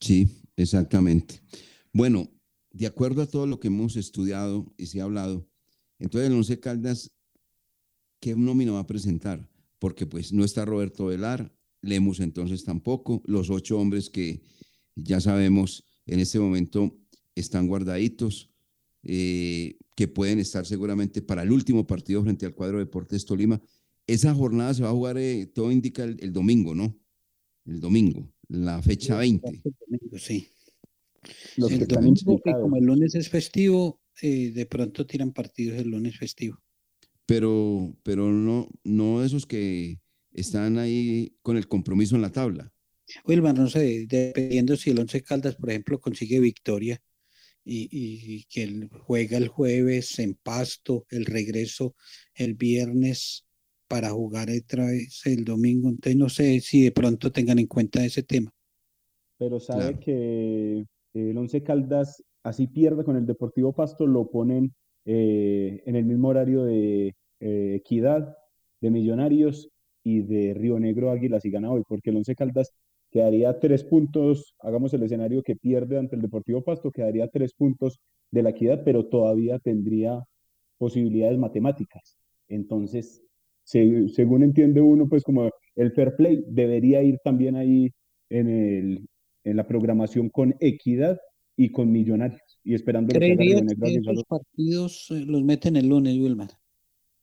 Sí, 0.00 0.28
exactamente. 0.56 1.40
Bueno, 1.92 2.30
de 2.70 2.86
acuerdo 2.86 3.22
a 3.22 3.26
todo 3.26 3.46
lo 3.46 3.60
que 3.60 3.68
hemos 3.68 3.96
estudiado 3.96 4.72
y 4.76 4.86
se 4.86 5.00
ha 5.00 5.04
hablado, 5.04 5.46
entonces 5.98 6.30
el 6.30 6.36
Once 6.36 6.58
Caldas, 6.58 7.12
¿qué 8.20 8.34
nómina 8.34 8.72
va 8.72 8.80
a 8.80 8.86
presentar? 8.86 9.48
Porque 9.78 10.06
pues 10.06 10.32
no 10.32 10.44
está 10.44 10.64
Roberto 10.64 11.06
Velar, 11.06 11.54
Lemus 11.82 12.20
entonces 12.20 12.64
tampoco, 12.64 13.22
los 13.26 13.50
ocho 13.50 13.78
hombres 13.78 14.08
que 14.08 14.42
ya 14.94 15.20
sabemos 15.20 15.84
en 16.06 16.20
este 16.20 16.38
momento 16.38 16.96
están 17.34 17.66
guardaditos, 17.66 18.50
eh, 19.02 19.76
que 19.96 20.08
pueden 20.08 20.38
estar 20.38 20.64
seguramente 20.64 21.20
para 21.20 21.42
el 21.42 21.52
último 21.52 21.86
partido 21.86 22.22
frente 22.22 22.46
al 22.46 22.54
cuadro 22.54 22.78
Deportes 22.78 23.26
Tolima. 23.26 23.60
Esa 24.06 24.34
jornada 24.34 24.72
se 24.74 24.82
va 24.82 24.88
a 24.88 24.92
jugar, 24.92 25.18
eh, 25.18 25.46
todo 25.46 25.70
indica 25.70 26.04
el, 26.04 26.16
el 26.20 26.32
domingo, 26.32 26.74
¿no? 26.74 26.96
El 27.64 27.80
domingo, 27.80 28.32
la 28.48 28.80
fecha 28.82 29.16
20. 29.18 29.62
Sí. 30.18 30.48
Los 31.56 31.70
el 31.72 31.78
que 31.78 31.84
están 31.84 32.04
domingo, 32.04 32.40
que 32.42 32.52
como 32.54 32.76
el 32.76 32.84
lunes 32.84 33.14
es 33.14 33.28
festivo, 33.30 34.00
eh, 34.22 34.50
de 34.52 34.66
pronto 34.66 35.06
tiran 35.06 35.32
partidos 35.32 35.78
el 35.78 35.88
lunes 35.90 36.18
festivo. 36.18 36.58
pero, 37.26 37.94
pero 38.02 38.30
no, 38.30 38.68
no 38.84 39.22
esos 39.24 39.46
que 39.46 40.00
están 40.32 40.78
ahí 40.78 41.36
con 41.42 41.56
el 41.56 41.68
compromiso 41.68 42.16
en 42.16 42.22
la 42.22 42.32
tabla. 42.32 42.72
Wilmar, 43.24 43.54
no 43.58 43.68
sé, 43.68 44.06
dependiendo 44.08 44.76
si 44.76 44.90
el 44.90 44.98
Once 45.00 45.22
Caldas, 45.22 45.56
por 45.56 45.70
ejemplo, 45.70 46.00
consigue 46.00 46.40
victoria 46.40 47.00
y, 47.64 47.84
y- 47.84 48.36
y 48.36 48.44
que 48.44 48.88
juega 49.06 49.38
el 49.38 49.48
jueves 49.48 50.18
en 50.20 50.34
Pasto, 50.36 51.06
el 51.10 51.26
regreso 51.26 51.94
el 52.34 52.54
viernes 52.54 53.46
para 53.88 54.10
jugar 54.10 54.50
otra 54.50 54.86
vez 54.86 55.22
el 55.26 55.44
domingo. 55.44 55.88
Entonces, 55.90 56.16
no 56.16 56.28
sé 56.28 56.60
si 56.60 56.82
de 56.84 56.92
pronto 56.92 57.32
tengan 57.32 57.58
en 57.58 57.66
cuenta 57.66 58.04
ese 58.04 58.22
tema. 58.22 58.52
pero 59.38 59.60
sabe 59.60 59.80
Claro. 59.80 59.98
que 59.98 60.86
el 61.14 61.36
Once 61.38 61.62
Caldas, 61.62 62.22
así 62.42 62.66
pierda 62.66 63.04
con 63.04 63.16
el 63.16 63.26
Deportivo 63.26 63.72
Pasto, 63.72 64.06
lo 64.06 64.30
ponen 64.30 64.74
eh, 65.04 65.82
en 65.86 65.96
el 65.96 66.04
mismo 66.04 66.28
horario 66.28 66.64
de 66.64 67.14
eh, 67.40 67.74
Equidad, 67.76 68.36
de 68.80 68.90
Millonarios 68.90 69.68
y 70.04 70.20
de 70.22 70.54
Río 70.54 70.78
Negro 70.80 71.10
Águilas 71.10 71.44
y 71.44 71.50
gana 71.50 71.70
hoy, 71.70 71.82
porque 71.88 72.10
el 72.10 72.16
Once 72.16 72.34
Caldas 72.34 72.72
quedaría 73.10 73.58
tres 73.60 73.84
puntos, 73.84 74.54
hagamos 74.60 74.92
el 74.94 75.02
escenario 75.02 75.42
que 75.42 75.56
pierde 75.56 75.98
ante 75.98 76.16
el 76.16 76.22
Deportivo 76.22 76.62
Pasto, 76.62 76.90
quedaría 76.90 77.28
tres 77.28 77.52
puntos 77.54 77.98
de 78.30 78.42
la 78.42 78.50
Equidad, 78.50 78.82
pero 78.84 79.06
todavía 79.06 79.58
tendría 79.58 80.22
posibilidades 80.78 81.38
matemáticas. 81.38 82.16
Entonces, 82.48 83.22
se- 83.64 84.08
según 84.08 84.42
entiende 84.42 84.80
uno, 84.80 85.08
pues 85.08 85.22
como 85.24 85.50
el 85.76 85.92
fair 85.92 86.16
play 86.16 86.44
debería 86.48 87.02
ir 87.02 87.18
también 87.24 87.56
ahí 87.56 87.90
en, 88.30 88.48
el, 88.48 89.06
en 89.44 89.56
la 89.56 89.66
programación 89.66 90.28
con 90.28 90.54
equidad 90.60 91.18
y 91.56 91.70
con 91.70 91.92
millonarios 91.92 92.40
y 92.64 92.74
esperando 92.74 93.12
lo 93.12 93.20
que 93.20 93.26
haga 93.26 93.36
Creería 93.36 93.56
Río 93.56 93.64
Negro 93.64 93.86
que 93.86 93.88
Águilas. 93.88 94.12
esos 94.12 94.24
partidos 94.24 95.06
eh, 95.10 95.24
los 95.26 95.42
meten 95.42 95.76
el 95.76 95.88
lunes, 95.88 96.16
Wilmar. 96.16 96.50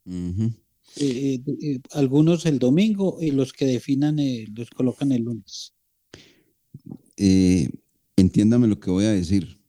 Eh, 0.05 0.51
eh, 0.97 1.41
eh, 1.61 1.79
algunos 1.93 2.45
el 2.45 2.59
domingo 2.59 3.17
y 3.21 3.31
los 3.31 3.53
que 3.53 3.65
definan 3.65 4.19
eh, 4.19 4.47
los 4.55 4.69
colocan 4.69 5.11
el 5.11 5.23
lunes. 5.23 5.73
Eh, 7.17 7.69
entiéndame 8.15 8.67
lo 8.67 8.79
que 8.79 8.89
voy 8.89 9.05
a 9.05 9.11
decir. 9.11 9.59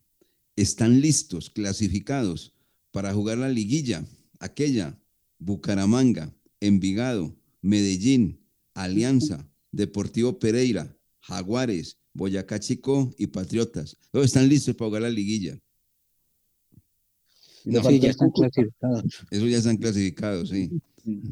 Están 0.56 1.00
listos, 1.00 1.50
clasificados 1.50 2.54
para 2.90 3.12
jugar 3.12 3.38
la 3.38 3.48
liguilla, 3.48 4.04
aquella, 4.40 4.98
Bucaramanga, 5.38 6.34
Envigado, 6.60 7.34
Medellín, 7.62 8.40
Alianza, 8.74 9.48
Deportivo 9.72 10.38
Pereira, 10.38 10.96
Jaguares, 11.20 11.99
Boyacá 12.24 12.60
Chico 12.60 13.14
y 13.16 13.28
Patriotas. 13.28 13.96
Todos 14.10 14.26
están 14.26 14.46
listos 14.46 14.74
para 14.76 14.88
jugar 14.88 15.02
la 15.02 15.08
liguilla. 15.08 15.58
No, 17.64 17.82
Sí, 17.82 17.98
ya 17.98 18.10
están 18.10 18.30
clasificados. 18.30 19.04
Esos 19.30 19.50
ya 19.50 19.56
están 19.56 19.76
clasificados, 19.78 20.50
sí. 20.50 20.70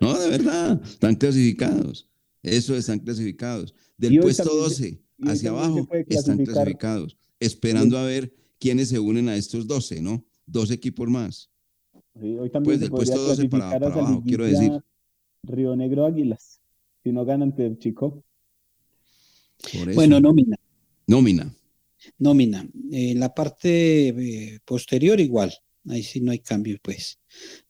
No, 0.00 0.18
de 0.18 0.30
verdad, 0.30 0.80
están 0.82 1.14
clasificados. 1.16 2.08
Eso 2.42 2.74
están 2.74 3.00
clasificados. 3.00 3.74
Del 3.98 4.20
puesto 4.20 4.44
también 4.44 4.70
se- 4.70 4.84
12 4.84 4.88
y 5.18 5.24
hoy 5.26 5.30
hacia 5.32 5.50
abajo 5.50 5.88
están 6.08 6.38
clasificados, 6.42 7.18
esperando 7.40 7.98
a 7.98 8.04
ver 8.06 8.32
quiénes 8.58 8.88
se 8.88 8.98
unen 8.98 9.28
a 9.28 9.36
estos 9.36 9.66
12, 9.66 10.00
¿no? 10.00 10.24
Dos 10.46 10.70
equipos 10.70 11.08
más. 11.10 11.50
Sí, 12.18 12.38
hoy 12.38 12.48
también 12.50 12.64
Pues 12.64 12.80
del 12.80 12.90
puesto 12.90 13.20
12 13.22 13.48
para- 13.50 13.78
para 13.78 13.86
abajo, 13.94 14.22
quiero 14.24 14.46
decir. 14.46 14.72
Río 15.42 15.76
Negro 15.76 16.06
Águilas, 16.06 16.62
si 17.02 17.12
no 17.12 17.26
ganan 17.26 17.54
Chico. 17.78 18.24
Por 19.62 19.88
eso. 19.88 19.94
Bueno, 19.94 20.20
nómina. 20.20 20.56
Nómina. 21.06 21.54
Nómina. 22.18 22.66
Eh, 22.90 23.14
la 23.14 23.34
parte 23.34 24.08
eh, 24.08 24.58
posterior 24.64 25.20
igual. 25.20 25.52
Ahí 25.88 26.02
sí 26.02 26.20
no 26.20 26.30
hay 26.30 26.38
cambio, 26.38 26.78
pues. 26.82 27.18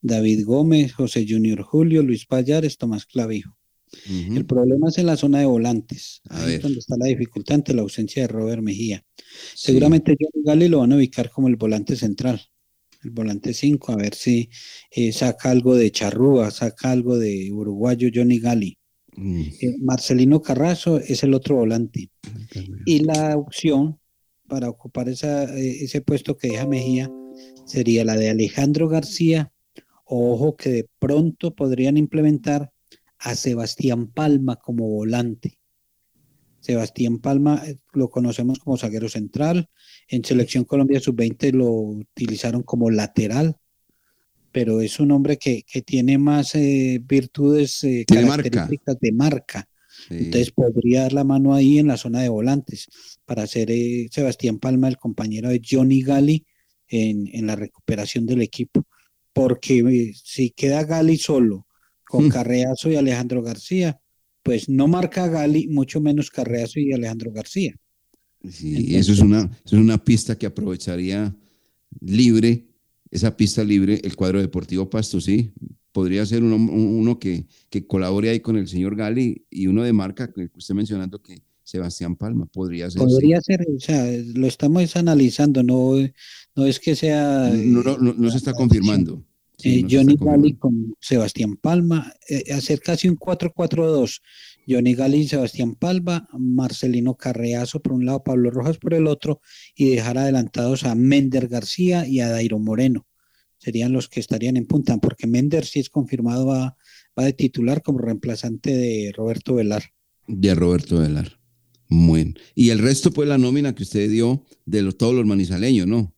David 0.00 0.44
Gómez, 0.44 0.92
José 0.92 1.26
Junior 1.28 1.62
Julio, 1.62 2.02
Luis 2.02 2.26
Payares, 2.26 2.76
Tomás 2.76 3.06
Clavijo. 3.06 3.56
El 4.08 4.46
problema 4.46 4.88
es 4.88 4.96
en 4.98 5.06
la 5.06 5.16
zona 5.18 5.40
de 5.40 5.46
volantes. 5.46 6.22
A 6.30 6.40
Ahí 6.40 6.46
ver. 6.46 6.56
es 6.56 6.62
donde 6.62 6.78
está 6.78 6.96
la 6.98 7.06
dificultad 7.06 7.56
ante 7.56 7.74
la 7.74 7.82
ausencia 7.82 8.22
de 8.22 8.28
Robert 8.28 8.62
Mejía. 8.62 9.04
Seguramente 9.54 10.16
Johnny 10.18 10.44
Gali 10.44 10.68
lo 10.68 10.78
van 10.78 10.92
a 10.92 10.96
ubicar 10.96 11.30
como 11.30 11.48
el 11.48 11.56
volante 11.56 11.94
central, 11.94 12.40
el 13.04 13.10
volante 13.10 13.52
5, 13.52 13.92
a 13.92 13.96
ver 13.96 14.14
si 14.14 14.48
eh, 14.90 15.12
saca 15.12 15.50
algo 15.50 15.74
de 15.74 15.90
Charrúa, 15.90 16.50
saca 16.50 16.90
algo 16.90 17.18
de 17.18 17.50
uruguayo 17.52 18.08
Johnny 18.12 18.38
Gali. 18.38 18.78
Mm, 19.16 19.40
Eh, 19.60 19.76
Marcelino 19.80 20.40
Carrazo 20.40 20.98
es 20.98 21.22
el 21.22 21.34
otro 21.34 21.56
volante. 21.56 22.10
Y 22.86 23.00
la 23.00 23.36
opción 23.36 23.98
para 24.48 24.68
ocupar 24.68 25.08
esa, 25.08 25.44
eh, 25.56 25.84
ese 25.84 26.00
puesto 26.00 26.36
que 26.36 26.48
deja 26.48 26.66
Mejía 26.66 27.10
sería 27.66 28.04
la 28.04 28.16
de 28.16 28.30
Alejandro 28.30 28.88
García. 28.88 29.52
Ojo 30.04 30.56
que 30.56 30.70
de 30.70 30.88
pronto 30.98 31.54
podrían 31.54 31.96
implementar 31.96 32.70
a 33.18 33.34
Sebastián 33.34 34.08
Palma 34.08 34.56
como 34.56 34.88
volante. 34.88 35.58
Sebastián 36.60 37.18
Palma 37.18 37.62
eh, 37.66 37.76
lo 37.92 38.10
conocemos 38.10 38.58
como 38.58 38.76
zaguero 38.76 39.08
central. 39.08 39.68
En 40.08 40.24
Selección 40.24 40.64
Colombia 40.64 41.00
Sub-20 41.00 41.52
lo 41.52 41.70
utilizaron 41.70 42.62
como 42.62 42.90
lateral, 42.90 43.56
pero 44.52 44.80
es 44.80 45.00
un 45.00 45.10
hombre 45.10 45.38
que, 45.38 45.62
que 45.66 45.82
tiene 45.82 46.18
más 46.18 46.54
eh, 46.54 47.00
virtudes 47.04 47.82
eh, 47.84 48.04
Tiene 48.06 48.26
marca. 48.26 48.50
características 48.50 49.00
de 49.00 49.12
marca. 49.12 49.68
Entonces 50.10 50.50
podría 50.50 51.02
dar 51.02 51.12
la 51.12 51.24
mano 51.24 51.54
ahí 51.54 51.78
en 51.78 51.86
la 51.86 51.96
zona 51.96 52.20
de 52.22 52.28
volantes 52.28 52.88
para 53.24 53.46
ser 53.46 53.70
eh, 53.70 54.08
Sebastián 54.10 54.58
Palma 54.58 54.88
el 54.88 54.96
compañero 54.98 55.48
de 55.48 55.60
Johnny 55.68 56.02
Gali 56.02 56.44
en, 56.88 57.28
en 57.32 57.46
la 57.46 57.56
recuperación 57.56 58.26
del 58.26 58.42
equipo. 58.42 58.86
Porque 59.32 59.78
eh, 59.78 60.12
si 60.22 60.50
queda 60.50 60.84
Gali 60.84 61.16
solo 61.16 61.66
con 62.04 62.26
Mm. 62.26 62.28
Carreazo 62.30 62.90
y 62.90 62.96
Alejandro 62.96 63.42
García, 63.42 63.98
pues 64.42 64.68
no 64.68 64.86
marca 64.88 65.28
Gali, 65.28 65.68
mucho 65.68 66.00
menos 66.00 66.30
Carreazo 66.30 66.78
y 66.80 66.92
Alejandro 66.92 67.30
García. 67.32 67.74
Sí, 68.50 68.96
eso 68.96 69.12
es 69.12 69.20
una, 69.20 69.44
eso 69.64 69.76
es 69.76 69.80
una 69.82 70.02
pista 70.02 70.36
que 70.36 70.46
aprovecharía 70.46 71.34
libre, 72.00 72.66
esa 73.12 73.36
pista 73.36 73.62
libre, 73.62 74.00
el 74.02 74.16
cuadro 74.16 74.40
deportivo 74.40 74.88
Pasto, 74.88 75.20
sí. 75.20 75.52
Podría 75.92 76.24
ser 76.24 76.42
uno, 76.42 76.56
uno 76.56 77.18
que, 77.18 77.46
que 77.68 77.86
colabore 77.86 78.30
ahí 78.30 78.40
con 78.40 78.56
el 78.56 78.66
señor 78.66 78.96
Gali 78.96 79.44
y 79.50 79.66
uno 79.66 79.82
de 79.82 79.92
marca, 79.92 80.32
que 80.32 80.48
usted 80.56 80.74
mencionando 80.74 81.22
que 81.22 81.42
Sebastián 81.62 82.16
Palma, 82.16 82.46
podría 82.46 82.90
ser. 82.90 83.02
sí. 83.02 83.06
Podría 83.06 83.40
ser, 83.42 83.66
o 83.68 83.78
sea, 83.78 84.06
lo 84.34 84.46
estamos 84.46 84.96
analizando, 84.96 85.62
no, 85.62 85.92
no 86.56 86.66
es 86.66 86.80
que 86.80 86.96
sea 86.96 87.50
No, 87.54 87.82
no, 87.82 87.98
no, 87.98 88.14
no 88.14 88.30
se 88.30 88.38
está 88.38 88.54
confirmando. 88.54 89.22
Sí, 89.58 89.80
eh, 89.80 89.86
Johnny 89.88 90.16
Gali 90.18 90.54
con 90.54 90.96
Sebastián 90.98 91.56
Palma, 91.56 92.10
eh, 92.30 92.50
hacer 92.52 92.80
casi 92.80 93.10
un 93.10 93.18
4-4-2. 93.18 94.22
Johnny 94.68 94.94
Gali 94.94 95.18
y 95.18 95.28
Sebastián 95.28 95.74
Palma, 95.74 96.28
Marcelino 96.32 97.16
Carreazo 97.16 97.80
por 97.80 97.92
un 97.92 98.06
lado, 98.06 98.22
Pablo 98.22 98.50
Rojas 98.50 98.78
por 98.78 98.94
el 98.94 99.06
otro, 99.06 99.40
y 99.74 99.90
dejar 99.90 100.18
adelantados 100.18 100.84
a 100.84 100.94
Mender 100.94 101.48
García 101.48 102.06
y 102.06 102.20
a 102.20 102.28
Dairo 102.28 102.58
Moreno. 102.58 103.06
Serían 103.58 103.92
los 103.92 104.08
que 104.08 104.20
estarían 104.20 104.56
en 104.56 104.66
punta, 104.66 104.96
porque 104.98 105.26
Mender 105.26 105.64
sí 105.64 105.80
es 105.80 105.88
confirmado, 105.88 106.46
va, 106.46 106.76
va 107.18 107.24
de 107.24 107.32
titular 107.32 107.82
como 107.82 107.98
reemplazante 107.98 108.76
de 108.76 109.12
Roberto 109.16 109.54
Velar. 109.54 109.84
De 110.26 110.54
Roberto 110.54 110.98
Velar. 110.98 111.38
Muy 111.88 112.24
bien. 112.24 112.38
Y 112.54 112.70
el 112.70 112.78
resto, 112.78 113.10
pues, 113.10 113.28
la 113.28 113.38
nómina 113.38 113.74
que 113.74 113.82
usted 113.82 114.10
dio 114.10 114.44
de 114.64 114.82
los, 114.82 114.96
todos 114.96 115.14
los 115.14 115.26
manizaleños, 115.26 115.86
¿no? 115.86 116.14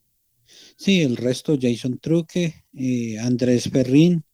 Sí, 0.77 1.01
el 1.01 1.17
resto, 1.17 1.59
Jason 1.61 1.99
Truque, 1.99 2.65
eh, 2.75 3.19
Andrés 3.19 3.69
Ferrín, 3.71 4.25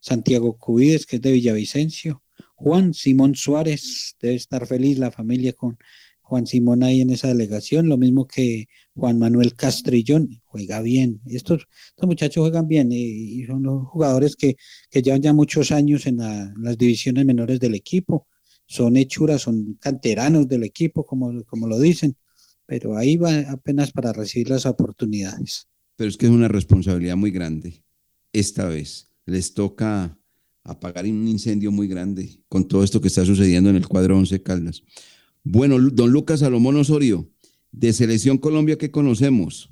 Santiago 0.00 0.56
Cubides, 0.58 1.06
que 1.06 1.16
es 1.16 1.22
de 1.22 1.32
Villavicencio, 1.32 2.22
Juan 2.60 2.92
Simón 2.92 3.34
Suárez, 3.36 4.16
debe 4.20 4.34
estar 4.34 4.66
feliz 4.66 4.98
la 4.98 5.10
familia 5.10 5.54
con 5.54 5.78
Juan 6.20 6.46
Simón 6.46 6.82
ahí 6.82 7.00
en 7.00 7.08
esa 7.08 7.28
delegación, 7.28 7.88
lo 7.88 7.96
mismo 7.96 8.26
que 8.26 8.68
Juan 8.94 9.18
Manuel 9.18 9.54
Castrillón, 9.54 10.42
juega 10.44 10.82
bien. 10.82 11.22
Estos, 11.24 11.66
estos 11.88 12.06
muchachos 12.06 12.42
juegan 12.42 12.68
bien 12.68 12.92
y 12.92 13.46
son 13.46 13.62
los 13.62 13.86
jugadores 13.88 14.36
que, 14.36 14.56
que 14.90 15.00
llevan 15.00 15.22
ya 15.22 15.32
muchos 15.32 15.72
años 15.72 16.06
en 16.06 16.18
las 16.18 16.76
divisiones 16.76 17.24
menores 17.24 17.58
del 17.60 17.74
equipo. 17.74 18.28
Son 18.66 18.98
hechuras, 18.98 19.40
son 19.40 19.78
canteranos 19.80 20.46
del 20.46 20.64
equipo, 20.64 21.06
como, 21.06 21.42
como 21.44 21.66
lo 21.66 21.80
dicen, 21.80 22.14
pero 22.66 22.94
ahí 22.94 23.16
va 23.16 23.38
apenas 23.48 23.90
para 23.90 24.12
recibir 24.12 24.50
las 24.50 24.66
oportunidades. 24.66 25.66
Pero 25.96 26.10
es 26.10 26.18
que 26.18 26.26
es 26.26 26.32
una 26.32 26.48
responsabilidad 26.48 27.16
muy 27.16 27.30
grande. 27.30 27.82
Esta 28.34 28.66
vez 28.66 29.08
les 29.24 29.54
toca 29.54 30.19
apagar 30.64 31.04
un 31.04 31.26
incendio 31.26 31.72
muy 31.72 31.88
grande 31.88 32.40
con 32.48 32.66
todo 32.66 32.84
esto 32.84 33.00
que 33.00 33.08
está 33.08 33.24
sucediendo 33.24 33.70
en 33.70 33.76
el 33.76 33.86
cuadro 33.86 34.16
11 34.16 34.42
Caldas. 34.42 34.82
Bueno, 35.42 35.78
don 35.78 36.10
Lucas 36.10 36.40
Salomón 36.40 36.76
Osorio, 36.76 37.30
de 37.72 37.92
Selección 37.92 38.38
Colombia, 38.38 38.76
¿qué 38.76 38.90
conocemos? 38.90 39.70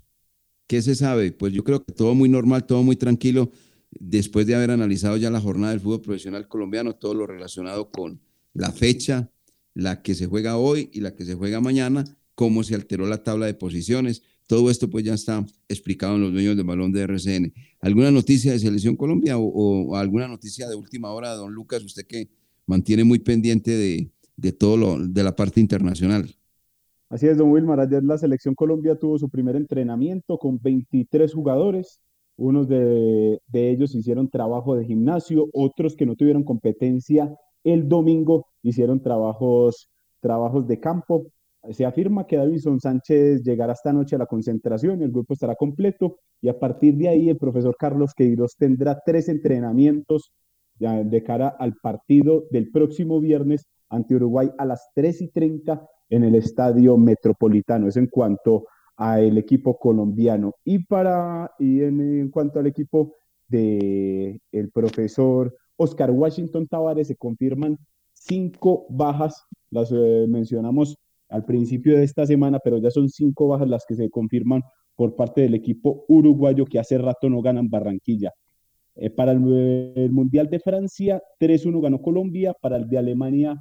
¿Qué 0.66 0.82
se 0.82 0.94
sabe? 0.94 1.32
Pues 1.32 1.52
yo 1.52 1.64
creo 1.64 1.84
que 1.84 1.92
todo 1.92 2.14
muy 2.14 2.28
normal, 2.28 2.66
todo 2.66 2.82
muy 2.82 2.96
tranquilo, 2.96 3.50
después 3.90 4.46
de 4.46 4.54
haber 4.54 4.70
analizado 4.70 5.16
ya 5.16 5.30
la 5.30 5.40
jornada 5.40 5.72
del 5.72 5.80
fútbol 5.80 6.02
profesional 6.02 6.48
colombiano, 6.48 6.94
todo 6.94 7.14
lo 7.14 7.26
relacionado 7.26 7.90
con 7.90 8.20
la 8.52 8.72
fecha, 8.72 9.30
la 9.74 10.02
que 10.02 10.14
se 10.14 10.26
juega 10.26 10.56
hoy 10.56 10.90
y 10.92 11.00
la 11.00 11.14
que 11.14 11.24
se 11.24 11.34
juega 11.34 11.60
mañana, 11.60 12.04
cómo 12.34 12.64
se 12.64 12.74
alteró 12.74 13.06
la 13.06 13.22
tabla 13.22 13.46
de 13.46 13.54
posiciones. 13.54 14.22
Todo 14.48 14.68
esto 14.68 14.90
pues 14.90 15.04
ya 15.04 15.14
está 15.14 15.46
explicado 15.68 16.16
en 16.16 16.22
los 16.22 16.32
dueños 16.32 16.56
del 16.56 16.66
balón 16.66 16.90
de 16.90 17.02
RCN. 17.02 17.52
¿Alguna 17.80 18.10
noticia 18.10 18.50
de 18.50 18.58
Selección 18.58 18.96
Colombia 18.96 19.38
o, 19.38 19.94
alguna 19.94 20.26
noticia 20.26 20.68
de 20.68 20.74
última 20.74 21.12
hora, 21.12 21.34
don 21.34 21.54
Lucas, 21.54 21.84
usted 21.84 22.04
que 22.04 22.28
mantiene 22.66 23.04
muy 23.04 23.20
pendiente 23.20 23.70
de, 23.70 24.10
de 24.36 24.50
todo 24.50 24.76
lo 24.76 25.06
de 25.06 25.22
la 25.22 25.36
parte 25.36 25.60
internacional? 25.60 26.34
Así 27.08 27.28
es, 27.28 27.38
don 27.38 27.52
Wilmar. 27.52 27.78
Ayer 27.78 28.02
la 28.02 28.18
selección 28.18 28.56
Colombia 28.56 28.98
tuvo 28.98 29.16
su 29.20 29.28
primer 29.28 29.54
entrenamiento 29.54 30.36
con 30.36 30.58
23 30.60 31.32
jugadores. 31.32 32.00
Unos 32.36 32.68
de, 32.68 33.40
de 33.46 33.70
ellos 33.70 33.94
hicieron 33.94 34.28
trabajo 34.28 34.74
de 34.74 34.84
gimnasio, 34.84 35.48
otros 35.52 35.94
que 35.94 36.06
no 36.06 36.16
tuvieron 36.16 36.42
competencia 36.42 37.32
el 37.64 37.88
domingo 37.88 38.46
hicieron 38.62 39.00
trabajos, 39.00 39.90
trabajos 40.20 40.66
de 40.66 40.80
campo. 40.80 41.26
Se 41.72 41.84
afirma 41.84 42.26
que 42.26 42.36
Davison 42.36 42.80
Sánchez 42.80 43.42
llegará 43.42 43.72
esta 43.72 43.92
noche 43.92 44.16
a 44.16 44.18
la 44.18 44.26
concentración, 44.26 45.02
el 45.02 45.10
grupo 45.10 45.34
estará 45.34 45.54
completo 45.54 46.18
y 46.40 46.48
a 46.48 46.58
partir 46.58 46.96
de 46.96 47.08
ahí 47.08 47.28
el 47.28 47.36
profesor 47.36 47.76
Carlos 47.76 48.14
Queiroz 48.14 48.56
tendrá 48.56 49.00
tres 49.04 49.28
entrenamientos 49.28 50.32
de 50.78 51.22
cara 51.24 51.48
al 51.48 51.74
partido 51.74 52.44
del 52.50 52.70
próximo 52.70 53.20
viernes 53.20 53.66
ante 53.88 54.14
Uruguay 54.14 54.50
a 54.58 54.64
las 54.64 54.90
3 54.94 55.22
y 55.22 55.28
30 55.28 55.86
en 56.10 56.24
el 56.24 56.34
Estadio 56.34 56.96
Metropolitano. 56.96 57.88
Eso 57.88 57.98
en 57.98 58.06
cuanto 58.06 58.66
al 58.96 59.38
equipo 59.38 59.78
colombiano. 59.78 60.54
Y, 60.64 60.84
para, 60.84 61.52
y 61.58 61.82
en, 61.82 62.30
cuanto 62.30 62.58
al 62.58 62.66
equipo 62.66 63.14
de 63.48 64.40
el 64.52 64.70
profesor 64.70 65.56
Oscar 65.76 66.10
Washington 66.10 66.66
Tavares, 66.66 67.08
se 67.08 67.16
confirman 67.16 67.78
cinco 68.12 68.86
bajas, 68.90 69.44
las 69.70 69.90
eh, 69.92 70.26
mencionamos 70.28 70.96
al 71.28 71.44
principio 71.44 71.96
de 71.96 72.04
esta 72.04 72.26
semana, 72.26 72.58
pero 72.62 72.78
ya 72.78 72.90
son 72.90 73.08
cinco 73.08 73.48
bajas 73.48 73.68
las 73.68 73.84
que 73.86 73.94
se 73.94 74.10
confirman 74.10 74.62
por 74.94 75.14
parte 75.14 75.42
del 75.42 75.54
equipo 75.54 76.04
uruguayo 76.08 76.64
que 76.64 76.78
hace 76.78 76.98
rato 76.98 77.28
no 77.30 77.40
ganan 77.42 77.68
Barranquilla. 77.68 78.32
Eh, 78.96 79.10
para 79.10 79.32
el, 79.32 79.92
el 79.94 80.10
Mundial 80.10 80.48
de 80.48 80.58
Francia, 80.58 81.22
3-1 81.38 81.80
ganó 81.80 82.00
Colombia, 82.00 82.54
para 82.60 82.76
el 82.76 82.88
de 82.88 82.98
Alemania 82.98 83.56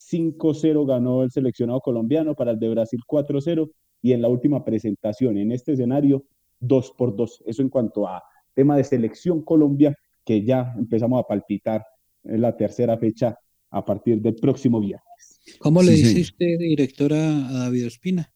5-0 0.00 0.86
ganó 0.86 1.22
el 1.22 1.30
seleccionado 1.30 1.80
colombiano, 1.80 2.34
para 2.34 2.52
el 2.52 2.58
de 2.58 2.68
Brasil 2.70 3.00
4-0 3.06 3.70
y 4.02 4.12
en 4.12 4.22
la 4.22 4.28
última 4.28 4.64
presentación 4.64 5.36
en 5.36 5.52
este 5.52 5.72
escenario 5.72 6.24
2 6.60 6.94
por 6.96 7.14
2. 7.14 7.44
Eso 7.46 7.62
en 7.62 7.68
cuanto 7.68 8.08
a 8.08 8.22
tema 8.54 8.76
de 8.76 8.84
selección 8.84 9.42
Colombia, 9.42 9.94
que 10.24 10.42
ya 10.44 10.74
empezamos 10.76 11.20
a 11.20 11.26
palpitar 11.26 11.84
en 12.24 12.40
la 12.40 12.56
tercera 12.56 12.96
fecha 12.96 13.38
a 13.70 13.84
partir 13.84 14.20
del 14.20 14.34
próximo 14.36 14.80
viernes. 14.80 15.39
¿Cómo 15.58 15.82
le 15.82 15.92
Sí, 15.92 15.96
dice 15.96 16.20
sí. 16.20 16.22
usted, 16.22 16.58
directora, 16.58 17.48
a 17.48 17.52
David 17.52 17.86
Ospina? 17.86 18.32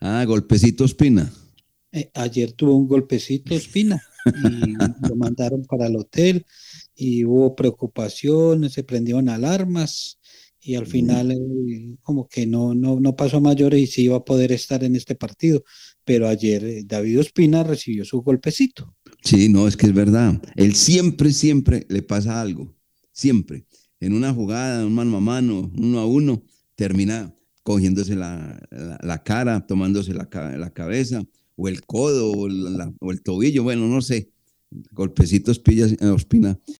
Ah, 0.00 0.24
golpecito 0.26 0.84
Espina. 0.84 1.32
Eh, 1.92 2.10
ayer 2.14 2.52
tuvo 2.52 2.76
un 2.76 2.88
golpecito 2.88 3.54
Ospina 3.54 4.02
y 4.32 4.76
lo 4.98 5.14
mandaron 5.16 5.64
para 5.64 5.86
el 5.86 5.96
hotel 5.96 6.46
y 6.94 7.24
hubo 7.24 7.54
preocupación, 7.54 8.70
se 8.70 8.82
prendieron 8.84 9.28
alarmas 9.28 10.18
y 10.60 10.76
al 10.76 10.86
final 10.86 11.32
eh, 11.32 11.96
como 12.02 12.28
que 12.28 12.46
no, 12.46 12.74
no, 12.74 12.98
no 13.00 13.16
pasó 13.16 13.38
a 13.38 13.40
mayores 13.40 13.80
y 13.80 13.86
sí 13.86 14.02
iba 14.04 14.16
a 14.16 14.24
poder 14.24 14.52
estar 14.52 14.84
en 14.84 14.96
este 14.96 15.14
partido. 15.16 15.64
Pero 16.04 16.28
ayer 16.28 16.64
eh, 16.64 16.82
David 16.86 17.20
Ospina 17.20 17.62
recibió 17.64 18.04
su 18.04 18.22
golpecito. 18.22 18.94
Sí, 19.24 19.48
no, 19.48 19.68
es 19.68 19.76
que 19.76 19.86
es 19.86 19.94
verdad. 19.94 20.40
Él 20.56 20.74
siempre, 20.74 21.32
siempre 21.32 21.86
le 21.88 22.02
pasa 22.02 22.40
algo. 22.40 22.74
Siempre. 23.12 23.66
En 24.02 24.14
una 24.14 24.34
jugada, 24.34 24.84
un 24.84 24.94
mano 24.94 25.16
a 25.16 25.20
mano, 25.20 25.70
uno 25.78 26.00
a 26.00 26.06
uno, 26.06 26.42
termina 26.74 27.32
cogiéndose 27.62 28.16
la, 28.16 28.60
la- 29.00 29.22
cara, 29.22 29.64
tomándose 29.64 30.12
la, 30.12 30.28
la 30.58 30.70
cabeza, 30.70 31.22
o 31.54 31.68
el 31.68 31.82
codo, 31.86 32.32
o, 32.32 32.48
o 33.00 33.12
el 33.12 33.22
tobillo, 33.22 33.62
bueno, 33.62 33.86
no 33.86 34.00
sé. 34.02 34.32
Golpecitos 34.90 35.60
pillas, 35.60 35.92
eh, 36.00 36.06
Ospina. 36.06 36.58